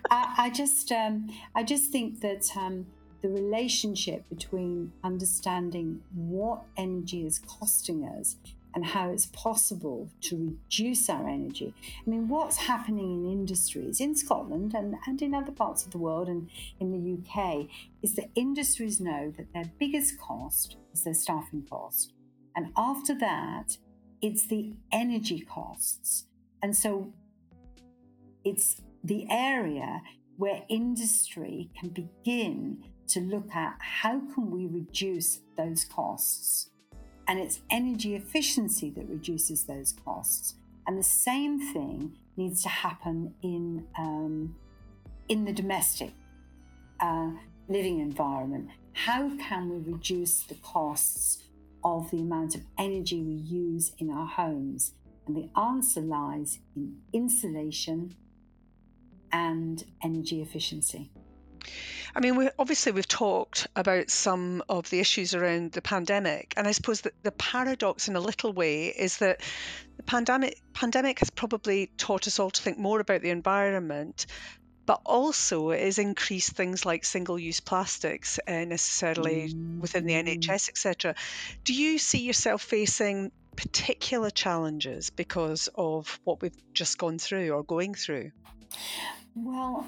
I, 0.10 0.34
I, 0.38 0.50
just, 0.50 0.92
um, 0.92 1.30
I 1.56 1.64
just 1.64 1.92
think 1.92 2.22
that 2.22 2.50
um, 2.58 2.86
the 3.22 3.30
relationship 3.30 4.28
between 4.30 4.92
understanding 5.04 6.02
what 6.14 6.64
energy 6.78 7.26
is 7.26 7.40
costing 7.40 8.06
us 8.06 8.36
and 8.76 8.86
how 8.86 9.10
it's 9.10 9.28
possible 9.28 10.10
to 10.22 10.36
reduce 10.36 11.10
our 11.10 11.30
energy. 11.30 11.74
I 12.06 12.10
mean, 12.10 12.28
what's 12.28 12.58
happening 12.58 13.24
in 13.24 13.32
industries 13.32 14.00
in 14.00 14.16
Scotland 14.16 14.74
and, 14.74 14.96
and 15.06 15.22
in 15.22 15.34
other 15.34 15.52
parts 15.52 15.86
of 15.86 15.92
the 15.92 16.00
world 16.00 16.28
and 16.28 16.50
in 16.80 16.92
the 16.92 17.14
UK 17.14 17.68
is 18.02 18.16
that 18.16 18.30
industries 18.36 19.00
know 19.00 19.32
that 19.38 19.54
their 19.54 19.72
biggest 19.80 20.20
cost 20.20 20.78
is 20.94 21.04
their 21.04 21.14
staffing 21.14 21.66
cost. 21.70 22.14
And 22.56 22.72
after 22.78 23.18
that, 23.20 23.78
it's 24.24 24.48
the 24.48 24.74
energy 24.92 25.42
costs. 25.42 26.28
And 26.64 26.76
so 26.76 27.12
it's 28.46 28.82
the 29.04 29.28
area 29.30 30.02
where 30.38 30.64
industry 30.70 31.70
can 31.78 31.90
begin 31.90 32.86
to 33.10 33.20
look 33.20 33.54
at 33.54 33.76
how 33.80 34.22
can 34.34 34.50
we 34.50 34.66
reduce 34.66 35.42
those 35.58 35.84
costs. 35.84 36.70
And 37.28 37.38
it's 37.38 37.60
energy 37.70 38.16
efficiency 38.16 38.90
that 38.92 39.10
reduces 39.10 39.66
those 39.66 39.94
costs. 40.06 40.56
And 40.88 40.98
the 40.98 41.04
same 41.04 41.60
thing 41.74 42.18
needs 42.38 42.64
to 42.64 42.70
happen 42.70 43.34
in, 43.42 43.86
um, 43.98 44.56
in 45.28 45.44
the 45.44 45.54
domestic 45.54 46.14
uh, 47.02 47.32
living 47.68 48.00
environment. 48.00 48.70
How 48.94 49.36
can 49.38 49.70
we 49.70 49.92
reduce 49.92 50.44
the 50.44 50.56
costs 50.56 51.44
of 51.84 52.12
the 52.12 52.18
amount 52.18 52.56
of 52.56 52.62
energy 52.78 53.22
we 53.22 53.34
use 53.34 53.94
in 53.98 54.10
our 54.10 54.28
homes? 54.28 54.94
And 55.26 55.36
the 55.36 55.50
answer 55.60 56.02
lies 56.02 56.60
in 56.76 56.98
insulation 57.14 58.16
and 59.32 59.84
energy 60.04 60.42
efficiency. 60.42 61.12
I 62.16 62.20
mean, 62.20 62.36
we, 62.36 62.50
obviously, 62.60 62.92
we've 62.92 63.08
talked 63.08 63.68
about 63.76 64.12
some 64.12 64.62
of 64.70 64.90
the 64.92 65.00
issues 65.00 65.34
around 65.34 65.72
the 65.72 65.82
pandemic, 65.82 66.54
and 66.56 66.68
I 66.68 66.72
suppose 66.72 67.02
that 67.02 67.14
the 67.24 67.32
paradox, 67.32 68.08
in 68.08 68.16
a 68.16 68.20
little 68.20 68.54
way, 68.54 68.88
is 68.88 69.18
that 69.18 69.42
the 69.98 70.04
pandemic 70.04 70.62
pandemic 70.74 71.20
has 71.20 71.32
probably 71.32 71.88
taught 71.98 72.28
us 72.28 72.38
all 72.38 72.52
to 72.52 72.62
think 72.62 72.78
more 72.78 73.00
about 73.00 73.22
the 73.22 73.32
environment, 73.32 74.28
but 74.86 75.02
also 75.06 75.70
it 75.72 75.82
has 75.82 76.00
increased 76.00 76.52
things 76.52 76.86
like 76.86 77.06
single-use 77.06 77.60
plastics 77.60 78.40
uh, 78.48 78.66
necessarily 78.66 79.50
mm-hmm. 79.50 79.80
within 79.80 80.06
the 80.06 80.14
NHS, 80.14 80.70
etc. 80.70 81.16
Do 81.64 81.74
you 81.74 81.98
see 81.98 82.20
yourself 82.20 82.62
facing 82.62 83.32
particular 83.56 84.30
challenges 84.30 85.10
because 85.10 85.70
of 85.76 86.20
what 86.24 86.42
we've 86.42 86.74
just 86.74 86.98
gone 86.98 87.20
through 87.20 87.52
or 87.52 87.64
going 87.64 87.94
through? 87.94 88.32
Well, 89.36 89.86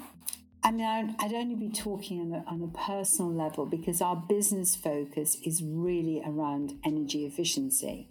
I 0.62 0.72
mean, 0.72 1.14
I'd 1.20 1.32
only 1.32 1.54
be 1.54 1.68
talking 1.68 2.20
on 2.20 2.32
a, 2.32 2.44
on 2.50 2.60
a, 2.60 2.76
personal 2.76 3.32
level 3.32 3.66
because 3.66 4.00
our 4.00 4.16
business 4.16 4.74
focus 4.74 5.36
is 5.44 5.62
really 5.62 6.20
around 6.26 6.78
energy 6.84 7.24
efficiency. 7.24 8.08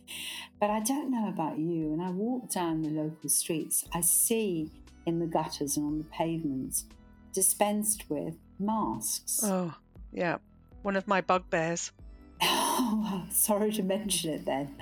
But 0.58 0.70
I 0.70 0.80
don't 0.80 1.12
know 1.12 1.28
about 1.28 1.58
you. 1.58 1.90
When 1.90 2.00
I 2.00 2.12
walk 2.12 2.50
down 2.50 2.82
the 2.82 2.90
local 2.90 3.28
streets, 3.28 3.84
I 3.94 4.00
see 4.00 4.72
in 5.06 5.20
the 5.20 5.26
gutters 5.26 5.78
and 5.78 5.86
on 5.86 5.98
the 5.98 6.04
pavements 6.06 6.86
dispensed 7.34 8.06
with 8.10 8.36
masks. 8.60 9.42
Oh, 9.44 9.74
yeah. 10.12 10.38
One 10.82 10.96
of 10.96 11.08
my 11.08 11.22
bugbears. 11.22 11.92
Oh, 12.42 13.26
sorry 13.32 13.72
to 13.74 13.84
mention 13.84 14.34
it 14.34 14.46
then. 14.46 14.76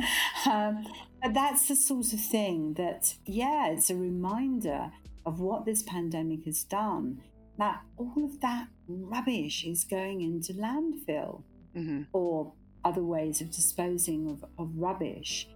Um, 0.49 0.86
but 1.21 1.34
that's 1.34 1.67
the 1.67 1.76
sort 1.76 2.13
of 2.13 2.19
thing 2.19 2.74
that, 2.76 3.15
yeah, 3.26 3.69
it's 3.69 3.89
a 3.89 3.95
reminder 3.95 4.91
of 5.26 5.39
what 5.39 5.65
this 5.65 5.82
pandemic 5.82 6.45
has 6.45 6.63
done 6.63 7.21
that 7.57 7.82
all 7.97 8.26
of 8.26 8.41
that 8.41 8.67
rubbish 8.88 9.63
is 9.63 9.84
going 9.84 10.21
into 10.21 10.53
landfill 10.53 11.43
mm-hmm. 11.76 12.01
or 12.11 12.51
other 12.84 13.03
ways 13.03 13.41
of 13.41 13.51
disposing 13.51 14.30
of, 14.30 14.43
of 14.57 14.69
rubbish. 14.76 15.47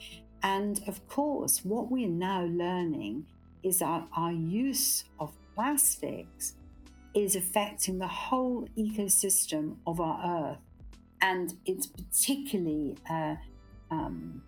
And 0.44 0.82
of 0.88 1.08
course, 1.08 1.66
what 1.66 1.92
we're 1.92 2.08
now 2.08 2.44
learning 2.44 3.26
is 3.64 3.82
our, 3.82 4.08
our 4.16 4.32
use 4.32 5.06
of 5.20 5.34
plastics 5.56 6.54
is 7.14 7.36
affecting 7.36 7.98
the 7.98 8.08
whole 8.08 8.68
ecosystem 8.78 9.76
of 9.88 10.00
our 10.00 10.52
Earth. 10.52 10.60
And 11.22 11.56
it's 11.66 11.88
particularly 11.88 12.96
uh, 13.10 13.36
um, 13.90 14.42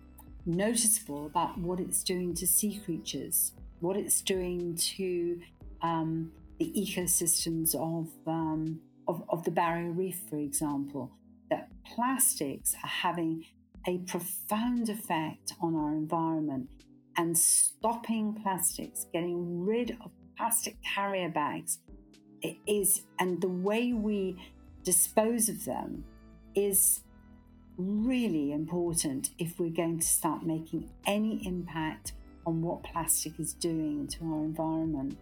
noticeable 0.46 1.26
about 1.26 1.58
what 1.58 1.80
it's 1.80 2.04
doing 2.04 2.34
to 2.34 2.46
sea 2.46 2.80
creatures, 2.84 3.52
what 3.80 3.96
it's 3.96 4.22
doing 4.22 4.76
to 4.76 5.40
um, 5.82 6.30
the 6.58 6.72
ecosystems 6.76 7.74
of, 7.74 8.08
um, 8.26 8.80
of, 9.08 9.24
of 9.28 9.44
the 9.44 9.50
barrier 9.50 9.90
reef, 9.90 10.20
for 10.28 10.36
example, 10.36 11.10
that 11.50 11.68
plastics 11.84 12.74
are 12.84 12.88
having 12.88 13.44
a 13.88 13.98
profound 13.98 14.88
effect 14.88 15.54
on 15.60 15.74
our 15.74 15.92
environment 15.92 16.68
and 17.16 17.36
stopping 17.36 18.38
plastics, 18.42 19.06
getting 19.12 19.64
rid 19.64 19.92
of 20.04 20.10
plastic 20.36 20.76
carrier 20.82 21.28
bags 21.28 21.78
is, 22.66 23.02
and 23.18 23.40
the 23.40 23.48
way 23.48 23.92
we 23.92 24.36
dispose 24.84 25.48
of 25.48 25.64
them 25.64 26.04
is 26.54 27.02
really 27.76 28.52
important 28.52 29.30
if 29.38 29.58
we're 29.58 29.70
going 29.70 29.98
to 29.98 30.06
start 30.06 30.44
making 30.44 30.90
any 31.06 31.46
impact 31.46 32.12
on 32.46 32.62
what 32.62 32.82
plastic 32.82 33.38
is 33.38 33.52
doing 33.54 34.06
to 34.06 34.24
our 34.24 34.44
environment. 34.44 35.16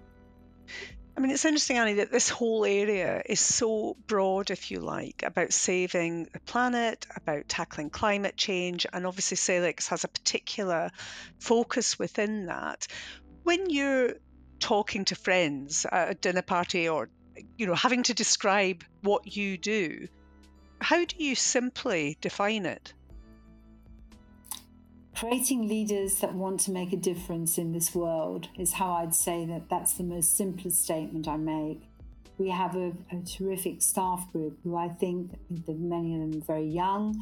I 1.18 1.20
mean, 1.20 1.32
it's 1.32 1.44
interesting, 1.44 1.78
Annie, 1.78 1.94
that 1.94 2.12
this 2.12 2.28
whole 2.28 2.64
area 2.64 3.20
is 3.26 3.40
so 3.40 3.96
broad, 4.06 4.52
if 4.52 4.70
you 4.70 4.78
like, 4.78 5.24
about 5.24 5.52
saving 5.52 6.28
the 6.32 6.38
planet, 6.38 7.08
about 7.16 7.48
tackling 7.48 7.90
climate 7.90 8.36
change, 8.36 8.86
and 8.92 9.04
obviously 9.04 9.36
Salix 9.36 9.88
has 9.88 10.04
a 10.04 10.08
particular 10.08 10.92
focus 11.40 11.98
within 11.98 12.46
that. 12.46 12.86
When 13.42 13.68
you're 13.68 14.12
talking 14.60 15.06
to 15.06 15.16
friends 15.16 15.84
at 15.90 16.12
a 16.12 16.14
dinner 16.14 16.42
party 16.42 16.88
or 16.88 17.08
you 17.56 17.66
know 17.66 17.74
having 17.74 18.04
to 18.04 18.14
describe 18.14 18.84
what 19.02 19.36
you 19.36 19.58
do 19.58 20.06
how 20.80 21.04
do 21.04 21.16
you 21.18 21.34
simply 21.34 22.16
define 22.20 22.64
it 22.64 22.92
creating 25.18 25.66
leaders 25.66 26.20
that 26.20 26.32
want 26.32 26.60
to 26.60 26.70
make 26.70 26.92
a 26.92 26.96
difference 26.96 27.58
in 27.58 27.72
this 27.72 27.92
world 27.92 28.48
is 28.56 28.74
how 28.74 28.92
I'd 28.92 29.14
say 29.14 29.44
that 29.46 29.68
that's 29.68 29.94
the 29.94 30.04
most 30.04 30.36
simplest 30.36 30.84
statement 30.84 31.26
I 31.26 31.36
make. 31.36 31.82
We 32.36 32.50
have 32.50 32.76
a, 32.76 32.92
a 33.10 33.20
terrific 33.24 33.82
staff 33.82 34.30
group 34.30 34.58
who 34.62 34.76
I 34.76 34.88
think 34.88 35.32
that 35.66 35.76
many 35.76 36.14
of 36.14 36.20
them 36.20 36.40
are 36.40 36.44
very 36.44 36.68
young 36.68 37.20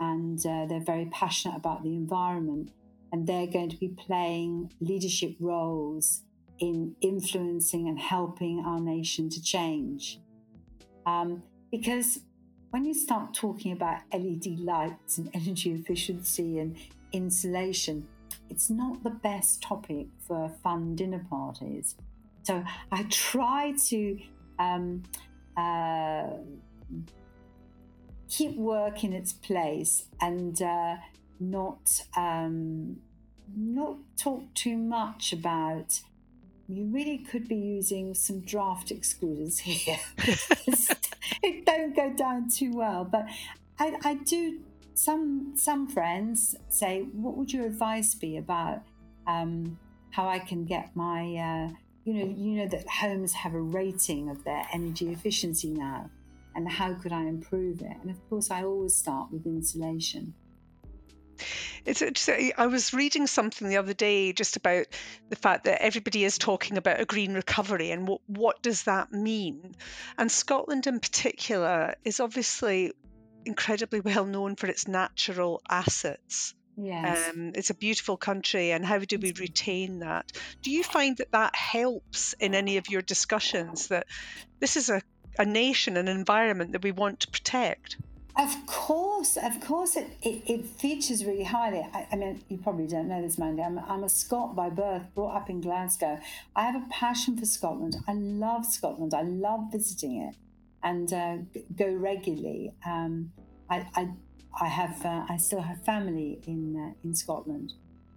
and 0.00 0.44
uh, 0.44 0.66
they're 0.66 0.80
very 0.80 1.06
passionate 1.06 1.56
about 1.56 1.84
the 1.84 1.94
environment 1.94 2.72
and 3.12 3.28
they're 3.28 3.46
going 3.46 3.70
to 3.70 3.76
be 3.76 3.88
playing 3.90 4.72
leadership 4.80 5.36
roles 5.38 6.22
in 6.58 6.96
influencing 7.00 7.86
and 7.86 8.00
helping 8.00 8.64
our 8.66 8.80
nation 8.80 9.28
to 9.30 9.40
change. 9.40 10.18
Um, 11.06 11.44
because 11.70 12.18
when 12.70 12.84
you 12.84 12.92
start 12.92 13.34
talking 13.34 13.70
about 13.70 14.00
LED 14.12 14.58
lights 14.58 15.18
and 15.18 15.30
energy 15.32 15.72
efficiency 15.72 16.58
and 16.58 16.76
insulation, 17.12 18.06
it's 18.50 18.70
not 18.70 19.02
the 19.02 19.10
best 19.10 19.62
topic 19.62 20.06
for 20.26 20.50
fun 20.62 20.94
dinner 20.94 21.24
parties. 21.28 21.96
So 22.42 22.62
I 22.92 23.04
try 23.10 23.74
to 23.88 24.18
um, 24.58 25.02
uh, 25.56 26.28
keep 28.28 28.56
work 28.56 29.02
in 29.04 29.12
its 29.12 29.32
place 29.32 30.04
and 30.20 30.60
uh, 30.62 30.96
not 31.40 32.02
um, 32.16 32.98
not 33.56 33.96
talk 34.16 34.42
too 34.54 34.76
much 34.76 35.32
about. 35.32 36.00
You 36.68 36.84
really 36.86 37.18
could 37.18 37.46
be 37.46 37.56
using 37.56 38.14
some 38.14 38.40
draft 38.40 38.90
excluders 38.90 39.58
here. 39.60 39.98
it 41.42 41.64
don't 41.64 41.94
go 41.94 42.12
down 42.12 42.48
too 42.48 42.76
well, 42.76 43.04
but 43.04 43.26
I, 43.78 43.96
I 44.04 44.14
do 44.14 44.60
some 44.96 45.52
some 45.54 45.86
friends 45.86 46.56
say, 46.68 47.02
"What 47.12 47.36
would 47.36 47.52
your 47.52 47.66
advice 47.66 48.14
be 48.14 48.38
about 48.38 48.82
um, 49.26 49.78
how 50.10 50.28
I 50.28 50.38
can 50.38 50.64
get 50.64 50.96
my 50.96 51.20
uh, 51.36 51.70
you 52.04 52.14
know 52.14 52.34
you 52.36 52.56
know 52.56 52.68
that 52.68 52.88
homes 52.88 53.32
have 53.34 53.54
a 53.54 53.60
rating 53.60 54.30
of 54.30 54.42
their 54.44 54.66
energy 54.72 55.12
efficiency 55.12 55.70
now, 55.70 56.10
and 56.54 56.68
how 56.68 56.94
could 56.94 57.12
I 57.12 57.24
improve 57.24 57.82
it?" 57.82 57.96
And 58.00 58.10
of 58.10 58.28
course, 58.28 58.50
I 58.50 58.64
always 58.64 58.96
start 58.96 59.30
with 59.30 59.46
insulation. 59.46 60.34
It's. 61.84 62.02
I 62.56 62.66
was 62.66 62.94
reading 62.94 63.26
something 63.26 63.68
the 63.68 63.76
other 63.76 63.92
day 63.92 64.32
just 64.32 64.56
about 64.56 64.86
the 65.28 65.36
fact 65.36 65.64
that 65.64 65.82
everybody 65.82 66.24
is 66.24 66.38
talking 66.38 66.78
about 66.78 67.00
a 67.00 67.04
green 67.04 67.34
recovery 67.34 67.90
and 67.90 68.08
what 68.08 68.22
what 68.26 68.62
does 68.62 68.84
that 68.84 69.12
mean? 69.12 69.76
And 70.16 70.32
Scotland 70.32 70.86
in 70.86 71.00
particular 71.00 71.94
is 72.02 72.18
obviously 72.18 72.92
incredibly 73.46 74.00
well 74.00 74.26
known 74.26 74.56
for 74.56 74.66
its 74.66 74.88
natural 74.88 75.62
assets. 75.68 76.54
Yes. 76.76 77.30
Um, 77.30 77.52
it's 77.54 77.70
a 77.70 77.74
beautiful 77.74 78.16
country, 78.18 78.72
and 78.72 78.84
how 78.84 78.98
do 78.98 79.18
we 79.18 79.32
retain 79.32 80.00
that? 80.00 80.32
Do 80.60 80.70
you 80.70 80.82
find 80.82 81.16
that 81.16 81.32
that 81.32 81.56
helps 81.56 82.34
in 82.34 82.54
any 82.54 82.76
of 82.76 82.90
your 82.90 83.00
discussions 83.00 83.88
that 83.88 84.06
this 84.60 84.76
is 84.76 84.90
a, 84.90 85.00
a 85.38 85.46
nation, 85.46 85.96
an 85.96 86.08
environment 86.08 86.72
that 86.72 86.82
we 86.82 86.92
want 86.92 87.20
to 87.20 87.30
protect? 87.30 87.96
Of 88.38 88.66
course, 88.66 89.38
of 89.38 89.58
course, 89.62 89.96
it, 89.96 90.08
it, 90.20 90.42
it 90.46 90.66
features 90.66 91.24
really 91.24 91.44
highly. 91.44 91.78
I, 91.94 92.06
I, 92.12 92.16
mean, 92.16 92.42
you 92.50 92.58
probably 92.58 92.86
don't 92.86 93.08
know 93.08 93.22
this, 93.22 93.38
Mandy. 93.38 93.62
I'm, 93.62 93.78
I'm 93.78 94.04
a 94.04 94.10
Scot 94.10 94.54
by 94.54 94.68
birth, 94.68 95.04
brought 95.14 95.34
up 95.34 95.48
in 95.48 95.62
Glasgow. 95.62 96.20
I 96.54 96.64
have 96.64 96.74
a 96.74 96.86
passion 96.90 97.38
for 97.38 97.46
Scotland. 97.46 97.96
I 98.06 98.12
love 98.12 98.66
Scotland. 98.66 99.14
I 99.14 99.22
love 99.22 99.72
visiting 99.72 100.20
it 100.20 100.36
and 100.82 101.12
uh, 101.12 101.36
go 101.76 101.88
regularly. 101.88 102.72
Um, 102.84 103.32
I, 103.68 103.86
I, 103.94 104.08
I 104.60 104.68
have, 104.68 105.04
uh, 105.04 105.24
I 105.28 105.36
still 105.36 105.62
have 105.62 105.84
family 105.84 106.40
in 106.46 106.76
uh, 106.76 106.94
in 107.04 107.14
Scotland, 107.14 107.74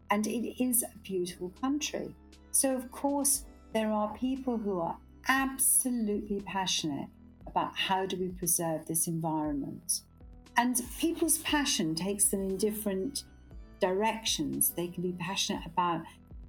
and 0.09 0.25
it 0.27 0.63
is 0.63 0.83
a 0.83 0.97
beautiful 1.03 1.53
country. 1.61 2.15
So 2.51 2.75
of 2.75 2.91
course 2.91 3.45
there 3.73 3.91
are 3.91 4.13
people 4.17 4.57
who 4.57 4.79
are 4.79 4.97
absolutely 5.27 6.41
passionate 6.41 7.07
about 7.45 7.75
how 7.75 8.05
do 8.05 8.17
we 8.17 8.29
preserve 8.29 8.85
this 8.85 9.07
environment. 9.07 10.01
And 10.57 10.81
people's 10.99 11.37
passion 11.39 11.95
takes 11.95 12.25
them 12.25 12.41
in 12.41 12.57
different 12.57 13.23
directions. 13.79 14.71
They 14.71 14.87
can 14.87 15.03
be 15.03 15.13
passionate 15.13 15.65
about 15.65 16.01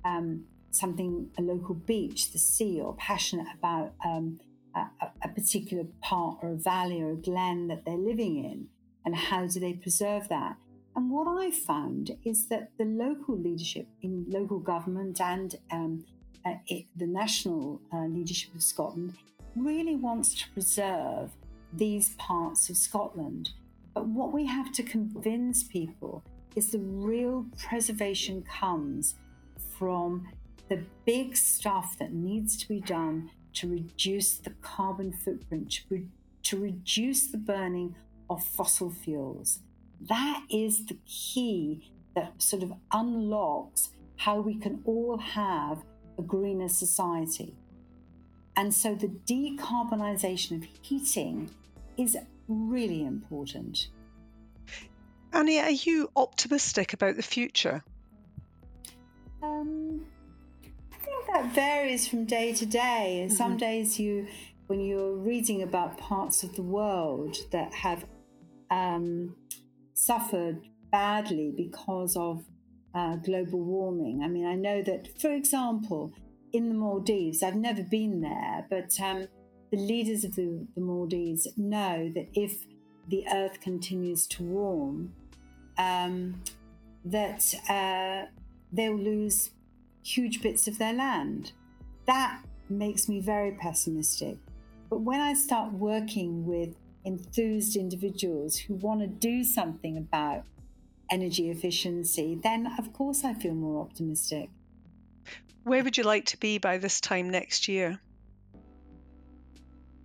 um, 0.04 0.44
something, 0.70 1.28
a 1.38 1.42
local 1.42 1.74
beach, 1.74 2.32
the 2.32 2.38
sea, 2.38 2.80
or 2.80 2.94
passionate 2.96 3.46
about 3.56 3.92
um, 4.04 4.40
a, 4.74 5.08
a, 5.22 5.28
particular 5.28 5.84
part 6.00 6.38
or 6.42 6.52
a 6.52 6.56
valley 6.56 7.00
or 7.00 7.12
a 7.12 7.16
glen 7.16 7.68
that 7.68 7.84
they're 7.84 7.96
living 7.96 8.44
in, 8.44 8.68
and 9.04 9.14
how 9.14 9.46
do 9.46 9.60
they 9.60 9.72
preserve 9.72 10.28
that. 10.28 10.56
And 10.96 11.10
what 11.10 11.26
I 11.26 11.50
found 11.50 12.16
is 12.24 12.46
that 12.46 12.70
the 12.78 12.84
local 12.84 13.38
leadership 13.38 13.86
in 14.02 14.26
local 14.28 14.58
government 14.58 15.20
and 15.20 15.54
um, 15.70 16.04
uh, 16.44 16.54
it, 16.66 16.86
the 16.96 17.06
national 17.06 17.80
uh, 17.92 18.06
leadership 18.06 18.54
of 18.54 18.62
Scotland 18.62 19.14
really 19.56 19.96
wants 19.96 20.34
to 20.34 20.50
preserve 20.50 21.30
these 21.72 22.10
parts 22.16 22.68
of 22.70 22.76
Scotland. 22.76 23.50
But 23.94 24.06
what 24.06 24.32
we 24.32 24.46
have 24.46 24.72
to 24.72 24.82
convince 24.82 25.62
people 25.62 26.24
is 26.56 26.70
the 26.70 26.78
real 26.78 27.46
preservation 27.56 28.42
comes 28.42 29.14
from 29.78 30.28
the 30.68 30.84
big 31.04 31.36
stuff 31.36 31.96
that 31.98 32.12
needs 32.12 32.56
to 32.56 32.68
be 32.68 32.80
done 32.80 33.30
to 33.54 33.68
reduce 33.68 34.34
the 34.36 34.50
carbon 34.62 35.12
footprint, 35.12 35.70
to, 35.70 35.82
re- 35.88 36.06
to 36.44 36.58
reduce 36.58 37.26
the 37.26 37.38
burning 37.38 37.94
of 38.28 38.44
fossil 38.44 38.90
fuels. 38.90 39.60
That 40.00 40.44
is 40.50 40.86
the 40.86 40.98
key 41.06 41.92
that 42.14 42.40
sort 42.40 42.62
of 42.62 42.72
unlocks 42.92 43.90
how 44.16 44.40
we 44.40 44.54
can 44.54 44.82
all 44.84 45.18
have 45.18 45.82
a 46.18 46.22
greener 46.22 46.68
society. 46.68 47.54
And 48.56 48.72
so 48.74 48.94
the 48.94 49.08
decarbonisation 49.08 50.58
of 50.58 50.68
heating 50.82 51.50
is 51.96 52.16
really 52.48 53.04
important. 53.04 53.88
Annie, 55.32 55.60
are 55.60 55.70
you 55.70 56.10
optimistic 56.16 56.92
about 56.92 57.16
the 57.16 57.22
future? 57.22 57.82
Um, 59.42 60.04
that 61.32 61.54
varies 61.54 62.08
from 62.08 62.24
day 62.24 62.52
to 62.52 62.66
day. 62.66 63.24
Mm-hmm. 63.24 63.34
Some 63.34 63.56
days 63.56 63.98
you, 63.98 64.26
when 64.66 64.80
you're 64.80 65.16
reading 65.16 65.62
about 65.62 65.98
parts 65.98 66.42
of 66.42 66.54
the 66.56 66.62
world 66.62 67.36
that 67.52 67.72
have 67.74 68.04
um, 68.70 69.36
suffered 69.94 70.60
badly 70.90 71.52
because 71.56 72.16
of 72.16 72.44
uh, 72.94 73.16
global 73.16 73.60
warming. 73.60 74.22
I 74.22 74.28
mean, 74.28 74.46
I 74.46 74.54
know 74.54 74.82
that, 74.82 75.20
for 75.20 75.32
example, 75.32 76.12
in 76.52 76.68
the 76.68 76.74
Maldives, 76.74 77.42
I've 77.42 77.56
never 77.56 77.82
been 77.82 78.20
there, 78.20 78.66
but 78.68 78.98
um, 79.00 79.28
the 79.70 79.76
leaders 79.76 80.24
of 80.24 80.34
the, 80.34 80.66
the, 80.74 80.80
Maldives 80.80 81.46
know 81.56 82.10
that 82.14 82.28
if 82.34 82.64
the 83.08 83.24
earth 83.32 83.60
continues 83.60 84.26
to 84.28 84.42
warm, 84.42 85.12
um, 85.78 86.42
that 87.04 87.54
uh, 87.68 88.28
they'll 88.72 88.98
lose 88.98 89.50
huge 90.02 90.42
bits 90.42 90.66
of 90.66 90.78
their 90.78 90.92
land. 90.92 91.52
That 92.06 92.42
makes 92.68 93.08
me 93.08 93.20
very 93.20 93.52
pessimistic. 93.52 94.36
But 94.88 95.00
when 95.00 95.20
I 95.20 95.34
start 95.34 95.72
working 95.72 96.46
with 96.46 96.74
enthused 97.04 97.76
individuals 97.76 98.56
who 98.56 98.74
want 98.74 99.00
to 99.00 99.06
do 99.06 99.44
something 99.44 99.96
about 99.96 100.44
energy 101.10 101.50
efficiency, 101.50 102.38
then 102.42 102.72
of 102.78 102.92
course 102.92 103.24
I 103.24 103.34
feel 103.34 103.54
more 103.54 103.82
optimistic. 103.82 104.50
Where 105.64 105.84
would 105.84 105.96
you 105.96 106.04
like 106.04 106.24
to 106.26 106.38
be 106.38 106.58
by 106.58 106.78
this 106.78 107.00
time 107.00 107.30
next 107.30 107.68
year? 107.68 108.00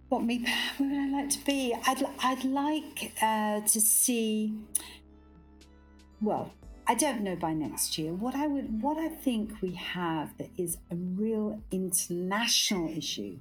What 0.09 0.23
me? 0.23 0.45
Where 0.77 0.89
would 0.89 0.99
I 0.99 1.21
like 1.21 1.29
to 1.31 1.45
be? 1.45 1.75
I'd 1.87 2.05
I'd 2.19 2.43
like 2.43 3.13
uh, 3.21 3.61
to 3.61 3.81
see. 3.81 4.53
Well, 6.21 6.51
I 6.87 6.93
don't 6.93 7.21
know 7.21 7.35
by 7.35 7.53
next 7.53 7.97
year. 7.97 8.13
What 8.13 8.35
I 8.35 8.45
would, 8.45 8.81
what 8.81 8.97
I 8.97 9.09
think 9.09 9.59
we 9.61 9.73
have 9.73 10.37
that 10.37 10.51
is 10.55 10.77
a 10.91 10.95
real 10.95 11.59
international 11.71 12.95
issue 12.95 13.39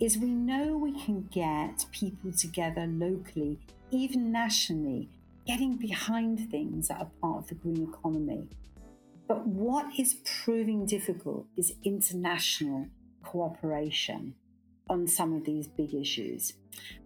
is 0.00 0.16
we 0.16 0.30
know 0.30 0.78
we 0.78 0.98
can 1.04 1.28
get 1.30 1.84
people 1.92 2.32
together 2.32 2.86
locally, 2.86 3.58
even 3.90 4.32
nationally, 4.32 5.10
getting 5.46 5.76
behind 5.76 6.50
things 6.50 6.88
that 6.88 6.98
are 6.98 7.10
part 7.20 7.42
of 7.42 7.48
the 7.48 7.56
green 7.56 7.86
economy. 7.92 8.48
But 9.28 9.46
what 9.46 9.98
is 9.98 10.16
proving 10.24 10.86
difficult 10.86 11.46
is 11.58 11.74
international 11.84 12.88
cooperation 13.22 14.34
on 14.88 15.06
some 15.06 15.34
of 15.34 15.44
these 15.44 15.68
big 15.68 15.94
issues. 15.94 16.54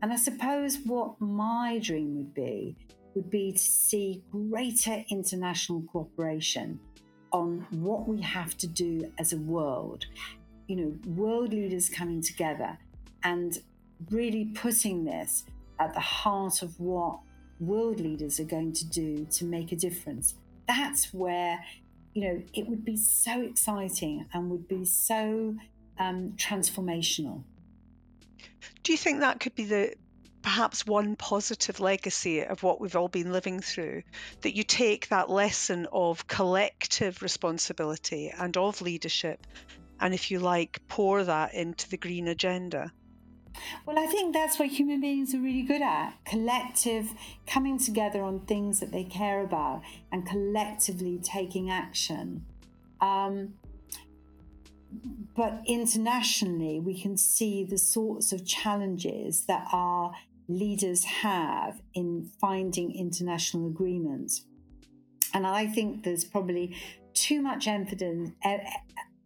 And 0.01 0.13
I 0.13 0.17
suppose 0.17 0.79
what 0.85 1.21
my 1.21 1.81
dream 1.83 2.17
would 2.17 2.35
be 2.35 2.77
would 3.17 3.31
be 3.31 3.51
to 3.51 3.59
see 3.59 4.23
greater 4.31 5.03
international 5.09 5.83
cooperation 5.91 6.79
on 7.33 7.67
what 7.71 8.07
we 8.07 8.21
have 8.21 8.57
to 8.59 8.67
do 8.67 9.11
as 9.19 9.33
a 9.33 9.39
world. 9.39 10.05
You 10.69 10.77
know, 10.77 10.99
world 11.15 11.53
leaders 11.53 11.89
coming 11.89 12.21
together 12.21 12.79
and 13.25 13.59
really 14.11 14.53
putting 14.55 15.05
this 15.05 15.45
at 15.81 15.95
the 15.95 16.01
heart 16.01 16.63
of 16.63 16.79
what 16.79 17.19
world 17.59 18.01
leaders 18.01 18.39
are 18.39 18.45
going 18.45 18.73
to 18.75 18.87
do 18.87 19.27
to 19.31 19.45
make 19.45 19.73
a 19.73 19.77
difference. 19.77 20.35
That's 20.69 21.15
where, 21.15 21.65
you 22.15 22.23
know, 22.23 22.43
it 22.53 22.69
would 22.69 22.85
be 22.85 22.97
so 22.97 23.41
exciting 23.41 24.27
and 24.33 24.51
would 24.51 24.69
be 24.69 24.85
so 24.85 25.57
um, 25.99 26.35
transformational. 26.37 27.43
Do 28.83 28.93
you 28.93 28.99
think 28.99 29.21
that 29.21 29.41
could 29.41 29.55
be 29.55 29.65
the 29.65 29.95
perhaps 30.47 30.87
one 30.87 31.17
positive 31.17 31.81
legacy 31.81 32.41
of 32.41 32.63
what 32.63 32.81
we've 32.81 32.95
all 32.95 33.09
been 33.09 33.33
living 33.33 33.59
through 33.59 34.01
that 34.43 34.55
you 34.55 34.63
take 34.63 35.09
that 35.09 35.29
lesson 35.29 35.89
of 35.91 36.25
collective 36.29 37.21
responsibility 37.21 38.33
and 38.39 38.57
of 38.57 38.81
leadership 38.81 39.45
and 39.99 40.15
if 40.15 40.31
you 40.31 40.39
like 40.39 40.81
pour 40.87 41.25
that 41.25 41.53
into 41.53 41.91
the 41.91 41.97
green 41.97 42.29
agenda 42.29 42.93
well, 43.87 43.99
I 43.99 44.07
think 44.07 44.35
that's 44.35 44.59
what 44.59 44.69
human 44.69 45.01
beings 45.01 45.35
are 45.35 45.41
really 45.41 45.63
good 45.63 45.81
at 45.81 46.13
collective 46.27 47.15
coming 47.47 47.79
together 47.79 48.23
on 48.23 48.41
things 48.41 48.81
that 48.81 48.93
they 48.93 49.03
care 49.03 49.41
about 49.41 49.81
and 50.13 50.27
collectively 50.29 51.19
taking 51.23 51.71
action. 51.71 52.45
Um, 53.01 53.55
but 55.35 55.63
internationally, 55.67 56.81
we 56.81 57.01
can 57.01 57.17
see 57.17 57.65
the 57.65 57.79
sorts 57.79 58.31
of 58.31 58.45
challenges 58.45 59.47
that 59.47 59.67
our 59.73 60.13
leaders 60.49 61.05
have 61.05 61.81
in 61.95 62.31
finding 62.41 62.95
international 62.95 63.67
agreements. 63.67 64.45
And 65.35 65.47
I 65.47 65.67
think 65.67 66.05
there's 66.05 66.25
probably 66.25 66.77
too 67.15 67.43
much 67.43 67.67
emphasis, 67.67 68.31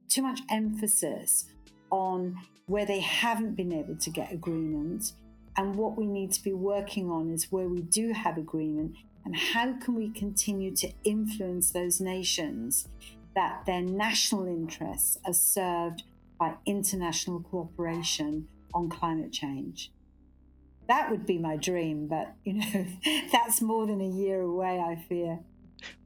too 0.08 0.22
much 0.22 0.40
emphasis 0.50 1.46
on 1.90 2.36
where 2.66 2.86
they 2.86 3.00
haven't 3.00 3.56
been 3.56 3.72
able 3.72 3.96
to 3.96 4.10
get 4.10 4.32
agreement. 4.32 5.12
And 5.56 5.74
what 5.74 5.98
we 5.98 6.06
need 6.06 6.32
to 6.32 6.42
be 6.42 6.52
working 6.52 7.10
on 7.10 7.30
is 7.30 7.50
where 7.50 7.68
we 7.68 7.82
do 7.82 8.12
have 8.12 8.38
agreement 8.38 8.96
and 9.24 9.36
how 9.36 9.74
can 9.74 9.94
we 9.94 10.10
continue 10.10 10.74
to 10.76 10.90
influence 11.04 11.72
those 11.72 12.00
nations 12.00 12.88
that 13.34 13.64
their 13.66 13.82
national 13.82 14.46
interests 14.46 15.18
are 15.26 15.32
served 15.32 16.04
by 16.38 16.54
international 16.64 17.40
cooperation 17.40 18.48
on 18.72 18.88
climate 18.88 19.32
change. 19.32 19.92
That 20.91 21.09
would 21.09 21.24
be 21.24 21.38
my 21.38 21.57
dream, 21.57 22.09
but 22.09 22.34
you 22.43 22.55
know, 22.55 22.86
that's 23.32 23.62
more 23.62 23.86
than 23.86 24.01
a 24.01 24.09
year 24.09 24.41
away, 24.41 24.80
I 24.80 24.97
fear. 25.09 25.38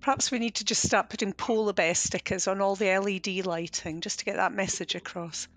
Perhaps 0.03 0.31
we 0.31 0.39
need 0.39 0.57
to 0.57 0.65
just 0.67 0.83
start 0.83 1.09
putting 1.09 1.33
polar 1.33 1.73
bear 1.73 1.95
stickers 1.95 2.47
on 2.47 2.61
all 2.61 2.77
the 2.77 2.99
LED 2.99 3.47
lighting 3.47 4.03
just 4.03 4.19
to 4.19 4.27
get 4.27 4.37
that 4.37 4.53
message 4.53 4.95
across. 4.95 5.49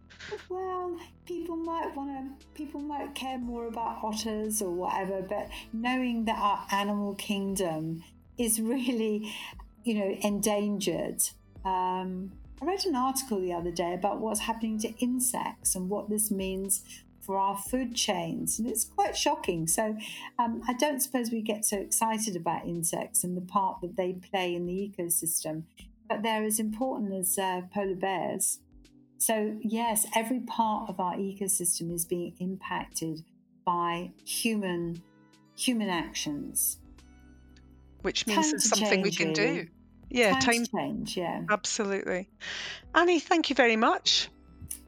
Well, 0.47 0.97
people 1.25 1.57
might 1.57 1.93
want 1.93 2.39
to, 2.39 2.47
people 2.53 2.79
might 2.79 3.15
care 3.15 3.37
more 3.37 3.67
about 3.67 3.99
otters 4.01 4.61
or 4.61 4.71
whatever, 4.71 5.21
but 5.21 5.49
knowing 5.73 6.23
that 6.23 6.39
our 6.39 6.65
animal 6.71 7.13
kingdom 7.15 8.05
is 8.37 8.61
really, 8.61 9.33
you 9.83 9.95
know, 9.95 10.17
endangered. 10.21 11.21
Um, 11.65 12.31
I 12.61 12.65
read 12.65 12.85
an 12.85 12.95
article 12.95 13.41
the 13.41 13.51
other 13.51 13.71
day 13.71 13.93
about 13.93 14.21
what's 14.21 14.39
happening 14.39 14.79
to 14.79 14.93
insects 14.99 15.75
and 15.75 15.89
what 15.89 16.09
this 16.09 16.31
means 16.31 16.81
for 17.27 17.37
our 17.37 17.57
food 17.57 17.93
chains, 17.93 18.57
and 18.57 18.69
it's 18.69 18.85
quite 18.85 19.15
shocking. 19.15 19.67
So, 19.67 19.97
um, 20.39 20.61
I 20.65 20.73
don't 20.73 21.01
suppose 21.01 21.29
we 21.29 21.41
get 21.41 21.65
so 21.65 21.77
excited 21.77 22.37
about 22.37 22.65
insects 22.65 23.25
and 23.25 23.35
the 23.35 23.41
part 23.41 23.81
that 23.81 23.97
they 23.97 24.13
play 24.13 24.55
in 24.55 24.65
the 24.65 24.73
ecosystem, 24.73 25.63
but 26.07 26.23
they're 26.23 26.45
as 26.45 26.57
important 26.57 27.13
as 27.13 27.37
uh, 27.37 27.63
polar 27.73 27.95
bears. 27.95 28.59
So, 29.17 29.57
yes, 29.61 30.07
every 30.15 30.39
part 30.39 30.89
of 30.89 31.01
our 31.01 31.15
ecosystem 31.15 31.93
is 31.93 32.05
being 32.05 32.33
impacted 32.39 33.25
by 33.65 34.11
human 34.23 35.03
human 35.57 35.89
actions. 35.89 36.79
Which 38.03 38.25
means 38.25 38.53
it's 38.53 38.69
something 38.69 39.03
change, 39.03 39.03
we 39.03 39.11
can 39.11 39.33
do. 39.33 39.67
Yeah, 40.09 40.39
time, 40.39 40.41
time 40.41 40.65
change, 40.65 41.17
yeah. 41.17 41.41
Absolutely. 41.49 42.29
Annie, 42.95 43.19
thank 43.19 43.49
you 43.49 43.55
very 43.55 43.75
much. 43.75 44.29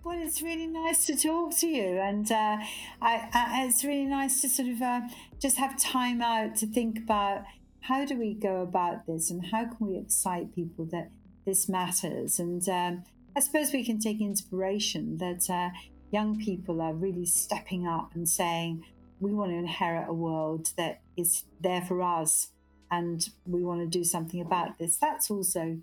Well, 0.01 0.17
it's 0.21 0.41
really 0.41 0.67
nice 0.67 1.05
to 1.07 1.15
talk 1.17 1.57
to 1.57 1.67
you, 1.67 1.99
and 1.99 2.31
uh, 2.31 2.57
I, 3.01 3.29
I, 3.33 3.65
it's 3.67 3.83
really 3.83 4.05
nice 4.05 4.39
to 4.41 4.49
sort 4.49 4.69
of 4.69 4.81
uh, 4.81 5.01
just 5.39 5.57
have 5.57 5.77
time 5.77 6.21
out 6.21 6.55
to 6.57 6.67
think 6.67 6.99
about 6.99 7.43
how 7.81 8.05
do 8.05 8.17
we 8.17 8.33
go 8.33 8.61
about 8.61 9.05
this 9.07 9.29
and 9.29 9.47
how 9.47 9.65
can 9.65 9.87
we 9.87 9.97
excite 9.97 10.55
people 10.55 10.85
that 10.91 11.11
this 11.45 11.67
matters. 11.67 12.39
And 12.39 12.67
um, 12.69 13.03
I 13.35 13.41
suppose 13.41 13.73
we 13.73 13.83
can 13.83 13.99
take 13.99 14.21
inspiration 14.21 15.17
that 15.17 15.49
uh, 15.49 15.69
young 16.11 16.39
people 16.39 16.81
are 16.81 16.93
really 16.93 17.25
stepping 17.25 17.85
up 17.85 18.15
and 18.15 18.27
saying, 18.27 18.85
we 19.19 19.33
want 19.33 19.51
to 19.51 19.57
inherit 19.57 20.07
a 20.07 20.13
world 20.13 20.69
that 20.77 21.01
is 21.17 21.43
there 21.59 21.81
for 21.81 22.01
us 22.01 22.51
and 22.89 23.29
we 23.45 23.63
want 23.63 23.81
to 23.81 23.87
do 23.87 24.03
something 24.03 24.39
about 24.39 24.77
this. 24.79 24.97
That's 24.97 25.29
also 25.29 25.79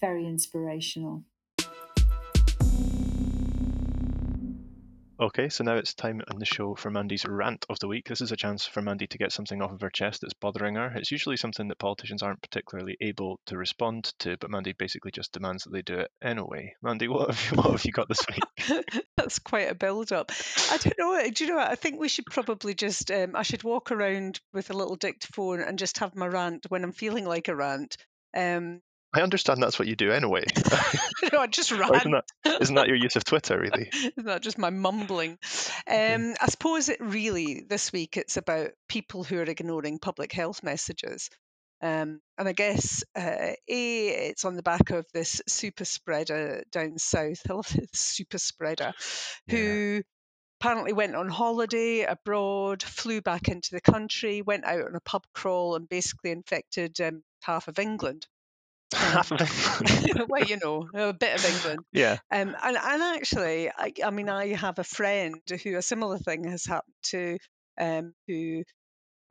very 0.00 0.26
inspirational. 0.26 1.24
Okay, 5.20 5.48
so 5.48 5.64
now 5.64 5.74
it's 5.74 5.94
time 5.94 6.22
on 6.32 6.38
the 6.38 6.44
show 6.44 6.76
for 6.76 6.92
Mandy's 6.92 7.26
rant 7.26 7.66
of 7.68 7.80
the 7.80 7.88
week. 7.88 8.06
This 8.06 8.20
is 8.20 8.30
a 8.30 8.36
chance 8.36 8.64
for 8.64 8.82
Mandy 8.82 9.08
to 9.08 9.18
get 9.18 9.32
something 9.32 9.60
off 9.60 9.72
of 9.72 9.80
her 9.80 9.90
chest 9.90 10.20
that's 10.20 10.34
bothering 10.34 10.76
her. 10.76 10.92
It's 10.94 11.10
usually 11.10 11.36
something 11.36 11.66
that 11.66 11.78
politicians 11.80 12.22
aren't 12.22 12.40
particularly 12.40 12.96
able 13.00 13.40
to 13.46 13.56
respond 13.56 14.12
to, 14.20 14.36
but 14.36 14.48
Mandy 14.48 14.74
basically 14.74 15.10
just 15.10 15.32
demands 15.32 15.64
that 15.64 15.72
they 15.72 15.82
do 15.82 15.98
it 15.98 16.12
anyway. 16.22 16.76
Mandy, 16.82 17.08
what 17.08 17.34
have 17.34 17.50
you, 17.50 17.56
what 17.60 17.72
have 17.72 17.84
you 17.84 17.90
got 17.90 18.08
this 18.08 18.24
week? 18.28 18.84
that's 19.16 19.40
quite 19.40 19.68
a 19.68 19.74
build 19.74 20.12
up. 20.12 20.30
I 20.70 20.76
don't 20.76 20.98
know. 20.98 21.28
Do 21.28 21.44
you 21.44 21.50
know 21.50 21.56
what? 21.56 21.68
I 21.68 21.74
think 21.74 21.98
we 21.98 22.08
should 22.08 22.26
probably 22.26 22.74
just, 22.74 23.10
um, 23.10 23.34
I 23.34 23.42
should 23.42 23.64
walk 23.64 23.90
around 23.90 24.40
with 24.52 24.70
a 24.70 24.76
little 24.76 24.96
dictaphone 24.96 25.60
and 25.60 25.80
just 25.80 25.98
have 25.98 26.14
my 26.14 26.28
rant 26.28 26.66
when 26.68 26.84
I'm 26.84 26.92
feeling 26.92 27.24
like 27.24 27.48
a 27.48 27.56
rant. 27.56 27.96
Um, 28.36 28.82
I 29.14 29.22
understand 29.22 29.62
that's 29.62 29.78
what 29.78 29.88
you 29.88 29.96
do 29.96 30.12
anyway. 30.12 30.44
no, 31.32 31.38
I 31.38 31.46
just 31.46 31.72
ran. 31.72 31.94
isn't, 31.94 32.10
that, 32.10 32.24
isn't 32.60 32.74
that 32.74 32.88
your 32.88 32.96
use 32.96 33.16
of 33.16 33.24
Twitter, 33.24 33.58
really? 33.60 33.88
isn't 33.92 34.26
that 34.26 34.42
just 34.42 34.58
my 34.58 34.70
mumbling? 34.70 35.38
Um, 35.86 36.34
I 36.40 36.46
suppose 36.48 36.90
it 36.90 37.00
really, 37.00 37.64
this 37.66 37.90
week, 37.92 38.16
it's 38.18 38.36
about 38.36 38.70
people 38.88 39.24
who 39.24 39.38
are 39.38 39.44
ignoring 39.44 39.98
public 39.98 40.32
health 40.32 40.62
messages. 40.62 41.30
Um, 41.80 42.20
and 42.36 42.48
I 42.48 42.52
guess, 42.52 43.04
uh, 43.16 43.52
A, 43.68 44.08
it's 44.08 44.44
on 44.44 44.56
the 44.56 44.62
back 44.62 44.90
of 44.90 45.06
this 45.14 45.40
super 45.46 45.84
spreader 45.84 46.64
down 46.70 46.98
south. 46.98 47.40
I 47.50 47.54
love 47.54 47.74
it, 47.76 47.94
super 47.94 48.38
spreader, 48.38 48.92
who 49.48 49.56
yeah. 49.96 50.00
apparently 50.60 50.92
went 50.92 51.14
on 51.14 51.28
holiday 51.28 52.02
abroad, 52.02 52.82
flew 52.82 53.22
back 53.22 53.48
into 53.48 53.70
the 53.72 53.80
country, 53.80 54.42
went 54.42 54.66
out 54.66 54.86
on 54.86 54.96
a 54.96 55.00
pub 55.00 55.24
crawl, 55.32 55.76
and 55.76 55.88
basically 55.88 56.30
infected 56.30 57.00
um, 57.00 57.22
half 57.42 57.68
of 57.68 57.78
England. 57.78 58.26
Half 58.94 59.32
of 59.32 59.40
England. 59.40 60.28
well, 60.28 60.44
you 60.44 60.58
know, 60.62 60.88
a 60.94 61.12
bit 61.12 61.38
of 61.38 61.44
England. 61.44 61.80
Yeah. 61.92 62.18
Um, 62.30 62.56
and, 62.62 62.76
and 62.76 63.02
actually, 63.02 63.70
I, 63.70 63.92
I 64.04 64.10
mean, 64.10 64.28
I 64.28 64.54
have 64.54 64.78
a 64.78 64.84
friend 64.84 65.40
who 65.62 65.76
a 65.76 65.82
similar 65.82 66.18
thing 66.18 66.44
has 66.44 66.64
happened 66.64 66.94
to, 67.04 67.38
um, 67.78 68.14
who 68.26 68.62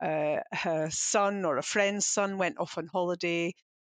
uh, 0.02 0.36
her 0.52 0.88
son 0.90 1.44
or 1.44 1.58
a 1.58 1.62
friend's 1.62 2.06
son 2.06 2.38
went 2.38 2.58
off 2.58 2.78
on 2.78 2.86
holiday, 2.86 3.52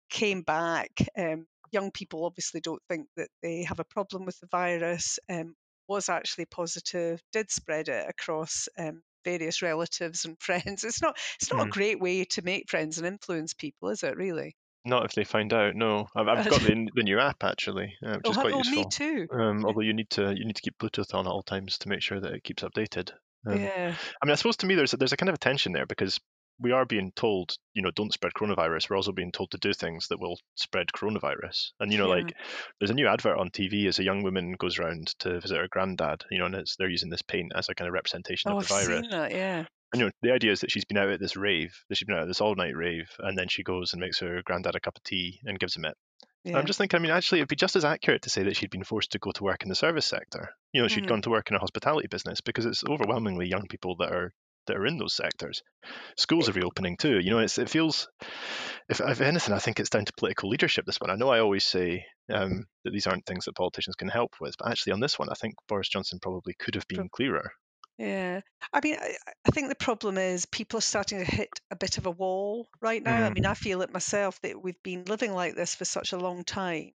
came 0.09 0.41
back. 0.41 0.89
Um, 1.17 1.45
young 1.71 1.91
people 1.91 2.25
obviously 2.25 2.61
don't 2.61 2.81
think 2.89 3.07
that 3.15 3.29
they 3.41 3.63
have 3.63 3.79
a 3.79 3.85
problem 3.85 4.25
with 4.25 4.39
the 4.39 4.47
virus. 4.47 5.17
Um, 5.29 5.55
was 5.87 6.09
actually 6.09 6.45
positive, 6.45 7.21
did 7.33 7.51
spread 7.51 7.89
it 7.89 8.05
across 8.09 8.67
um, 8.77 9.01
various 9.25 9.61
relatives 9.61 10.25
and 10.25 10.37
friends. 10.39 10.83
It's 10.83 11.01
not 11.01 11.17
it's 11.41 11.51
not 11.51 11.61
mm. 11.61 11.67
a 11.67 11.71
great 11.71 11.99
way 11.99 12.25
to 12.25 12.41
make 12.41 12.69
friends 12.69 12.97
and 12.97 13.07
influence 13.07 13.53
people, 13.53 13.89
is 13.89 14.03
it? 14.03 14.15
Really? 14.15 14.55
Not 14.85 15.05
if 15.05 15.13
they 15.13 15.23
find 15.23 15.53
out. 15.53 15.75
No, 15.75 16.07
I've, 16.15 16.27
I've 16.27 16.49
got 16.49 16.61
the, 16.61 16.89
the 16.95 17.03
new 17.03 17.19
app 17.19 17.43
actually, 17.43 17.93
uh, 18.05 18.15
which 18.15 18.25
oh, 18.25 18.31
is 18.31 18.37
quite 18.37 18.53
oh, 18.53 18.57
useful. 18.57 18.83
Me 18.83 18.89
too. 18.89 19.27
Um, 19.31 19.65
although 19.65 19.81
you 19.81 19.93
need 19.93 20.09
to 20.11 20.33
you 20.35 20.45
need 20.45 20.55
to 20.55 20.61
keep 20.61 20.77
Bluetooth 20.77 21.13
on 21.13 21.25
at 21.25 21.29
all 21.29 21.43
times 21.43 21.77
to 21.79 21.89
make 21.89 22.01
sure 22.01 22.19
that 22.19 22.33
it 22.33 22.43
keeps 22.43 22.63
updated. 22.63 23.11
Um, 23.47 23.59
yeah. 23.59 23.95
I 24.21 24.25
mean, 24.25 24.31
I 24.31 24.35
suppose 24.35 24.57
to 24.57 24.65
me 24.65 24.75
there's 24.75 24.91
there's 24.91 25.13
a 25.13 25.17
kind 25.17 25.29
of 25.29 25.35
a 25.35 25.39
tension 25.39 25.71
there 25.71 25.85
because 25.85 26.19
we 26.59 26.71
are 26.71 26.85
being 26.85 27.11
told, 27.15 27.55
you 27.73 27.81
know, 27.81 27.91
don't 27.91 28.13
spread 28.13 28.33
coronavirus. 28.33 28.89
We're 28.89 28.95
also 28.95 29.11
being 29.11 29.31
told 29.31 29.51
to 29.51 29.57
do 29.57 29.73
things 29.73 30.07
that 30.09 30.19
will 30.19 30.37
spread 30.55 30.87
coronavirus. 30.95 31.71
And 31.79 31.91
you 31.91 31.97
know, 31.97 32.07
yeah. 32.07 32.23
like 32.23 32.33
there's 32.79 32.91
a 32.91 32.95
new 32.95 33.07
advert 33.07 33.37
on 33.37 33.49
TV 33.49 33.87
as 33.87 33.99
a 33.99 34.03
young 34.03 34.23
woman 34.23 34.55
goes 34.57 34.79
around 34.79 35.13
to 35.19 35.39
visit 35.39 35.57
her 35.57 35.67
granddad. 35.69 36.23
You 36.29 36.39
know, 36.39 36.45
and 36.45 36.55
it's, 36.55 36.75
they're 36.75 36.89
using 36.89 37.09
this 37.09 37.21
paint 37.21 37.51
as 37.55 37.69
a 37.69 37.75
kind 37.75 37.87
of 37.87 37.93
representation 37.93 38.51
oh, 38.51 38.57
of 38.57 38.67
the 38.67 38.73
I've 38.73 38.85
virus. 38.87 39.01
Seen 39.01 39.09
that, 39.11 39.31
yeah. 39.31 39.65
And, 39.93 39.99
you 39.99 40.05
know, 40.07 40.11
the 40.23 40.33
idea 40.33 40.51
is 40.51 40.61
that 40.61 40.71
she's 40.71 40.85
been 40.85 40.97
out 40.97 41.09
at 41.09 41.19
this 41.19 41.37
rave, 41.37 41.71
that 41.87 41.95
she's 41.95 42.07
been 42.07 42.15
out 42.15 42.23
at 42.23 42.27
this 42.27 42.41
all 42.41 42.55
night 42.55 42.75
rave, 42.75 43.09
and 43.19 43.37
then 43.37 43.47
she 43.47 43.63
goes 43.63 43.93
and 43.93 44.01
makes 44.01 44.19
her 44.19 44.41
granddad 44.43 44.75
a 44.75 44.79
cup 44.79 44.97
of 44.97 45.03
tea 45.03 45.39
and 45.45 45.59
gives 45.59 45.75
him 45.75 45.85
it. 45.85 45.95
Yeah. 46.43 46.57
I'm 46.57 46.65
just 46.65 46.77
thinking, 46.77 46.99
I 46.99 47.01
mean, 47.01 47.11
actually, 47.11 47.39
it'd 47.39 47.47
be 47.47 47.55
just 47.55 47.75
as 47.75 47.85
accurate 47.85 48.23
to 48.23 48.29
say 48.29 48.43
that 48.43 48.57
she'd 48.57 48.71
been 48.71 48.83
forced 48.83 49.11
to 49.11 49.19
go 49.19 49.31
to 49.31 49.43
work 49.43 49.63
in 49.63 49.69
the 49.69 49.75
service 49.75 50.05
sector. 50.05 50.49
You 50.73 50.81
know, 50.81 50.87
she 50.87 50.95
had 50.95 51.05
mm. 51.05 51.09
gone 51.09 51.21
to 51.21 51.29
work 51.29 51.49
in 51.49 51.55
a 51.55 51.59
hospitality 51.59 52.07
business 52.07 52.41
because 52.41 52.65
it's 52.65 52.83
overwhelmingly 52.83 53.47
young 53.47 53.67
people 53.69 53.95
that 53.97 54.11
are 54.11 54.33
that 54.67 54.77
are 54.77 54.85
in 54.85 54.97
those 54.97 55.15
sectors. 55.15 55.61
Schools 56.17 56.49
are 56.49 56.53
reopening 56.53 56.97
too. 56.97 57.19
You 57.19 57.31
know, 57.31 57.39
it's, 57.39 57.57
it 57.57 57.69
feels, 57.69 58.07
if, 58.87 59.01
if 59.01 59.19
anything, 59.19 59.53
I 59.53 59.59
think 59.59 59.79
it's 59.79 59.89
down 59.89 60.05
to 60.05 60.13
political 60.17 60.49
leadership. 60.49 60.85
This 60.85 61.01
one, 61.01 61.09
I 61.09 61.15
know 61.15 61.29
I 61.29 61.39
always 61.39 61.65
say 61.65 62.05
um, 62.31 62.65
that 62.85 62.91
these 62.91 63.05
aren't 63.05 63.25
things 63.25 63.45
that 63.45 63.55
politicians 63.55 63.95
can 63.95 64.07
help 64.07 64.31
with, 64.39 64.55
but 64.57 64.69
actually 64.69 64.93
on 64.93 65.01
this 65.01 65.19
one, 65.19 65.29
I 65.29 65.33
think 65.33 65.55
Boris 65.67 65.89
Johnson 65.89 66.19
probably 66.21 66.53
could 66.57 66.75
have 66.75 66.87
been 66.87 67.09
clearer. 67.11 67.51
Yeah. 67.97 68.41
I 68.71 68.79
mean, 68.83 68.97
I, 68.99 69.15
I 69.45 69.51
think 69.51 69.69
the 69.69 69.75
problem 69.75 70.17
is 70.17 70.45
people 70.45 70.77
are 70.79 70.81
starting 70.81 71.19
to 71.19 71.25
hit 71.25 71.49
a 71.69 71.75
bit 71.75 71.97
of 71.97 72.05
a 72.05 72.11
wall 72.11 72.67
right 72.81 73.01
now. 73.01 73.23
I 73.25 73.29
Mm. 73.29 73.33
mean, 73.35 73.45
I 73.45 73.53
feel 73.53 73.81
it 73.81 73.93
myself 73.93 74.39
that 74.41 74.61
we've 74.61 74.81
been 74.83 75.05
living 75.05 75.33
like 75.33 75.55
this 75.55 75.75
for 75.75 75.85
such 75.85 76.11
a 76.11 76.17
long 76.17 76.43
time. 76.43 76.91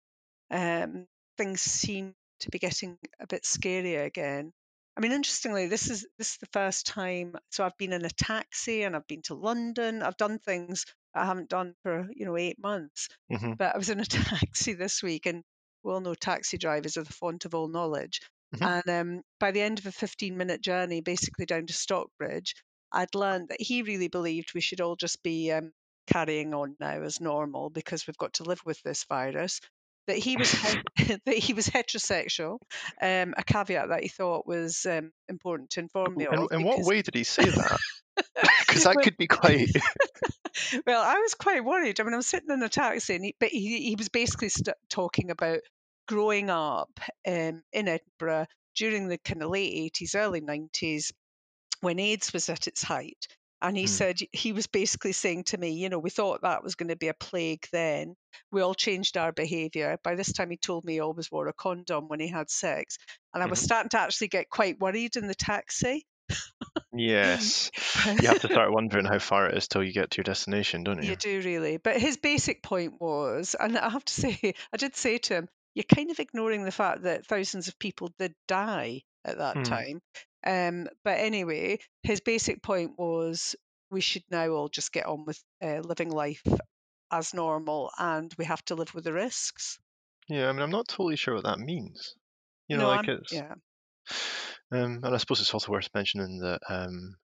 Um, 0.52 1.08
things 1.38 1.62
seem 1.62 2.16
to 2.42 2.52
be 2.52 2.60
getting 2.60 3.00
a 3.20 3.28
bit 3.28 3.44
scarier 3.44 4.06
again. 4.06 4.54
I 4.98 5.02
mean, 5.02 5.14
interestingly, 5.14 5.68
this 5.68 5.90
is 5.90 6.08
this 6.18 6.34
is 6.34 6.38
the 6.40 6.48
first 6.54 6.88
time. 6.88 7.36
So 7.52 7.66
I've 7.66 7.78
been 7.78 7.94
in 7.94 8.06
a 8.06 8.10
taxi 8.10 8.84
and 8.84 8.96
I've 8.96 9.08
been 9.08 9.24
to 9.24 9.36
London. 9.36 10.04
I've 10.04 10.18
done 10.18 10.40
things 10.40 10.86
I 11.16 11.26
haven't 11.26 11.50
done 11.50 11.76
for 11.84 12.08
you 12.16 12.26
know 12.26 12.38
eight 12.38 12.60
months. 12.62 13.10
hmm 13.30 13.54
But 13.58 13.76
I 13.76 13.78
was 13.78 13.90
in 13.90 14.00
a 14.02 14.06
taxi 14.08 14.74
this 14.74 15.04
week, 15.04 15.26
and 15.28 15.44
we 15.84 15.94
all 15.94 16.02
know 16.02 16.16
taxi 16.16 16.58
drivers 16.58 16.98
are 16.98 17.04
the 17.04 17.14
font 17.14 17.46
of 17.46 17.56
all 17.56 17.68
knowledge. 17.70 18.22
Hmm 18.58 18.64
And 18.64 18.90
um, 18.90 19.22
by 19.40 19.52
the 19.52 19.62
end 19.62 19.80
of 19.80 19.86
a 19.86 19.92
15 19.92 20.36
minute 20.38 20.62
journey, 20.62 21.02
basically 21.02 21.46
down 21.46 21.66
to 21.68 21.74
Stockbridge, 21.74 22.56
I'd 22.92 23.16
learned 23.16 23.50
that 23.50 23.62
he 23.62 23.82
really 23.82 24.08
believed 24.08 24.54
we 24.54 24.62
should 24.62 24.82
all 24.82 24.96
just 24.96 25.24
be 25.24 25.52
um, 25.52 25.72
carrying 26.08 26.54
on 26.54 26.76
now 26.80 27.02
as 27.02 27.20
normal 27.22 27.70
because 27.70 28.06
we've 28.06 28.18
got 28.18 28.34
to 28.34 28.44
live 28.44 28.62
with 28.66 28.82
this 28.84 29.06
virus. 29.10 29.60
That 30.08 30.18
he 30.18 30.36
was 30.38 30.52
that 31.26 31.38
he 31.38 31.54
was 31.54 31.68
heterosexual, 31.68 32.60
um, 33.02 33.34
a 33.38 33.44
caveat 33.46 33.90
that 33.90 34.04
he 34.04 34.10
thought 34.10 34.46
was 34.46 34.86
um, 34.86 35.12
important 35.30 35.70
to 35.72 35.80
inform 35.80 36.16
me 36.16 36.26
of. 36.28 36.52
in 36.52 36.64
what 36.64 36.76
because- 36.78 36.88
way 36.88 37.02
did 37.02 37.16
he 37.16 37.24
say 37.24 37.46
that? 37.46 37.80
Because 38.68 38.84
that 38.84 38.96
Well- 38.96 39.04
could 39.04 39.18
be 39.18 39.28
quite. 39.28 39.70
well, 40.86 41.02
I 41.02 41.20
was 41.20 41.34
quite 41.34 41.64
worried. 41.66 42.00
I 42.00 42.04
mean, 42.04 42.14
I 42.14 42.18
was 42.18 42.28
sitting 42.28 42.50
in 42.52 42.62
a 42.62 42.70
taxi, 42.70 43.16
and 43.16 43.26
he, 43.26 43.36
but 43.40 43.50
he, 43.50 43.90
he 43.90 43.96
was 43.96 44.10
basically 44.10 44.50
st- 44.50 44.76
talking 44.90 45.32
about 45.32 45.60
growing 46.14 46.50
up 46.50 47.00
um, 47.28 47.64
in 47.74 47.88
Edinburgh 47.88 48.48
during 48.76 49.08
the 49.08 49.18
kind 49.18 49.44
of 49.44 49.50
late 49.50 49.74
80s, 49.74 50.16
early 50.16 50.42
90s, 50.42 51.12
when 51.82 52.00
AIDS 52.00 52.34
was 52.34 52.50
at 52.50 52.68
its 52.68 52.84
height. 52.84 53.28
And 53.62 53.78
he 53.78 53.86
Hmm. 53.86 54.04
said 54.04 54.20
he 54.34 54.52
was 54.52 54.68
basically 54.68 55.14
saying 55.14 55.46
to 55.46 55.58
me, 55.58 55.70
you 55.72 55.90
know, 55.90 56.00
we 56.00 56.10
thought 56.10 56.42
that 56.42 56.64
was 56.64 56.76
going 56.76 56.90
to 56.90 56.98
be 56.98 57.08
a 57.08 57.14
plague 57.14 57.66
then. 57.72 58.16
We 58.52 58.62
all 58.62 58.76
changed 58.76 59.18
our 59.18 59.32
behavior. 59.32 59.98
By 60.04 60.16
this 60.16 60.34
time, 60.34 60.50
he 60.52 60.58
told 60.58 60.84
me 60.84 60.94
he 60.94 61.00
always 61.00 61.32
wore 61.32 61.48
a 61.48 61.54
condom 61.54 62.10
when 62.10 62.20
he 62.20 62.28
had 62.28 62.50
sex. 62.50 62.98
And 63.34 63.42
I 63.42 63.46
was 63.48 63.60
Mhm. 63.60 63.64
starting 63.64 63.90
to 63.90 64.00
actually 64.00 64.28
get 64.28 64.50
quite 64.50 64.80
worried 64.80 65.16
in 65.16 65.28
the 65.28 65.36
taxi. 65.36 66.06
Yes. 66.94 67.72
You 68.20 68.30
have 68.30 68.40
to 68.40 68.48
start 68.48 68.72
wondering 68.72 69.06
how 69.06 69.20
far 69.20 69.50
it 69.50 69.58
is 69.58 69.68
till 69.68 69.84
you 69.84 69.92
get 69.92 70.12
to 70.12 70.18
your 70.20 70.24
destination, 70.24 70.84
don't 70.86 71.04
you? 71.04 71.12
You 71.12 71.16
do 71.16 71.42
really. 71.42 71.78
But 71.78 72.00
his 72.02 72.18
basic 72.18 72.64
point 72.64 73.00
was, 73.00 73.56
and 73.60 73.78
I 73.78 73.90
have 73.90 74.06
to 74.06 74.14
say, 74.22 74.56
I 74.72 74.78
did 74.78 74.96
say 74.96 75.18
to 75.20 75.34
him, 75.36 75.50
you're 75.76 75.84
kind 75.84 76.12
of 76.12 76.20
ignoring 76.20 76.64
the 76.64 76.72
fact 76.72 77.04
that 77.04 77.26
thousands 77.26 77.68
of 77.68 77.80
people 77.80 78.10
did 78.20 78.34
die 78.48 79.02
at 79.26 79.38
that 79.38 79.64
Hmm. 79.64 79.64
time. 79.64 80.02
Um, 80.46 80.88
but 81.04 81.20
anyway, 81.20 81.80
his 82.04 82.22
basic 82.22 82.62
point 82.64 82.98
was 82.98 83.56
we 83.92 84.02
should 84.02 84.24
now 84.30 84.50
all 84.50 84.70
just 84.70 84.92
get 84.92 85.06
on 85.06 85.26
with 85.26 85.42
uh, 85.62 85.80
living 85.80 86.10
life 86.12 86.44
as 87.12 87.34
normal 87.34 87.92
and 87.98 88.34
we 88.38 88.46
have 88.46 88.64
to 88.66 88.76
live 88.76 88.94
with 88.94 89.06
the 89.06 89.14
risks. 89.14 89.80
Yeah, 90.28 90.50
I 90.50 90.52
mean, 90.52 90.62
I'm 90.62 90.70
not 90.70 90.90
totally 90.90 91.16
sure 91.16 91.34
what 91.36 91.46
that 91.46 91.60
means. 91.60 92.16
You 92.68 92.78
know, 92.78 92.86
no, 92.86 92.88
like 92.88 93.08
I'm, 93.08 93.10
it's. 93.10 93.32
yeah. 93.32 93.56
Um, 94.72 95.00
and 95.04 95.14
I 95.14 95.18
suppose 95.18 95.40
it's 95.40 95.54
also 95.54 95.72
worth 95.72 95.90
mentioning 95.94 96.40
that 96.40 96.60
um, 96.68 97.16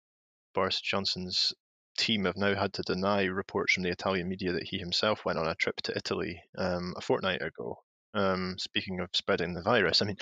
Boris 0.53 0.81
Johnson's 0.81 1.53
team 1.97 2.25
have 2.25 2.37
now 2.37 2.55
had 2.55 2.73
to 2.75 2.83
deny 2.83 3.25
reports 3.25 3.73
from 3.73 3.83
the 3.83 3.91
Italian 3.91 4.29
media 4.29 4.53
that 4.53 4.63
he 4.67 4.79
himself 4.79 5.25
went 5.25 5.39
on 5.39 5.47
a 5.47 5.55
trip 5.55 5.77
to 5.83 5.97
Italy 5.97 6.43
um, 6.57 6.93
a 6.97 7.01
fortnight 7.01 7.41
ago. 7.41 7.83
Um, 8.13 8.55
speaking 8.57 8.99
of 8.99 9.09
spreading 9.13 9.53
the 9.53 9.61
virus, 9.61 10.01
I 10.01 10.05
mean, 10.05 10.17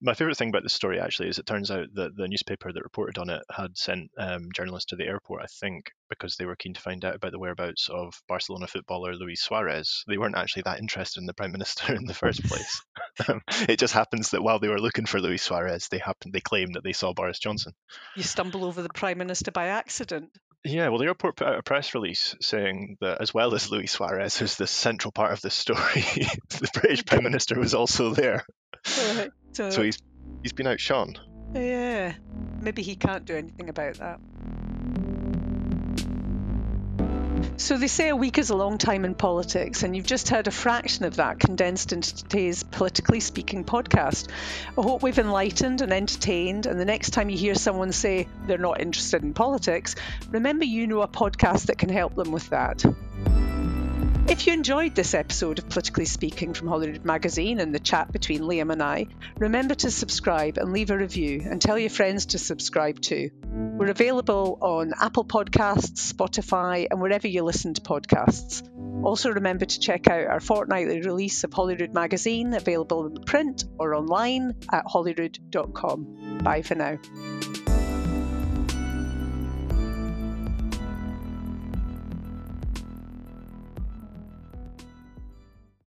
my 0.00 0.14
favorite 0.14 0.36
thing 0.36 0.48
about 0.48 0.62
this 0.62 0.72
story 0.72 0.98
actually 0.98 1.28
is 1.28 1.38
it 1.38 1.46
turns 1.46 1.70
out 1.70 1.86
that 1.94 2.16
the 2.16 2.28
newspaper 2.28 2.72
that 2.72 2.82
reported 2.82 3.18
on 3.18 3.30
it 3.30 3.42
had 3.50 3.76
sent 3.76 4.10
um, 4.18 4.48
journalists 4.54 4.90
to 4.90 4.96
the 4.96 5.06
airport, 5.06 5.42
I 5.42 5.46
think, 5.60 5.90
because 6.08 6.36
they 6.36 6.44
were 6.44 6.56
keen 6.56 6.74
to 6.74 6.80
find 6.80 7.04
out 7.04 7.14
about 7.14 7.32
the 7.32 7.38
whereabouts 7.38 7.88
of 7.88 8.14
Barcelona 8.28 8.66
footballer 8.66 9.14
Luis 9.14 9.42
Suarez. 9.42 10.04
They 10.08 10.18
weren't 10.18 10.36
actually 10.36 10.62
that 10.62 10.80
interested 10.80 11.20
in 11.20 11.26
the 11.26 11.34
prime 11.34 11.52
minister 11.52 11.94
in 11.94 12.04
the 12.04 12.14
first 12.14 12.42
place. 12.44 12.82
it 13.68 13.78
just 13.78 13.94
happens 13.94 14.30
that 14.30 14.42
while 14.42 14.58
they 14.58 14.68
were 14.68 14.80
looking 14.80 15.06
for 15.06 15.20
Luis 15.20 15.42
Suarez, 15.42 15.88
they 15.88 15.98
happened 15.98 16.32
they 16.32 16.40
claimed 16.40 16.74
that 16.74 16.84
they 16.84 16.92
saw 16.92 17.12
Boris 17.12 17.38
Johnson. 17.38 17.72
You 18.16 18.22
stumble 18.22 18.64
over 18.64 18.82
the 18.82 18.88
prime 18.88 19.18
minister 19.18 19.50
by 19.50 19.66
accident. 19.66 20.30
Yeah, 20.64 20.88
well, 20.88 20.98
the 20.98 21.06
airport 21.06 21.36
put 21.36 21.46
uh, 21.46 21.50
out 21.50 21.58
a 21.58 21.62
press 21.62 21.94
release 21.94 22.34
saying 22.40 22.98
that 23.00 23.20
as 23.22 23.32
well 23.32 23.54
as 23.54 23.70
Luis 23.70 23.92
Suarez, 23.92 24.36
who's 24.36 24.56
the 24.56 24.66
central 24.66 25.10
part 25.10 25.32
of 25.32 25.40
the 25.40 25.48
story, 25.50 25.80
the 26.50 26.70
British 26.74 27.04
Prime 27.06 27.24
Minister 27.24 27.58
was 27.58 27.74
also 27.74 28.14
there. 28.14 28.44
Right. 29.16 29.30
So, 29.52 29.68
So 29.70 29.82
he's 29.82 29.98
he's 30.44 30.52
been 30.52 30.68
outshone. 30.68 31.14
yeah, 31.54 32.14
maybe 32.60 32.82
he 32.82 32.94
can't 32.94 33.24
do 33.24 33.34
anything 33.34 33.68
about 33.68 33.94
that. 33.94 34.20
So 37.56 37.76
they 37.76 37.86
say 37.86 38.08
a 38.08 38.16
week 38.16 38.38
is 38.38 38.50
a 38.50 38.56
long 38.56 38.78
time 38.78 39.04
in 39.04 39.14
politics, 39.14 39.82
and 39.82 39.94
you've 39.94 40.06
just 40.06 40.28
heard 40.28 40.46
a 40.46 40.50
fraction 40.50 41.04
of 41.04 41.16
that 41.16 41.38
condensed 41.38 41.92
into 41.92 42.14
today's 42.16 42.62
Politically 42.62 43.20
Speaking 43.20 43.64
podcast. 43.64 44.28
I 44.78 44.82
hope 44.82 45.02
we've 45.02 45.18
enlightened 45.18 45.80
and 45.80 45.92
entertained, 45.92 46.66
and 46.66 46.80
the 46.80 46.84
next 46.84 47.10
time 47.10 47.30
you 47.30 47.36
hear 47.36 47.54
someone 47.54 47.92
say 47.92 48.28
they're 48.46 48.58
not 48.58 48.80
interested 48.80 49.22
in 49.22 49.34
politics, 49.34 49.94
remember 50.30 50.64
you 50.64 50.86
know 50.86 51.02
a 51.02 51.08
podcast 51.08 51.66
that 51.66 51.78
can 51.78 51.90
help 51.90 52.14
them 52.14 52.32
with 52.32 52.48
that. 52.50 52.84
If 54.30 54.46
you 54.46 54.52
enjoyed 54.52 54.94
this 54.94 55.12
episode 55.12 55.58
of 55.58 55.68
Politically 55.68 56.04
Speaking 56.04 56.54
from 56.54 56.68
Holyrood 56.68 57.04
Magazine 57.04 57.58
and 57.58 57.74
the 57.74 57.80
chat 57.80 58.12
between 58.12 58.42
Liam 58.42 58.70
and 58.70 58.80
I, 58.80 59.08
remember 59.38 59.74
to 59.74 59.90
subscribe 59.90 60.56
and 60.56 60.72
leave 60.72 60.92
a 60.92 60.96
review 60.96 61.42
and 61.44 61.60
tell 61.60 61.76
your 61.76 61.90
friends 61.90 62.26
to 62.26 62.38
subscribe 62.38 63.00
too. 63.00 63.30
We're 63.42 63.90
available 63.90 64.56
on 64.60 64.92
Apple 65.00 65.24
Podcasts, 65.24 66.12
Spotify, 66.12 66.86
and 66.88 67.00
wherever 67.00 67.26
you 67.26 67.42
listen 67.42 67.74
to 67.74 67.80
podcasts. 67.80 68.62
Also, 69.04 69.32
remember 69.32 69.64
to 69.64 69.80
check 69.80 70.08
out 70.08 70.28
our 70.28 70.38
fortnightly 70.38 71.00
release 71.00 71.42
of 71.42 71.52
Holyrood 71.52 71.92
Magazine, 71.92 72.54
available 72.54 73.06
in 73.06 73.24
print 73.24 73.64
or 73.80 73.96
online 73.96 74.54
at 74.72 74.84
holyrood.com. 74.86 76.38
Bye 76.44 76.62
for 76.62 76.76
now. 76.76 76.98